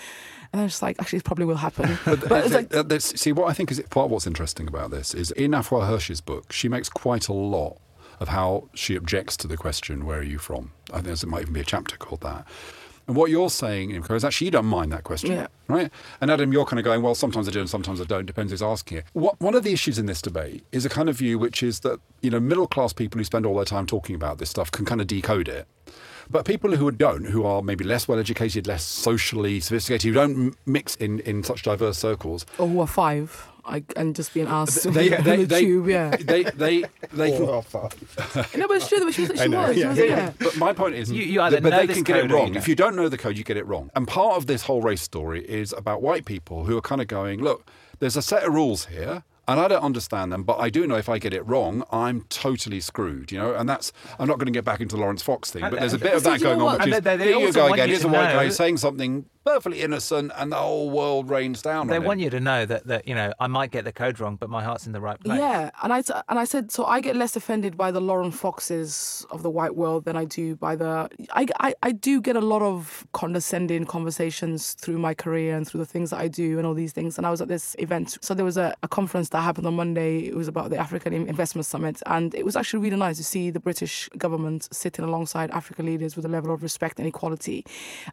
And 0.52 0.60
I 0.60 0.64
was 0.64 0.72
just 0.74 0.82
like, 0.82 1.00
actually, 1.00 1.18
it 1.18 1.24
probably 1.24 1.46
will 1.46 1.56
happen. 1.56 1.98
but 2.04 2.44
it's 2.44 2.54
like, 2.54 2.72
Uh, 2.74 2.98
see, 3.00 3.32
what 3.32 3.48
I 3.48 3.52
think 3.52 3.72
is 3.72 3.80
part 3.90 4.04
of 4.04 4.10
what's 4.12 4.26
interesting 4.26 4.68
about 4.68 4.92
this 4.92 5.14
is 5.14 5.32
in 5.32 5.50
Afua 5.50 5.88
Hirsch's 5.88 6.20
book, 6.20 6.52
she 6.52 6.68
makes 6.68 6.88
quite 6.88 7.26
a 7.26 7.32
lot 7.32 7.78
of 8.20 8.28
how 8.28 8.68
she 8.72 8.94
objects 8.94 9.36
to 9.38 9.48
the 9.48 9.56
question, 9.56 10.06
"Where 10.06 10.20
are 10.20 10.30
you 10.34 10.38
from?" 10.38 10.70
I 10.92 11.00
think 11.00 11.18
there 11.18 11.30
might 11.30 11.42
even 11.42 11.54
be 11.54 11.60
a 11.60 11.64
chapter 11.64 11.96
called 11.96 12.20
that. 12.20 12.46
And 13.12 13.16
what 13.18 13.30
you're 13.30 13.50
saying, 13.50 13.90
Nimco, 13.90 14.14
is 14.16 14.24
actually 14.24 14.46
you 14.46 14.50
don't 14.52 14.64
mind 14.64 14.90
that 14.92 15.04
question, 15.04 15.32
Yeah. 15.32 15.48
right? 15.68 15.90
And 16.22 16.30
Adam, 16.30 16.50
you're 16.50 16.64
kind 16.64 16.78
of 16.80 16.84
going, 16.86 17.02
well, 17.02 17.14
sometimes 17.14 17.46
I 17.46 17.50
do 17.50 17.60
and 17.60 17.68
sometimes 17.68 18.00
I 18.00 18.04
don't. 18.04 18.24
Depends 18.24 18.52
who's 18.52 18.62
asking 18.62 18.98
it. 18.98 19.04
What, 19.12 19.38
one 19.38 19.54
of 19.54 19.64
the 19.64 19.72
issues 19.74 19.98
in 19.98 20.06
this 20.06 20.22
debate 20.22 20.64
is 20.72 20.86
a 20.86 20.88
kind 20.88 21.10
of 21.10 21.16
view 21.18 21.38
which 21.38 21.62
is 21.62 21.80
that 21.80 22.00
you 22.22 22.30
know 22.30 22.40
middle 22.40 22.66
class 22.66 22.94
people 22.94 23.18
who 23.18 23.24
spend 23.24 23.44
all 23.44 23.54
their 23.56 23.66
time 23.66 23.86
talking 23.86 24.16
about 24.16 24.38
this 24.38 24.48
stuff 24.48 24.70
can 24.70 24.86
kind 24.86 25.02
of 25.02 25.08
decode 25.08 25.46
it. 25.46 25.68
But 26.30 26.46
people 26.46 26.74
who 26.74 26.90
don't, 26.90 27.26
who 27.26 27.44
are 27.44 27.60
maybe 27.60 27.84
less 27.84 28.08
well 28.08 28.18
educated, 28.18 28.66
less 28.66 28.82
socially 28.82 29.60
sophisticated, 29.60 30.08
who 30.08 30.14
don't 30.14 30.32
m- 30.46 30.54
mix 30.64 30.94
in, 30.96 31.20
in 31.20 31.42
such 31.42 31.64
diverse 31.64 31.98
circles, 31.98 32.46
or 32.56 32.66
who 32.66 32.80
are 32.80 32.86
five, 32.86 33.46
I, 33.64 33.84
and 33.96 34.14
just 34.14 34.34
being 34.34 34.46
asked 34.48 34.82
they, 34.92 35.14
on 35.16 35.24
they, 35.24 35.36
the 35.36 35.44
they, 35.46 35.60
tube, 35.62 35.88
yeah. 35.88 36.16
they, 36.16 36.42
they, 36.44 36.84
they 37.12 37.32
oh, 37.38 37.62
can, 37.62 37.80
oh, 37.80 37.88
no, 38.56 38.68
but 38.68 38.76
it's 38.76 38.88
true. 38.88 39.12
She 39.12 39.26
was, 39.26 39.40
she 39.40 39.48
know, 39.48 39.68
was, 39.68 39.76
yeah, 39.76 39.82
she 39.82 39.88
was 39.88 39.98
yeah, 39.98 40.04
yeah. 40.04 40.32
But 40.38 40.56
my 40.56 40.72
point 40.72 40.94
is, 40.96 41.10
You- 41.10 41.22
you 41.22 41.40
either 41.40 41.60
but 41.60 41.70
know 41.70 41.76
they 41.78 41.86
this 41.86 41.96
can 41.96 42.04
get 42.04 42.16
it 42.16 42.20
code 42.22 42.30
or 42.32 42.34
you 42.34 42.42
wrong. 42.44 42.54
If 42.56 42.66
you 42.68 42.74
don't 42.74 42.96
know 42.96 43.08
the 43.08 43.18
code, 43.18 43.36
you 43.36 43.44
get 43.44 43.56
it 43.56 43.66
wrong. 43.66 43.90
And 43.94 44.06
part 44.08 44.36
of 44.36 44.46
this 44.46 44.62
whole 44.64 44.80
race 44.82 45.02
story 45.02 45.44
is 45.48 45.72
about 45.72 46.02
white 46.02 46.24
people 46.24 46.64
who 46.64 46.76
are 46.76 46.82
kind 46.82 47.00
of 47.00 47.06
going, 47.06 47.40
look, 47.42 47.70
there's 48.00 48.16
a 48.16 48.22
set 48.22 48.42
of 48.44 48.52
rules 48.52 48.86
here. 48.86 49.24
And 49.48 49.58
I 49.58 49.66
don't 49.66 49.82
understand 49.82 50.32
them, 50.32 50.44
but 50.44 50.60
I 50.60 50.70
do 50.70 50.86
know 50.86 50.94
if 50.94 51.08
I 51.08 51.18
get 51.18 51.34
it 51.34 51.44
wrong, 51.44 51.82
I'm 51.90 52.22
totally 52.28 52.78
screwed, 52.78 53.32
you 53.32 53.38
know. 53.38 53.54
And 53.54 53.68
that's 53.68 53.92
I'm 54.20 54.28
not 54.28 54.38
going 54.38 54.46
to 54.46 54.52
get 54.52 54.64
back 54.64 54.80
into 54.80 54.94
the 54.94 55.00
Laurence 55.02 55.20
Fox 55.20 55.50
thing, 55.50 55.62
but 55.62 55.80
there's 55.80 55.92
a 55.94 55.98
bit 55.98 56.14
of 56.14 56.22
that 56.22 56.38
do 56.38 56.44
you 56.44 56.50
know 56.54 56.56
going 56.56 56.60
on, 56.60 56.64
what? 56.66 56.72
which 56.78 56.82
And 56.86 56.94
is 56.94 57.00
they- 57.02 57.16
they 57.16 57.24
here 57.24 57.38
you 57.40 57.52
go 57.52 57.72
again. 57.72 57.88
Here's 57.88 58.04
a 58.04 58.08
white 58.08 58.32
guy 58.32 58.48
saying 58.50 58.76
something 58.76 59.24
perfectly 59.44 59.80
innocent, 59.82 60.32
and 60.36 60.52
the 60.52 60.56
whole 60.56 60.90
world 60.90 61.28
rains 61.30 61.62
down 61.62 61.86
They 61.88 61.96
on 61.96 62.04
want 62.04 62.20
him. 62.20 62.24
you 62.24 62.30
to 62.30 62.40
know 62.40 62.64
that, 62.66 62.86
that 62.86 63.06
you 63.08 63.14
know 63.14 63.32
I 63.40 63.46
might 63.46 63.70
get 63.70 63.84
the 63.84 63.92
code 63.92 64.20
wrong, 64.20 64.36
but 64.36 64.48
my 64.50 64.62
heart's 64.62 64.86
in 64.86 64.92
the 64.92 65.00
right 65.00 65.18
place. 65.20 65.38
Yeah, 65.38 65.70
and 65.82 65.92
I 65.92 65.98
s- 65.98 66.10
and 66.28 66.38
I 66.38 66.44
said 66.44 66.70
so. 66.70 66.84
I 66.84 67.00
get 67.00 67.16
less 67.16 67.36
offended 67.36 67.76
by 67.76 67.90
the 67.90 68.00
Laurence 68.00 68.36
Foxes 68.38 69.26
of 69.30 69.42
the 69.42 69.50
white 69.50 69.74
world 69.76 70.04
than 70.04 70.16
I 70.16 70.24
do 70.24 70.56
by 70.56 70.76
the. 70.76 71.08
I, 71.32 71.46
I 71.60 71.74
I 71.82 71.92
do 71.92 72.20
get 72.20 72.36
a 72.36 72.40
lot 72.40 72.62
of 72.62 73.06
condescending 73.12 73.84
conversations 73.86 74.74
through 74.74 74.98
my 74.98 75.14
career 75.14 75.56
and 75.56 75.66
through 75.66 75.80
the 75.80 75.86
things 75.86 76.10
that 76.10 76.20
I 76.20 76.28
do 76.28 76.58
and 76.58 76.66
all 76.66 76.74
these 76.74 76.92
things. 76.92 77.18
And 77.18 77.26
I 77.26 77.30
was 77.30 77.40
at 77.40 77.48
this 77.48 77.74
event, 77.78 78.18
so 78.20 78.34
there 78.34 78.44
was 78.44 78.56
a, 78.56 78.74
a 78.82 78.88
conference 78.88 79.30
that 79.30 79.40
happened 79.40 79.66
on 79.66 79.74
Monday. 79.74 80.18
It 80.26 80.34
was 80.34 80.48
about 80.48 80.70
the 80.70 80.78
African 80.78 81.12
Investment 81.12 81.66
Summit, 81.66 82.02
and 82.06 82.34
it 82.34 82.44
was 82.44 82.56
actually 82.56 82.80
really 82.82 82.96
nice 82.96 83.16
to 83.16 83.24
see 83.24 83.50
the 83.50 83.60
British 83.60 84.08
government 84.18 84.68
sitting 84.72 85.04
alongside 85.04 85.50
African 85.52 85.86
leaders 85.86 86.16
with 86.16 86.24
a 86.24 86.28
level 86.28 86.52
of 86.52 86.62
respect 86.62 86.98
and 86.98 87.08
equality. 87.08 87.64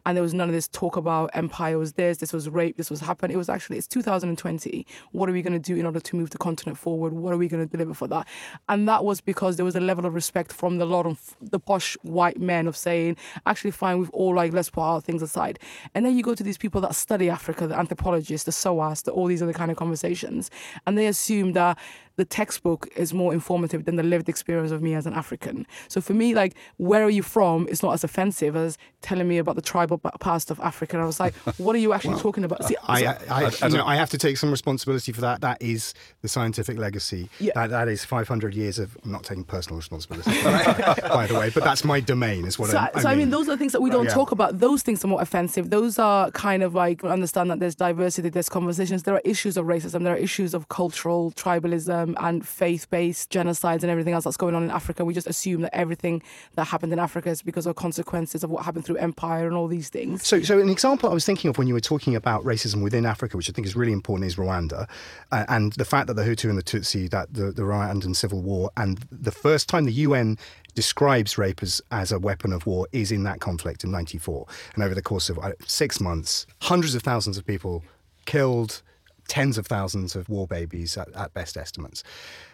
And 0.06 0.16
there 0.16 0.22
was 0.22 0.34
none 0.34 0.48
of 0.48 0.54
this 0.54 0.68
talk 0.68 0.96
about 0.96 1.19
empire 1.26 1.78
was 1.78 1.94
this, 1.94 2.18
this 2.18 2.32
was 2.32 2.48
rape, 2.48 2.76
this 2.76 2.90
was 2.90 3.00
happened. 3.00 3.32
It 3.32 3.36
was 3.36 3.48
actually 3.48 3.78
it's 3.78 3.86
2020. 3.86 4.86
What 5.12 5.28
are 5.28 5.32
we 5.32 5.42
going 5.42 5.52
to 5.52 5.58
do 5.58 5.76
in 5.76 5.86
order 5.86 6.00
to 6.00 6.16
move 6.16 6.30
the 6.30 6.38
continent 6.38 6.78
forward? 6.78 7.12
What 7.12 7.32
are 7.32 7.36
we 7.36 7.48
going 7.48 7.66
to 7.66 7.70
deliver 7.70 7.94
for 7.94 8.08
that? 8.08 8.26
And 8.68 8.88
that 8.88 9.04
was 9.04 9.20
because 9.20 9.56
there 9.56 9.64
was 9.64 9.76
a 9.76 9.80
level 9.80 10.06
of 10.06 10.14
respect 10.14 10.52
from 10.52 10.78
the 10.78 10.86
lot 10.86 11.06
of 11.06 11.36
the 11.40 11.58
posh 11.58 11.96
white 12.02 12.40
men 12.40 12.66
of 12.66 12.76
saying, 12.76 13.16
actually, 13.46 13.70
fine, 13.70 13.98
we've 13.98 14.10
all 14.10 14.34
like 14.34 14.52
let's 14.52 14.70
put 14.70 14.82
our 14.82 15.00
things 15.00 15.22
aside. 15.22 15.58
And 15.94 16.04
then 16.04 16.16
you 16.16 16.22
go 16.22 16.34
to 16.34 16.42
these 16.42 16.58
people 16.58 16.80
that 16.82 16.94
study 16.94 17.30
Africa, 17.30 17.66
the 17.66 17.78
anthropologists, 17.78 18.44
the 18.44 18.52
SOAS, 18.52 19.02
the, 19.02 19.12
all 19.12 19.26
these 19.26 19.42
other 19.42 19.52
kind 19.52 19.70
of 19.70 19.76
conversations, 19.76 20.50
and 20.86 20.96
they 20.96 21.06
assume 21.06 21.52
that 21.52 21.78
the 22.20 22.24
textbook 22.26 22.86
is 22.96 23.14
more 23.14 23.32
informative 23.32 23.86
than 23.86 23.96
the 23.96 24.02
lived 24.02 24.28
experience 24.28 24.72
of 24.72 24.82
me 24.82 24.92
as 24.92 25.06
an 25.06 25.14
African. 25.14 25.66
So 25.88 26.02
for 26.02 26.12
me, 26.12 26.34
like, 26.34 26.54
where 26.76 27.02
are 27.02 27.08
you 27.08 27.22
from 27.22 27.66
It's 27.70 27.82
not 27.82 27.94
as 27.94 28.04
offensive 28.04 28.54
as 28.56 28.76
telling 29.00 29.26
me 29.26 29.38
about 29.38 29.56
the 29.56 29.62
tribal 29.62 29.96
past 29.96 30.50
of 30.50 30.60
Africa. 30.60 30.96
And 30.96 31.02
I 31.02 31.06
was 31.06 31.18
like, 31.18 31.34
what 31.56 31.74
are 31.74 31.78
you 31.78 31.94
actually 31.94 32.20
talking 32.20 32.44
about? 32.44 32.62
See, 32.66 32.76
I, 32.86 33.00
so- 33.00 33.06
I, 33.30 33.44
I, 33.62 33.68
you 33.68 33.78
know, 33.78 33.86
I 33.86 33.96
have 33.96 34.10
to 34.10 34.18
take 34.18 34.36
some 34.36 34.50
responsibility 34.50 35.12
for 35.12 35.22
that. 35.22 35.40
That 35.40 35.62
is 35.62 35.94
the 36.20 36.28
scientific 36.28 36.76
legacy. 36.78 37.30
Yeah. 37.38 37.52
That, 37.54 37.70
that 37.70 37.88
is 37.88 38.04
500 38.04 38.52
years 38.54 38.78
of. 38.78 38.98
I'm 39.02 39.12
not 39.12 39.24
taking 39.24 39.44
personal 39.44 39.78
responsibility, 39.78 40.30
by 40.42 41.26
the 41.26 41.38
way, 41.38 41.48
but 41.48 41.64
that's 41.64 41.84
my 41.84 42.00
domain, 42.00 42.44
is 42.44 42.58
what 42.58 42.68
so, 42.68 42.76
I, 42.78 43.00
so 43.00 43.08
I 43.08 43.14
mean, 43.14 43.30
those 43.30 43.48
are 43.48 43.52
the 43.52 43.56
things 43.56 43.72
that 43.72 43.80
we 43.80 43.88
don't 43.88 44.04
Yeah. 44.04 44.12
talk 44.12 44.30
about. 44.30 44.58
Those 44.60 44.82
things 44.82 45.02
are 45.02 45.08
more 45.08 45.22
offensive. 45.22 45.70
Those 45.70 45.98
are 45.98 46.30
kind 46.32 46.62
of 46.62 46.74
like 46.74 47.02
understand 47.02 47.50
that 47.50 47.60
there's 47.60 47.74
diversity, 47.74 48.28
there's 48.28 48.50
conversations. 48.50 49.04
There 49.04 49.14
are 49.14 49.22
issues 49.24 49.56
of 49.56 49.64
racism. 49.64 50.04
There 50.04 50.12
are 50.12 50.18
issues 50.18 50.52
of 50.52 50.68
cultural 50.68 51.32
tribalism 51.32 52.09
and 52.18 52.46
faith-based 52.46 53.30
genocides 53.30 53.82
and 53.82 53.90
everything 53.90 54.14
else 54.14 54.24
that's 54.24 54.36
going 54.36 54.54
on 54.54 54.62
in 54.62 54.70
Africa. 54.70 55.04
We 55.04 55.14
just 55.14 55.26
assume 55.26 55.62
that 55.62 55.74
everything 55.74 56.22
that 56.54 56.64
happened 56.64 56.92
in 56.92 56.98
Africa 56.98 57.30
is 57.30 57.42
because 57.42 57.66
of 57.66 57.76
consequences 57.76 58.44
of 58.44 58.50
what 58.50 58.64
happened 58.64 58.84
through 58.84 58.96
empire 58.96 59.46
and 59.46 59.56
all 59.56 59.68
these 59.68 59.88
things. 59.88 60.26
So, 60.26 60.42
so 60.42 60.58
an 60.58 60.68
example 60.68 61.10
I 61.10 61.14
was 61.14 61.24
thinking 61.24 61.48
of 61.48 61.58
when 61.58 61.66
you 61.66 61.74
were 61.74 61.80
talking 61.80 62.16
about 62.16 62.44
racism 62.44 62.82
within 62.82 63.06
Africa, 63.06 63.36
which 63.36 63.48
I 63.48 63.52
think 63.52 63.66
is 63.66 63.76
really 63.76 63.92
important, 63.92 64.26
is 64.26 64.36
Rwanda, 64.36 64.88
uh, 65.32 65.44
and 65.48 65.72
the 65.74 65.84
fact 65.84 66.06
that 66.08 66.14
the 66.14 66.22
Hutu 66.22 66.48
and 66.48 66.58
the 66.58 66.62
Tutsi, 66.62 67.08
that 67.10 67.32
the, 67.34 67.52
the 67.52 67.62
Rwandan 67.62 68.14
civil 68.16 68.40
war, 68.42 68.70
and 68.76 68.98
the 69.10 69.32
first 69.32 69.68
time 69.68 69.84
the 69.84 69.92
UN 69.92 70.38
describes 70.74 71.36
rape 71.36 71.62
as, 71.62 71.80
as 71.90 72.12
a 72.12 72.18
weapon 72.18 72.52
of 72.52 72.66
war 72.66 72.86
is 72.92 73.10
in 73.10 73.22
that 73.24 73.40
conflict 73.40 73.84
in 73.84 73.90
'94, 73.90 74.46
and 74.74 74.84
over 74.84 74.94
the 74.94 75.02
course 75.02 75.30
of 75.30 75.38
uh, 75.38 75.52
six 75.66 76.00
months, 76.00 76.46
hundreds 76.62 76.94
of 76.94 77.02
thousands 77.02 77.38
of 77.38 77.46
people 77.46 77.82
killed, 78.26 78.82
tens 79.30 79.56
of 79.56 79.66
thousands 79.66 80.16
of 80.16 80.28
war 80.28 80.48
babies 80.48 80.98
at, 80.98 81.08
at 81.14 81.32
best 81.32 81.56
estimates. 81.56 82.02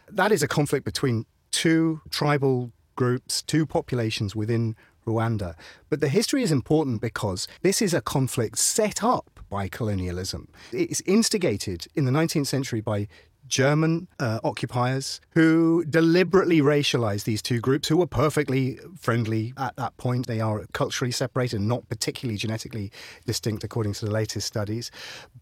That 0.08 0.30
is 0.30 0.42
a 0.42 0.48
conflict 0.48 0.84
between 0.84 1.24
two 1.51 2.03
tribal 2.11 2.70
groups, 2.96 3.40
two 3.40 3.64
populations 3.64 4.36
within 4.36 4.76
Rwanda. 5.07 5.55
But 5.88 6.01
the 6.01 6.11
history 6.11 6.42
is 6.42 6.53
important 6.53 7.01
because 7.01 7.48
this 7.62 7.80
is 7.80 7.94
a 7.94 8.03
conflict 8.03 8.59
set 8.59 9.03
up 9.03 9.40
by 9.48 9.68
colonialism. 9.68 10.48
It's 10.70 11.01
instigated 11.07 11.86
in 11.94 12.05
the 12.05 12.12
19th 12.12 12.46
century 12.46 12.82
by 12.82 13.09
German 13.49 14.09
uh, 14.18 14.40
occupiers 14.44 15.20
who 15.30 15.84
deliberately 15.84 16.61
racialized 16.61 17.24
these 17.24 17.42
two 17.42 17.61
groups 17.61 17.88
who 17.88 17.97
were 17.97 18.07
perfectly 18.07 18.78
friendly 18.99 19.53
at 19.57 19.76
that 19.76 19.97
point. 19.97 20.26
They 20.26 20.40
are 20.40 20.64
culturally 20.72 21.12
separated, 21.12 21.61
not 21.61 21.88
particularly 21.88 22.38
genetically 22.38 22.90
distinct 23.24 23.64
according 23.64 23.94
to 23.94 24.05
the 24.05 24.11
latest 24.11 24.47
studies. 24.47 24.90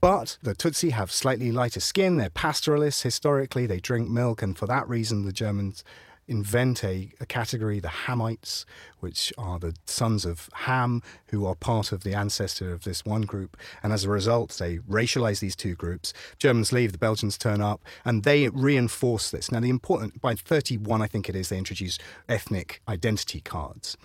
But 0.01 0.39
the 0.43 0.55
Tutsi 0.55 0.91
have 0.91 1.11
slightly 1.11 1.51
lighter 1.51 1.81
skin, 1.81 2.17
they're 2.17 2.31
pastoralists 2.31 3.03
historically, 3.03 3.67
they 3.67 3.81
drink 3.81 4.09
milk, 4.09 4.43
and 4.43 4.57
for 4.57 4.67
that 4.67 4.89
reason, 4.89 5.25
the 5.25 5.33
Germans 5.33 5.85
invent 6.27 6.85
a, 6.85 7.11
a 7.21 7.27
category, 7.27 7.81
the 7.81 7.89
Hamites, 7.89 8.65
which 9.01 9.33
are 9.37 9.59
the 9.59 9.75
sons 9.87 10.25
of 10.25 10.49
Ham, 10.55 11.03
who 11.29 11.47
are 11.47 11.55
part 11.55 11.93
of 11.93 12.05
the 12.05 12.15
ancestor 12.15 12.73
of 12.73 12.85
this 12.85 13.05
one 13.05 13.23
group. 13.23 13.57
And 13.83 13.93
as 13.93 14.05
a 14.05 14.11
result, 14.11 14.57
they 14.59 14.79
racialize 14.79 15.41
these 15.41 15.57
two 15.57 15.75
groups. 15.75 16.13
Germans 16.39 16.73
leave, 16.73 16.93
the 16.93 16.99
Belgians 16.99 17.37
turn 17.37 17.61
up, 17.61 17.83
and 18.05 18.25
they 18.25 18.49
reinforce 18.49 19.31
this. 19.31 19.53
Now, 19.53 19.61
the 19.61 19.71
important, 19.71 20.21
by 20.21 20.35
31, 20.35 21.03
I 21.03 21.07
think 21.07 21.29
it 21.29 21.37
is, 21.37 21.49
they 21.49 21.59
introduce 21.59 21.99
ethnic 22.29 22.81
identity 22.89 23.41
cards. 23.41 23.97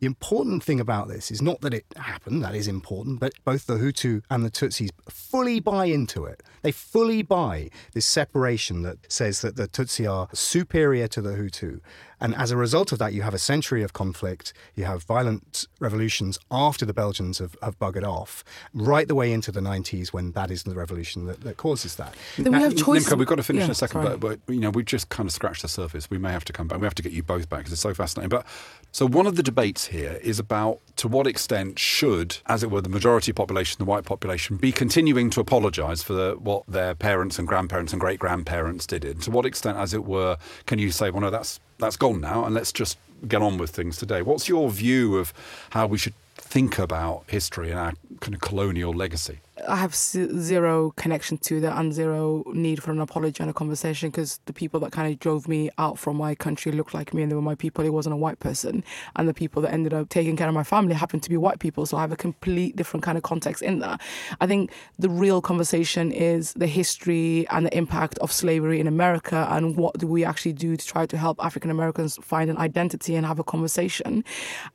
The 0.00 0.06
important 0.06 0.62
thing 0.62 0.78
about 0.78 1.08
this 1.08 1.30
is 1.30 1.42
not 1.42 1.60
that 1.62 1.74
it 1.74 1.84
happened, 1.96 2.42
that 2.44 2.54
is 2.54 2.68
important, 2.68 3.18
but 3.18 3.32
both 3.44 3.66
the 3.66 3.74
Hutu 3.74 4.22
and 4.30 4.44
the 4.44 4.50
Tutsis 4.50 4.90
fully 5.08 5.58
buy 5.58 5.86
into 5.86 6.24
it. 6.24 6.42
They 6.62 6.70
fully 6.70 7.22
buy 7.22 7.70
this 7.94 8.06
separation 8.06 8.82
that 8.82 9.10
says 9.10 9.40
that 9.42 9.56
the 9.56 9.66
Tutsi 9.66 10.08
are 10.08 10.28
superior 10.32 11.08
to 11.08 11.20
the 11.20 11.30
Hutu. 11.30 11.80
And 12.20 12.34
as 12.34 12.50
a 12.50 12.56
result 12.56 12.92
of 12.92 12.98
that, 12.98 13.12
you 13.12 13.22
have 13.22 13.34
a 13.34 13.38
century 13.38 13.82
of 13.82 13.92
conflict, 13.92 14.52
you 14.74 14.84
have 14.84 15.04
violent 15.04 15.66
revolutions 15.80 16.38
after 16.50 16.84
the 16.84 16.92
Belgians 16.92 17.38
have, 17.38 17.56
have 17.62 17.78
buggered 17.78 18.04
off, 18.04 18.44
right 18.74 19.06
the 19.06 19.14
way 19.14 19.32
into 19.32 19.52
the 19.52 19.60
90s 19.60 20.08
when 20.08 20.32
that 20.32 20.50
is 20.50 20.64
the 20.64 20.74
revolution 20.74 21.26
that, 21.26 21.42
that 21.42 21.56
causes 21.56 21.96
that. 21.96 22.14
Then 22.36 22.52
we 22.52 22.60
have 22.60 22.76
choices. 22.76 23.08
Nimco, 23.08 23.18
we've 23.18 23.26
got 23.26 23.36
to 23.36 23.42
finish 23.42 23.60
Yeah, 23.60 23.66
in 23.66 23.70
a 23.70 23.74
second, 23.74 24.02
but, 24.02 24.20
but 24.20 24.40
you 24.48 24.60
know 24.60 24.70
we've 24.70 24.84
just 24.84 25.08
kind 25.08 25.28
of 25.28 25.32
scratched 25.32 25.62
the 25.62 25.68
surface. 25.68 26.10
We 26.10 26.18
may 26.18 26.32
have 26.32 26.44
to 26.46 26.52
come 26.52 26.68
back. 26.68 26.80
We 26.80 26.86
have 26.86 26.94
to 26.96 27.02
get 27.02 27.12
you 27.12 27.22
both 27.22 27.48
back 27.48 27.60
because 27.60 27.72
it's 27.72 27.82
so 27.82 27.94
fascinating. 27.94 28.30
But 28.30 28.46
so 28.92 29.06
one 29.06 29.26
of 29.26 29.36
the 29.36 29.42
debates 29.42 29.86
here 29.86 30.18
is 30.22 30.38
about 30.38 30.80
to 30.98 31.08
what 31.08 31.26
extent 31.26 31.78
should, 31.78 32.38
as 32.46 32.62
it 32.62 32.70
were, 32.70 32.80
the 32.80 32.88
majority 32.88 33.32
population, 33.32 33.76
the 33.78 33.84
white 33.84 34.04
population, 34.04 34.56
be 34.56 34.72
continuing 34.72 35.30
to 35.30 35.40
apologise 35.40 36.02
for 36.02 36.12
the, 36.12 36.36
what 36.38 36.64
their 36.66 36.94
parents 36.94 37.38
and 37.38 37.46
grandparents 37.46 37.92
and 37.92 38.00
great 38.00 38.18
grandparents 38.18 38.86
did. 38.86 39.04
And 39.04 39.22
to 39.22 39.30
what 39.30 39.46
extent, 39.46 39.78
as 39.78 39.94
it 39.94 40.04
were, 40.04 40.36
can 40.66 40.78
you 40.78 40.90
say, 40.90 41.10
well, 41.10 41.22
no, 41.22 41.30
that's 41.30 41.60
that's 41.78 41.96
gone 41.96 42.20
now, 42.20 42.44
and 42.44 42.54
let's 42.54 42.72
just 42.72 42.98
get 43.26 43.40
on 43.40 43.56
with 43.56 43.70
things 43.70 43.96
today. 43.96 44.22
What's 44.22 44.48
your 44.48 44.68
view 44.70 45.16
of 45.16 45.32
how 45.70 45.86
we 45.86 45.96
should 45.96 46.14
think 46.34 46.78
about 46.78 47.22
history 47.28 47.70
and 47.70 47.78
our 47.78 47.92
kind 48.20 48.34
of 48.34 48.40
colonial 48.40 48.92
legacy? 48.92 49.38
I 49.66 49.76
have 49.76 49.94
zero 49.94 50.92
connection 50.96 51.38
to 51.38 51.60
that 51.60 51.76
and 51.76 51.92
zero 51.92 52.44
need 52.52 52.82
for 52.82 52.92
an 52.92 53.00
apology 53.00 53.40
and 53.40 53.50
a 53.50 53.52
conversation 53.54 54.10
because 54.10 54.40
the 54.46 54.52
people 54.52 54.80
that 54.80 54.92
kind 54.92 55.12
of 55.12 55.18
drove 55.18 55.48
me 55.48 55.70
out 55.78 55.98
from 55.98 56.16
my 56.16 56.34
country 56.34 56.72
looked 56.72 56.94
like 56.94 57.12
me 57.12 57.22
and 57.22 57.30
they 57.30 57.36
were 57.36 57.42
my 57.42 57.54
people. 57.54 57.84
It 57.84 57.92
wasn't 57.92 58.12
a 58.14 58.16
white 58.16 58.38
person. 58.38 58.84
And 59.16 59.28
the 59.28 59.34
people 59.34 59.62
that 59.62 59.72
ended 59.72 59.94
up 59.94 60.08
taking 60.08 60.36
care 60.36 60.48
of 60.48 60.54
my 60.54 60.62
family 60.62 60.94
happened 60.94 61.22
to 61.24 61.30
be 61.30 61.36
white 61.36 61.58
people. 61.58 61.86
So 61.86 61.96
I 61.96 62.02
have 62.02 62.12
a 62.12 62.16
complete 62.16 62.76
different 62.76 63.02
kind 63.02 63.18
of 63.18 63.24
context 63.24 63.62
in 63.62 63.80
that. 63.80 64.00
I 64.40 64.46
think 64.46 64.70
the 64.98 65.10
real 65.10 65.40
conversation 65.40 66.12
is 66.12 66.52
the 66.52 66.66
history 66.66 67.46
and 67.50 67.66
the 67.66 67.76
impact 67.76 68.18
of 68.18 68.30
slavery 68.30 68.80
in 68.80 68.86
America 68.86 69.46
and 69.50 69.76
what 69.76 69.98
do 69.98 70.06
we 70.06 70.24
actually 70.24 70.52
do 70.52 70.76
to 70.76 70.86
try 70.86 71.06
to 71.06 71.16
help 71.16 71.42
African 71.44 71.70
Americans 71.70 72.18
find 72.22 72.50
an 72.50 72.58
identity 72.58 73.16
and 73.16 73.26
have 73.26 73.38
a 73.38 73.44
conversation. 73.44 74.24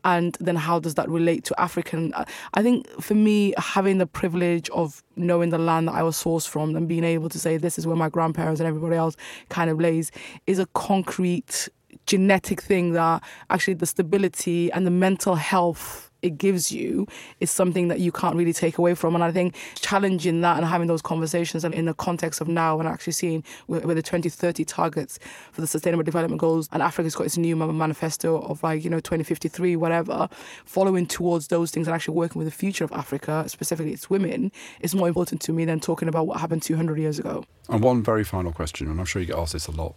And 0.03 0.37
then 0.39 0.55
how 0.55 0.79
does 0.79 0.95
that 0.95 1.09
relate 1.09 1.43
to 1.45 1.59
African? 1.59 2.13
Uh, 2.13 2.25
I 2.53 2.63
think 2.63 2.87
for 3.01 3.15
me, 3.15 3.53
having 3.57 3.97
the 3.97 4.07
privilege 4.07 4.69
of 4.73 5.03
knowing 5.15 5.49
the 5.49 5.57
land 5.57 5.87
that 5.87 5.93
I 5.95 6.03
was 6.03 6.21
sourced 6.21 6.47
from 6.47 6.75
and 6.75 6.87
being 6.87 7.03
able 7.03 7.29
to 7.29 7.39
say 7.39 7.57
this 7.57 7.77
is 7.77 7.87
where 7.87 7.95
my 7.95 8.09
grandparents 8.09 8.59
and 8.59 8.67
everybody 8.67 8.95
else 8.95 9.15
kind 9.49 9.69
of 9.69 9.79
lays 9.79 10.11
is 10.47 10.59
a 10.59 10.65
concrete 10.67 11.69
genetic 12.05 12.61
thing 12.61 12.93
that 12.93 13.23
actually 13.49 13.75
the 13.75 13.85
stability 13.85 14.71
and 14.71 14.85
the 14.85 14.91
mental 14.91 15.35
health 15.35 16.11
it 16.23 16.37
gives 16.37 16.71
you 16.71 17.05
is 17.39 17.51
something 17.51 17.89
that 17.89 17.99
you 17.99 18.11
can't 18.11 18.35
really 18.35 18.53
take 18.53 18.77
away 18.77 18.95
from. 18.95 19.13
And 19.13 19.23
I 19.23 19.31
think 19.31 19.55
challenging 19.75 20.41
that 20.41 20.57
and 20.57 20.65
having 20.65 20.87
those 20.87 21.01
conversations 21.01 21.63
and 21.63 21.73
in 21.75 21.85
the 21.85 21.93
context 21.93 22.41
of 22.41 22.47
now 22.47 22.79
and 22.79 22.87
actually 22.87 23.13
seeing 23.13 23.43
with 23.67 23.83
the 23.83 24.01
2030 24.01 24.65
targets 24.65 25.19
for 25.51 25.61
the 25.61 25.67
Sustainable 25.67 26.03
Development 26.03 26.39
Goals 26.39 26.69
and 26.71 26.81
Africa's 26.81 27.13
got 27.13 27.25
its 27.25 27.37
new 27.37 27.55
manifesto 27.55 28.41
of 28.41 28.63
like, 28.63 28.83
you 28.83 28.89
know, 28.89 28.99
2053, 28.99 29.75
whatever, 29.75 30.29
following 30.65 31.05
towards 31.05 31.49
those 31.49 31.69
things 31.71 31.87
and 31.87 31.93
actually 31.93 32.15
working 32.15 32.39
with 32.39 32.47
the 32.47 32.57
future 32.57 32.85
of 32.85 32.91
Africa, 32.93 33.43
specifically 33.47 33.91
its 33.91 34.09
women, 34.09 34.51
is 34.79 34.95
more 34.95 35.09
important 35.09 35.41
to 35.41 35.51
me 35.51 35.65
than 35.65 35.79
talking 35.79 36.07
about 36.07 36.25
what 36.25 36.39
happened 36.39 36.61
200 36.61 36.97
years 36.97 37.19
ago. 37.19 37.43
And 37.69 37.83
one 37.83 38.01
very 38.01 38.23
final 38.23 38.53
question, 38.53 38.89
and 38.89 38.99
I'm 38.99 39.05
sure 39.05 39.21
you 39.21 39.27
get 39.27 39.37
asked 39.37 39.53
this 39.53 39.67
a 39.67 39.71
lot. 39.71 39.95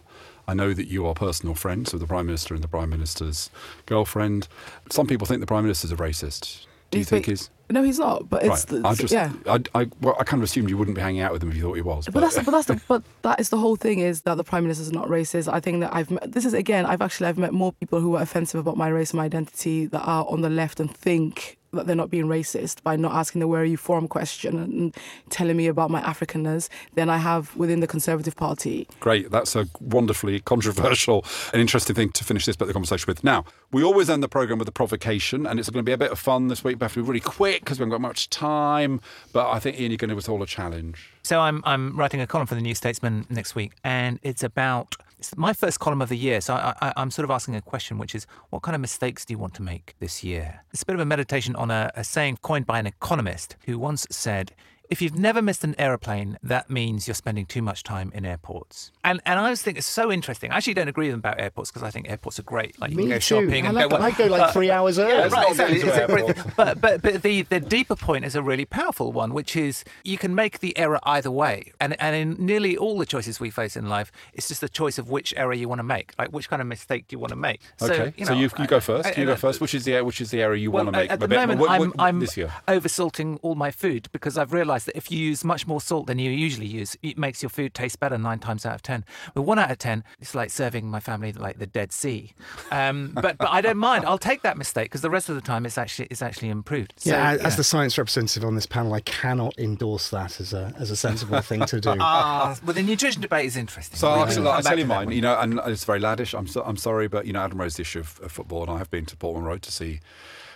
I 0.48 0.54
know 0.54 0.72
that 0.72 0.86
you 0.86 1.06
are 1.06 1.14
personal 1.14 1.54
friends 1.54 1.92
with 1.92 2.00
the 2.00 2.06
Prime 2.06 2.26
Minister 2.26 2.54
and 2.54 2.62
the 2.62 2.68
Prime 2.68 2.90
Minister's 2.90 3.50
girlfriend. 3.86 4.48
Some 4.90 5.06
people 5.06 5.26
think 5.26 5.40
the 5.40 5.46
Prime 5.46 5.64
Minister's 5.64 5.92
a 5.92 5.96
racist. 5.96 6.66
Do 6.90 6.98
you 6.98 7.00
He's 7.00 7.08
think 7.08 7.26
he's 7.26 7.50
No, 7.68 7.82
he's 7.82 7.98
not. 7.98 8.28
But 8.28 8.44
it's 8.44 8.70
right? 8.70 8.82
the, 8.82 8.88
I 8.88 8.94
just, 8.94 9.12
yeah. 9.12 9.32
I, 9.48 9.60
I, 9.74 9.90
well, 10.00 10.16
I 10.20 10.24
kind 10.24 10.40
of 10.40 10.44
assumed 10.44 10.70
you 10.70 10.76
wouldn't 10.76 10.94
be 10.94 11.00
hanging 11.00 11.20
out 11.20 11.32
with 11.32 11.42
him 11.42 11.50
if 11.50 11.56
you 11.56 11.62
thought 11.62 11.74
he 11.74 11.82
was. 11.82 12.06
But 12.06 12.20
that's 12.20 12.36
but 12.36 12.50
that's 12.52 12.66
the, 12.66 12.80
but 12.86 13.02
that 13.22 13.40
is 13.40 13.48
the 13.48 13.58
whole 13.58 13.74
thing 13.74 13.98
is 13.98 14.22
that 14.22 14.36
the 14.36 14.44
prime 14.44 14.62
minister 14.62 14.82
is 14.82 14.92
not 14.92 15.08
racist. 15.08 15.52
I 15.52 15.58
think 15.58 15.80
that 15.80 15.92
I've 15.94 16.10
met, 16.10 16.30
this 16.30 16.44
is 16.44 16.54
again 16.54 16.86
I've 16.86 17.02
actually 17.02 17.26
I've 17.26 17.38
met 17.38 17.52
more 17.52 17.72
people 17.72 18.00
who 18.00 18.14
are 18.14 18.22
offensive 18.22 18.60
about 18.60 18.76
my 18.76 18.88
race 18.88 19.10
and 19.10 19.18
my 19.18 19.24
identity 19.24 19.86
that 19.86 20.02
are 20.02 20.24
on 20.28 20.42
the 20.42 20.50
left 20.50 20.78
and 20.78 20.94
think 20.94 21.58
that 21.76 21.86
they're 21.86 21.96
not 21.96 22.10
being 22.10 22.26
racist 22.26 22.82
by 22.82 22.96
not 22.96 23.12
asking 23.12 23.40
the 23.40 23.48
where 23.48 23.62
are 23.62 23.64
you 23.64 23.76
from 23.76 24.08
question 24.08 24.58
and 24.58 24.96
telling 25.30 25.56
me 25.56 25.66
about 25.66 25.90
my 25.90 26.00
Africanness 26.02 26.68
than 26.94 27.08
I 27.08 27.18
have 27.18 27.54
within 27.56 27.80
the 27.80 27.86
Conservative 27.86 28.36
Party. 28.36 28.88
Great. 29.00 29.30
That's 29.30 29.54
a 29.56 29.66
wonderfully 29.80 30.40
controversial 30.40 31.24
and 31.52 31.60
interesting 31.60 31.94
thing 31.94 32.10
to 32.12 32.24
finish 32.24 32.46
this 32.46 32.56
bit 32.56 32.64
of 32.64 32.68
the 32.68 32.74
conversation 32.74 33.06
with. 33.06 33.22
Now, 33.22 33.44
we 33.72 33.82
always 33.82 34.10
end 34.10 34.22
the 34.22 34.28
programme 34.28 34.58
with 34.58 34.68
a 34.68 34.72
provocation, 34.72 35.46
and 35.46 35.58
it's 35.58 35.70
going 35.70 35.84
to 35.84 35.88
be 35.88 35.92
a 35.92 35.98
bit 35.98 36.10
of 36.10 36.18
fun 36.18 36.48
this 36.48 36.64
week. 36.64 36.80
We 36.80 36.84
have 36.84 36.94
to 36.94 37.02
be 37.02 37.06
really 37.06 37.20
quick 37.20 37.60
because 37.60 37.78
we 37.78 37.82
haven't 37.82 37.92
got 37.92 38.00
much 38.00 38.30
time. 38.30 39.00
But 39.32 39.50
I 39.50 39.58
think, 39.58 39.78
Ian, 39.78 39.90
you're 39.90 39.98
going 39.98 40.08
to 40.08 40.14
give 40.14 40.18
us 40.18 40.28
all 40.28 40.42
a 40.42 40.46
challenge. 40.46 41.10
So 41.22 41.40
I'm 41.40 41.62
I'm 41.64 41.96
writing 41.96 42.20
a 42.20 42.26
column 42.26 42.46
for 42.46 42.54
the 42.54 42.60
New 42.60 42.74
Statesman 42.74 43.26
next 43.28 43.54
week, 43.54 43.72
and 43.82 44.18
it's 44.22 44.42
about 44.42 44.96
it's 45.18 45.36
my 45.36 45.52
first 45.52 45.80
column 45.80 46.02
of 46.02 46.08
the 46.08 46.16
year. 46.16 46.40
So 46.40 46.54
I, 46.54 46.92
I'm 46.96 47.10
sort 47.10 47.24
of 47.24 47.30
asking 47.30 47.54
a 47.56 47.62
question, 47.62 47.98
which 47.98 48.14
is, 48.14 48.26
what 48.50 48.62
kind 48.62 48.74
of 48.74 48.80
mistakes 48.80 49.24
do 49.24 49.32
you 49.32 49.38
want 49.38 49.54
to 49.54 49.62
make 49.62 49.94
this 49.98 50.22
year? 50.22 50.64
It's 50.72 50.82
a 50.82 50.86
bit 50.86 50.94
of 50.94 51.00
a 51.00 51.06
meditation 51.06 51.56
on 51.56 51.70
a, 51.70 51.90
a 51.94 52.04
saying 52.04 52.38
coined 52.42 52.66
by 52.66 52.78
an 52.78 52.86
economist 52.86 53.56
who 53.66 53.78
once 53.78 54.06
said. 54.10 54.52
If 54.88 55.02
you've 55.02 55.18
never 55.18 55.42
missed 55.42 55.64
an 55.64 55.74
aeroplane, 55.78 56.38
that 56.42 56.70
means 56.70 57.08
you're 57.08 57.14
spending 57.14 57.46
too 57.46 57.62
much 57.62 57.82
time 57.82 58.12
in 58.14 58.24
airports. 58.24 58.92
And 59.04 59.20
and 59.26 59.38
I 59.40 59.44
always 59.44 59.62
think 59.62 59.78
it's 59.78 59.86
so 59.86 60.12
interesting. 60.12 60.50
I 60.52 60.56
actually 60.56 60.74
don't 60.74 60.88
agree 60.88 61.06
with 61.06 61.12
them 61.14 61.18
about 61.20 61.40
airports 61.40 61.70
because 61.70 61.82
I 61.82 61.90
think 61.90 62.08
airports 62.08 62.38
are 62.38 62.42
great. 62.44 62.78
Like 62.80 62.90
you 62.90 62.96
Me 62.96 63.02
can 63.04 63.10
go 63.10 63.14
too. 63.16 63.20
shopping 63.20 63.64
I 63.64 63.68
and 63.68 63.74
like- 63.76 63.90
go. 63.90 63.96
I 63.96 64.10
go 64.12 64.24
like 64.26 64.52
three 64.52 64.70
hours 64.70 64.98
early. 64.98 65.12
Yeah, 65.12 65.28
right, 65.28 65.48
exactly. 65.50 65.80
It's 65.80 66.06
great 66.12 66.36
But 66.56 66.80
but 66.80 67.02
but 67.02 67.22
the 67.22 67.42
the 67.42 67.60
deeper 67.60 67.96
point 67.96 68.24
is 68.24 68.34
a 68.36 68.42
really 68.42 68.64
powerful 68.64 69.12
one, 69.12 69.32
which 69.34 69.56
is 69.56 69.84
you 70.04 70.18
can 70.18 70.34
make 70.34 70.60
the 70.60 70.76
error 70.78 71.00
either 71.04 71.30
way. 71.30 71.72
And 71.80 72.00
and 72.00 72.14
in 72.16 72.44
nearly 72.46 72.76
all 72.76 72.98
the 72.98 73.06
choices 73.06 73.40
we 73.40 73.50
face 73.50 73.76
in 73.76 73.88
life, 73.88 74.12
it's 74.34 74.48
just 74.48 74.60
the 74.60 74.68
choice 74.68 74.98
of 74.98 75.10
which 75.10 75.34
error 75.36 75.54
you 75.54 75.68
want 75.68 75.78
to 75.80 75.84
make. 75.84 76.12
Like 76.18 76.30
which 76.30 76.48
kind 76.48 76.62
of 76.62 76.68
mistake 76.68 77.08
do 77.08 77.14
you 77.14 77.18
want 77.18 77.30
to 77.30 77.36
make? 77.36 77.60
Okay. 77.82 78.12
you 78.16 78.26
So, 78.26 78.32
you, 78.34 78.50
you 78.58 78.66
go 78.66 78.80
first. 78.80 79.08
I- 79.08 79.12
you 79.20 79.22
I- 79.24 79.32
go 79.32 79.36
first. 79.36 79.60
Which 79.60 79.74
is 79.74 79.84
the 79.84 80.00
which 80.02 80.20
is 80.20 80.30
the 80.30 80.42
area 80.42 80.60
you 80.60 80.70
well, 80.70 80.84
want 80.84 80.94
to 80.94 81.00
make 81.02 81.10
at 81.10 81.18
the 81.18 81.24
a 81.24 81.28
bit 81.28 81.36
moment, 81.40 81.60
what- 81.60 81.70
I'm, 81.70 81.80
what- 81.88 81.94
I'm 82.00 82.20
this 82.20 82.36
year? 82.36 82.52
over-salting 82.68 83.38
all 83.42 83.54
my 83.54 83.70
food 83.70 84.08
because 84.12 84.36
I've 84.38 84.52
realised 84.52 84.75
that 84.84 84.96
if 84.96 85.10
you 85.10 85.18
use 85.18 85.42
much 85.44 85.66
more 85.66 85.80
salt 85.80 86.06
than 86.06 86.18
you 86.18 86.30
usually 86.30 86.66
use, 86.66 86.96
it 87.02 87.16
makes 87.18 87.42
your 87.42 87.50
food 87.50 87.74
taste 87.74 87.98
better 87.98 88.18
nine 88.18 88.38
times 88.38 88.64
out 88.66 88.74
of 88.74 88.82
ten. 88.82 89.04
But 89.34 89.42
one 89.42 89.58
out 89.58 89.70
of 89.70 89.78
ten, 89.78 90.04
it's 90.20 90.34
like 90.34 90.50
serving 90.50 90.88
my 90.90 91.00
family 91.00 91.32
like 91.32 91.58
the 91.58 91.66
Dead 91.66 91.92
Sea. 91.92 92.32
Um, 92.70 93.12
but 93.14 93.38
but 93.38 93.48
I 93.50 93.60
don't 93.60 93.78
mind. 93.78 94.04
I'll 94.04 94.18
take 94.18 94.42
that 94.42 94.56
mistake 94.56 94.84
because 94.90 95.00
the 95.00 95.10
rest 95.10 95.28
of 95.28 95.34
the 95.34 95.40
time 95.40 95.66
it's 95.66 95.78
actually 95.78 96.08
it's 96.10 96.22
actually 96.22 96.48
improved. 96.50 96.92
So, 96.96 97.10
yeah, 97.10 97.32
as- 97.32 97.40
as 97.40 97.56
the 97.56 97.64
science 97.64 97.96
representative 97.98 98.44
on 98.44 98.54
this 98.54 98.66
panel, 98.66 98.92
I 98.92 99.00
cannot 99.00 99.58
endorse 99.58 100.10
that 100.10 100.40
as 100.40 100.52
a 100.52 100.72
as 100.78 100.90
a 100.90 100.96
sensible 100.96 101.40
thing 101.40 101.64
to 101.66 101.80
do. 101.80 101.96
Ah, 102.00 102.56
well, 102.64 102.74
the 102.74 102.82
nutrition 102.82 103.22
debate 103.22 103.46
is 103.46 103.56
interesting. 103.56 103.96
So 103.98 104.12
We 104.12 104.20
I'll, 104.20 104.26
can 104.26 104.46
I'll 104.46 104.62
tell 104.62 104.78
you 104.78 104.84
mine. 104.86 105.10
You 105.10 105.20
know, 105.22 105.38
and 105.38 105.60
it's 105.66 105.84
very 105.84 106.00
laddish. 106.00 106.36
I'm 106.38 106.46
so, 106.46 106.62
I'm 106.62 106.76
sorry, 106.76 107.08
but 107.08 107.26
you 107.26 107.32
know, 107.32 107.40
Adam 107.40 107.60
raised 107.60 107.78
the 107.78 107.82
issue 107.82 108.00
of, 108.00 108.20
of 108.22 108.30
football, 108.32 108.62
and 108.62 108.70
I 108.70 108.78
have 108.78 108.90
been 108.90 109.06
to 109.06 109.16
Portman 109.16 109.44
Road 109.44 109.62
to 109.62 109.72
see 109.72 110.00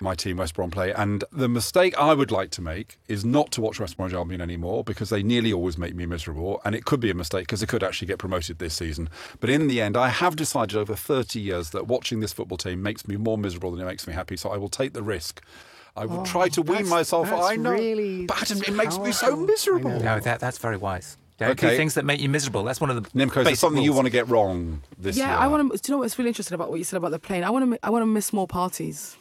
my 0.03 0.15
team 0.15 0.37
West 0.39 0.55
Brom 0.55 0.71
play. 0.71 0.93
And 0.93 1.25
the 1.33 1.49
mistake 1.49 1.97
I 1.99 2.15
would 2.15 2.31
like 2.31 2.51
to 2.53 2.63
make 2.63 2.99
is 3.09 3.25
not 3.25 3.51
to 3.53 3.61
watch 3.61 3.81
West 3.81 3.97
Bromwich 3.97 4.15
Albion 4.15 4.41
anymore 4.41 4.85
because 4.85 5.11
they 5.11 5.23
nearly 5.23 5.53
always 5.53 5.77
make 5.79 5.95
me 5.95 6.07
miserable, 6.07 6.61
and 6.65 6.75
it 6.75 6.85
could 6.85 7.01
be 7.01 7.11
a 7.11 7.15
mistake 7.15 7.43
because 7.47 7.61
they 7.61 7.67
could 7.67 7.83
actually 7.83 8.09
get 8.09 8.19
promoted 8.19 8.59
this 8.59 8.75
season. 8.75 9.09
But 9.41 9.51
in 9.51 9.69
the 9.69 9.81
end, 9.81 9.97
I 9.97 10.09
have 10.09 10.37
decided 10.37 10.77
over 10.77 10.95
30 10.95 11.41
years 11.41 11.71
that 11.71 11.87
watching 11.87 12.21
this 12.21 12.33
football 12.33 12.59
team 12.59 12.83
makes 12.83 13.07
me 13.07 13.17
more 13.17 13.39
miserable 13.39 13.71
than 13.73 13.81
it 13.81 13.87
makes 13.89 14.07
me 14.07 14.13
happy. 14.13 14.37
So 14.37 14.51
I 14.51 14.57
will 14.57 14.69
take 14.69 14.93
the 14.93 15.03
risk. 15.03 15.43
I 15.97 16.07
will 16.07 16.21
Oh, 16.21 16.25
try 16.25 16.49
to 16.51 16.63
wean 16.63 16.89
myself. 16.89 17.33
I 17.33 17.57
know, 17.57 17.73
really 17.73 18.25
but 18.27 18.41
Adam, 18.43 18.63
it 18.63 18.73
makes 18.75 18.99
me 18.99 19.13
so 19.13 19.35
miserable. 19.37 19.99
No, 20.01 20.21
that, 20.21 20.39
that's 20.41 20.59
very 20.59 20.77
wise. 20.77 21.17
Don't 21.39 21.51
Okay. 21.53 21.71
do 21.71 21.77
things 21.77 21.95
that 21.95 22.05
make 22.05 22.21
you 22.21 22.29
miserable. 22.29 22.63
That's 22.65 22.81
one 22.83 22.91
of 22.91 23.03
the 23.03 23.09
Nimco, 23.11 23.29
is 23.29 23.35
there 23.35 23.45
basic 23.45 23.59
something 23.59 23.83
you 23.83 23.95
want 23.95 24.05
to 24.05 24.11
get 24.11 24.29
wrong 24.29 24.83
this 24.99 25.17
yeah, 25.17 25.25
year? 25.25 25.33
Yeah, 25.33 25.39
I 25.39 25.47
want 25.49 25.73
to. 25.73 25.79
Do 25.79 25.91
you 25.91 25.95
know 25.95 25.99
what's 26.01 26.19
really 26.19 26.29
interesting 26.29 26.55
about 26.55 26.69
what 26.71 26.77
you 26.77 26.85
said 26.85 26.99
about 26.99 27.13
the 27.13 27.19
plane? 27.19 27.45
I 27.45 27.51
want 27.51 27.73
to. 27.73 27.79
I 27.83 27.89
want 27.89 28.03
to 28.03 28.07
miss 28.07 28.31
more 28.33 28.47
parties. 28.47 29.17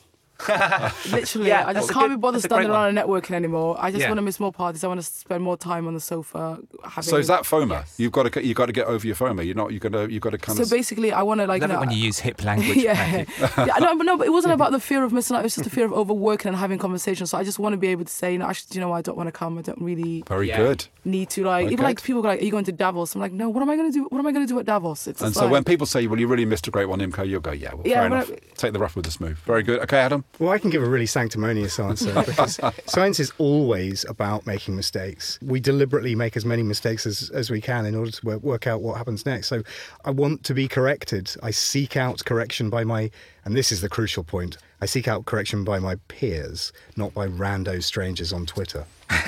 Literally, 1.11 1.47
Yeah, 1.49 1.67
I 1.67 1.73
just 1.73 1.89
can't 1.91 2.07
good- 2.09 2.15
be 2.15 2.19
bothered 2.19 2.41
that's 2.41 2.45
a 2.45 2.47
great 2.49 2.63
standing 2.65 2.71
around 2.71 2.97
and 2.97 2.97
networking 2.97 3.31
anymore. 3.35 3.75
I 3.79 3.91
just 3.91 4.01
Yeah. 4.01 4.07
want 4.09 4.17
to 4.19 4.21
miss 4.21 4.39
more 4.39 4.51
parties. 4.51 4.83
I 4.83 4.87
want 4.87 4.99
to 5.01 5.05
spend 5.05 5.43
more 5.43 5.57
time 5.57 5.87
on 5.87 5.93
the 5.93 5.99
sofa. 5.99 6.59
Having 6.83 7.03
So 7.09 7.17
is 7.17 7.27
that 7.27 7.43
FOMO? 7.43 7.83
You've 7.97 8.11
got 8.11 8.31
to 8.31 8.45
you've 8.45 8.55
got 8.57 8.67
to 8.67 8.71
get 8.71 8.87
over 8.87 9.05
your 9.05 9.15
FOMO. 9.15 9.45
You're 9.45 9.55
not. 9.55 9.71
You're 9.71 9.79
gonna. 9.79 10.07
You've 10.07 10.21
got 10.21 10.31
to 10.31 10.37
kind 10.37 10.57
So 10.57 10.63
of. 10.63 10.69
basically, 10.69 11.11
I 11.11 11.21
want 11.23 11.41
to 11.41 11.47
like. 11.47 11.61
Love 11.61 11.71
you 11.71 11.77
it 11.77 11.79
when 11.79 11.91
you 11.91 11.97
use 11.97 12.19
hip 12.19 12.43
language. 12.43 12.77
yeah. 12.89 13.25
Yeah, 13.57 13.77
no, 13.79 13.95
but 13.97 14.05
no, 14.05 14.17
but 14.17 14.27
it 14.27 14.31
wasn't 14.31 14.53
about 14.53 14.71
the 14.71 14.79
fear 14.79 15.03
of 15.03 15.11
missing 15.11 15.35
out. 15.35 15.41
It 15.41 15.43
was 15.43 15.55
just 15.55 15.63
the 15.65 15.69
fear 15.75 15.85
of 15.85 15.93
overworking 15.93 16.49
and 16.49 16.57
having 16.57 16.77
conversations. 16.79 17.31
So 17.31 17.37
I 17.37 17.43
just 17.43 17.59
want 17.59 17.73
to 17.73 17.77
be 17.77 17.87
able 17.87 18.05
to 18.05 18.11
say, 18.11 18.31
you 18.33 18.37
know, 18.39 18.47
actually, 18.47 18.75
you 18.75 18.81
know? 18.81 18.91
I 18.93 19.01
don't 19.01 19.17
want 19.17 19.27
to 19.27 19.31
come. 19.31 19.57
I 19.57 19.61
don't 19.61 19.81
really 19.81 20.23
Very 20.27 20.47
Yeah. 20.47 20.57
good. 20.57 20.85
need 21.05 21.29
to 21.31 21.43
like. 21.43 21.63
Very 21.65 21.73
even 21.73 21.83
like 21.85 22.01
people 22.03 22.21
go 22.21 22.29
like, 22.29 22.41
"Are 22.41 22.45
you 22.45 22.51
going 22.51 22.65
to 22.65 22.71
Davos?" 22.71 23.15
I'm 23.15 23.21
like, 23.21 23.31
"No. 23.33 23.49
What 23.49 23.61
am 23.61 23.69
I 23.69 23.75
going 23.75 23.91
to 23.91 23.97
do? 23.97 24.05
What 24.09 24.19
am 24.19 24.27
I 24.27 24.31
going 24.31 24.45
to 24.47 24.53
do 24.53 24.59
at 24.59 24.65
Davos?" 24.65 25.07
It's 25.07 25.21
And 25.21 25.29
just 25.29 25.39
so 25.39 25.45
like, 25.45 25.51
when 25.51 25.63
people 25.63 25.85
say, 25.87 26.05
"Well, 26.07 26.19
you 26.19 26.27
really 26.27 26.45
missed 26.45 26.67
a 26.67 26.71
great 26.71 26.87
one, 26.87 26.99
Nimco," 26.99 27.27
you'll 27.27 27.39
go, 27.41 27.51
"Yeah, 27.51 27.73
well, 27.73 27.83
Yeah, 27.85 27.95
fair 27.95 28.05
enough. 28.07 28.31
I- 28.31 28.39
Take 28.55 28.73
the 28.73 28.79
rough 28.79 28.95
with 28.95 29.05
the 29.05 29.11
smooth." 29.11 29.37
Very 29.39 29.63
good. 29.63 29.79
Okay, 29.81 29.97
Adam. 29.97 30.23
Well, 30.37 30.51
I 30.51 30.57
can 30.57 30.69
give 30.69 30.81
a 30.81 30.89
really 30.89 31.05
sanctimonious 31.05 31.79
answer 31.79 32.13
because 32.25 32.59
science 32.85 33.19
is 33.19 33.33
always 33.37 34.05
about 34.07 34.45
making 34.45 34.75
mistakes. 34.75 35.37
We 35.41 35.59
deliberately 35.59 36.15
make 36.15 36.37
as 36.37 36.45
many 36.45 36.63
mistakes 36.63 37.05
as, 37.05 37.29
as 37.31 37.49
we 37.49 37.59
can 37.59 37.85
in 37.85 37.95
order 37.95 38.11
to 38.11 38.25
work, 38.25 38.41
work 38.41 38.67
out 38.67 38.81
what 38.81 38.97
happens 38.97 39.25
next. 39.25 39.47
So 39.47 39.63
I 40.05 40.11
want 40.11 40.43
to 40.45 40.53
be 40.53 40.67
corrected. 40.67 41.35
I 41.43 41.51
seek 41.51 41.97
out 41.97 42.23
correction 42.23 42.69
by 42.69 42.85
my, 42.85 43.11
and 43.49 43.57
this 43.57 43.71
is 43.71 43.81
the 43.81 43.89
crucial 43.89 44.23
point, 44.23 44.57
I 44.79 44.85
seek 44.85 45.07
out 45.07 45.25
correction 45.25 45.63
by 45.63 45.79
my 45.79 45.95
peers, 46.07 46.71
not 46.95 47.15
by 47.15 47.25
rando 47.27 47.81
strangers 47.83 48.31
on 48.31 48.45
Twitter. 48.45 48.85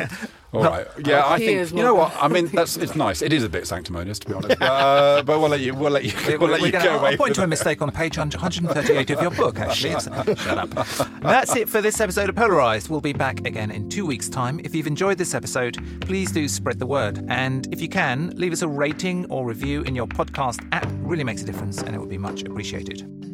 All 0.54 0.64
right. 0.64 0.86
Yeah, 1.04 1.24
I 1.26 1.40
think 1.40 1.72
you 1.72 1.78
know 1.78 1.96
what- 1.96 2.12
what 2.14 2.24
I 2.24 2.28
mean. 2.28 2.46
That's 2.54 2.78
it's 2.78 2.96
nice. 2.96 3.24
It 3.24 3.34
is 3.34 3.44
a 3.44 3.50
bit 3.50 3.66
sanctimonious, 3.66 4.20
to 4.20 4.28
be 4.28 4.34
honest. 4.36 4.62
Uh, 4.62 5.24
but 5.26 5.40
we'll 5.40 5.50
let 5.50 5.62
you. 5.62 5.74
We'll 5.74 5.90
let 5.90 6.04
you. 6.06 6.14
We'll 6.38 6.50
let 6.52 6.62
you 6.62 6.72
gonna- 6.72 6.84
go 6.86 6.92
I'll 6.94 7.00
away. 7.00 7.18
point 7.18 7.34
to 7.36 7.44
a 7.44 7.48
mistake 7.48 7.82
on 7.82 7.90
page 7.90 8.16
138 8.16 9.10
of 9.10 9.22
your 9.24 9.32
book, 9.32 9.58
actually. 9.60 9.94
It's- 9.96 10.40
Shut 10.44 10.58
up. 10.60 10.70
That's 11.22 11.56
it 11.56 11.68
for 11.68 11.82
this 11.82 12.00
episode 12.00 12.30
of 12.30 12.36
Polarised. 12.36 12.90
We'll 12.90 13.02
be 13.02 13.14
back 13.14 13.40
again 13.48 13.72
in 13.72 13.90
two 13.90 14.06
weeks' 14.06 14.30
time. 14.30 14.60
If 14.64 14.76
you've 14.76 14.86
enjoyed 14.88 15.18
this 15.18 15.34
episode, 15.34 15.78
please 16.02 16.32
do 16.32 16.48
spread 16.48 16.78
the 16.78 16.86
word. 16.86 17.26
And 17.28 17.68
if 17.74 17.82
you 17.82 17.90
can, 17.90 18.30
leave 18.36 18.54
us 18.54 18.62
a 18.62 18.68
rating 18.68 19.26
or 19.32 19.46
review 19.48 19.82
in 19.82 19.96
your 19.96 20.06
podcast 20.08 20.64
app. 20.72 20.88
really 21.00 21.24
makes 21.24 21.42
a 21.42 21.46
difference 21.46 21.82
and 21.82 21.96
it 21.96 22.00
would 22.00 22.10
be 22.10 22.20
much 22.20 22.44
appreciated. 22.44 23.31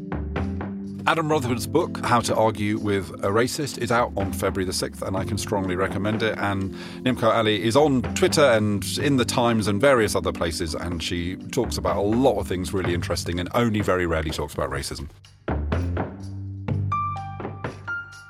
Adam 1.07 1.29
Rutherford's 1.31 1.67
book, 1.67 2.05
How 2.05 2.19
to 2.19 2.35
Argue 2.35 2.77
with 2.77 3.09
a 3.23 3.29
Racist, 3.29 3.77
is 3.77 3.93
out 3.93 4.11
on 4.17 4.33
February 4.33 4.65
the 4.65 4.73
6th, 4.73 5.01
and 5.07 5.15
I 5.15 5.23
can 5.23 5.37
strongly 5.37 5.77
recommend 5.77 6.21
it. 6.21 6.37
And 6.37 6.73
Nimco 7.01 7.33
Ali 7.33 7.63
is 7.63 7.77
on 7.77 8.01
Twitter 8.13 8.43
and 8.43 8.85
in 8.97 9.15
the 9.15 9.23
Times 9.23 9.69
and 9.69 9.79
various 9.79 10.15
other 10.15 10.33
places, 10.33 10.75
and 10.75 11.01
she 11.01 11.37
talks 11.37 11.77
about 11.77 11.95
a 11.95 12.01
lot 12.01 12.37
of 12.37 12.45
things 12.45 12.73
really 12.73 12.93
interesting 12.93 13.39
and 13.39 13.47
only 13.55 13.79
very 13.79 14.05
rarely 14.05 14.31
talks 14.31 14.53
about 14.53 14.69
racism. 14.69 15.07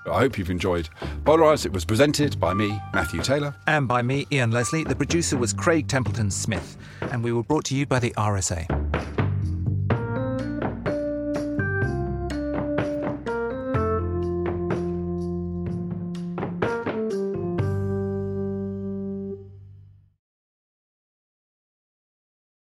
I 0.07 0.19
hope 0.19 0.37
you've 0.37 0.51
enjoyed 0.51 0.87
Polarised. 1.25 1.65
It 1.65 1.73
was 1.73 1.83
presented 1.83 2.39
by 2.39 2.53
me, 2.53 2.79
Matthew 2.93 3.23
Taylor. 3.23 3.55
And 3.65 3.87
by 3.87 4.03
me, 4.03 4.27
Ian 4.31 4.51
Leslie. 4.51 4.83
The 4.83 4.95
producer 4.95 5.35
was 5.35 5.51
Craig 5.51 5.87
Templeton 5.87 6.29
Smith. 6.29 6.77
And 7.01 7.23
we 7.23 7.31
were 7.31 7.43
brought 7.43 7.65
to 7.65 7.75
you 7.75 7.87
by 7.87 7.99
the 7.99 8.11
RSA. 8.11 8.76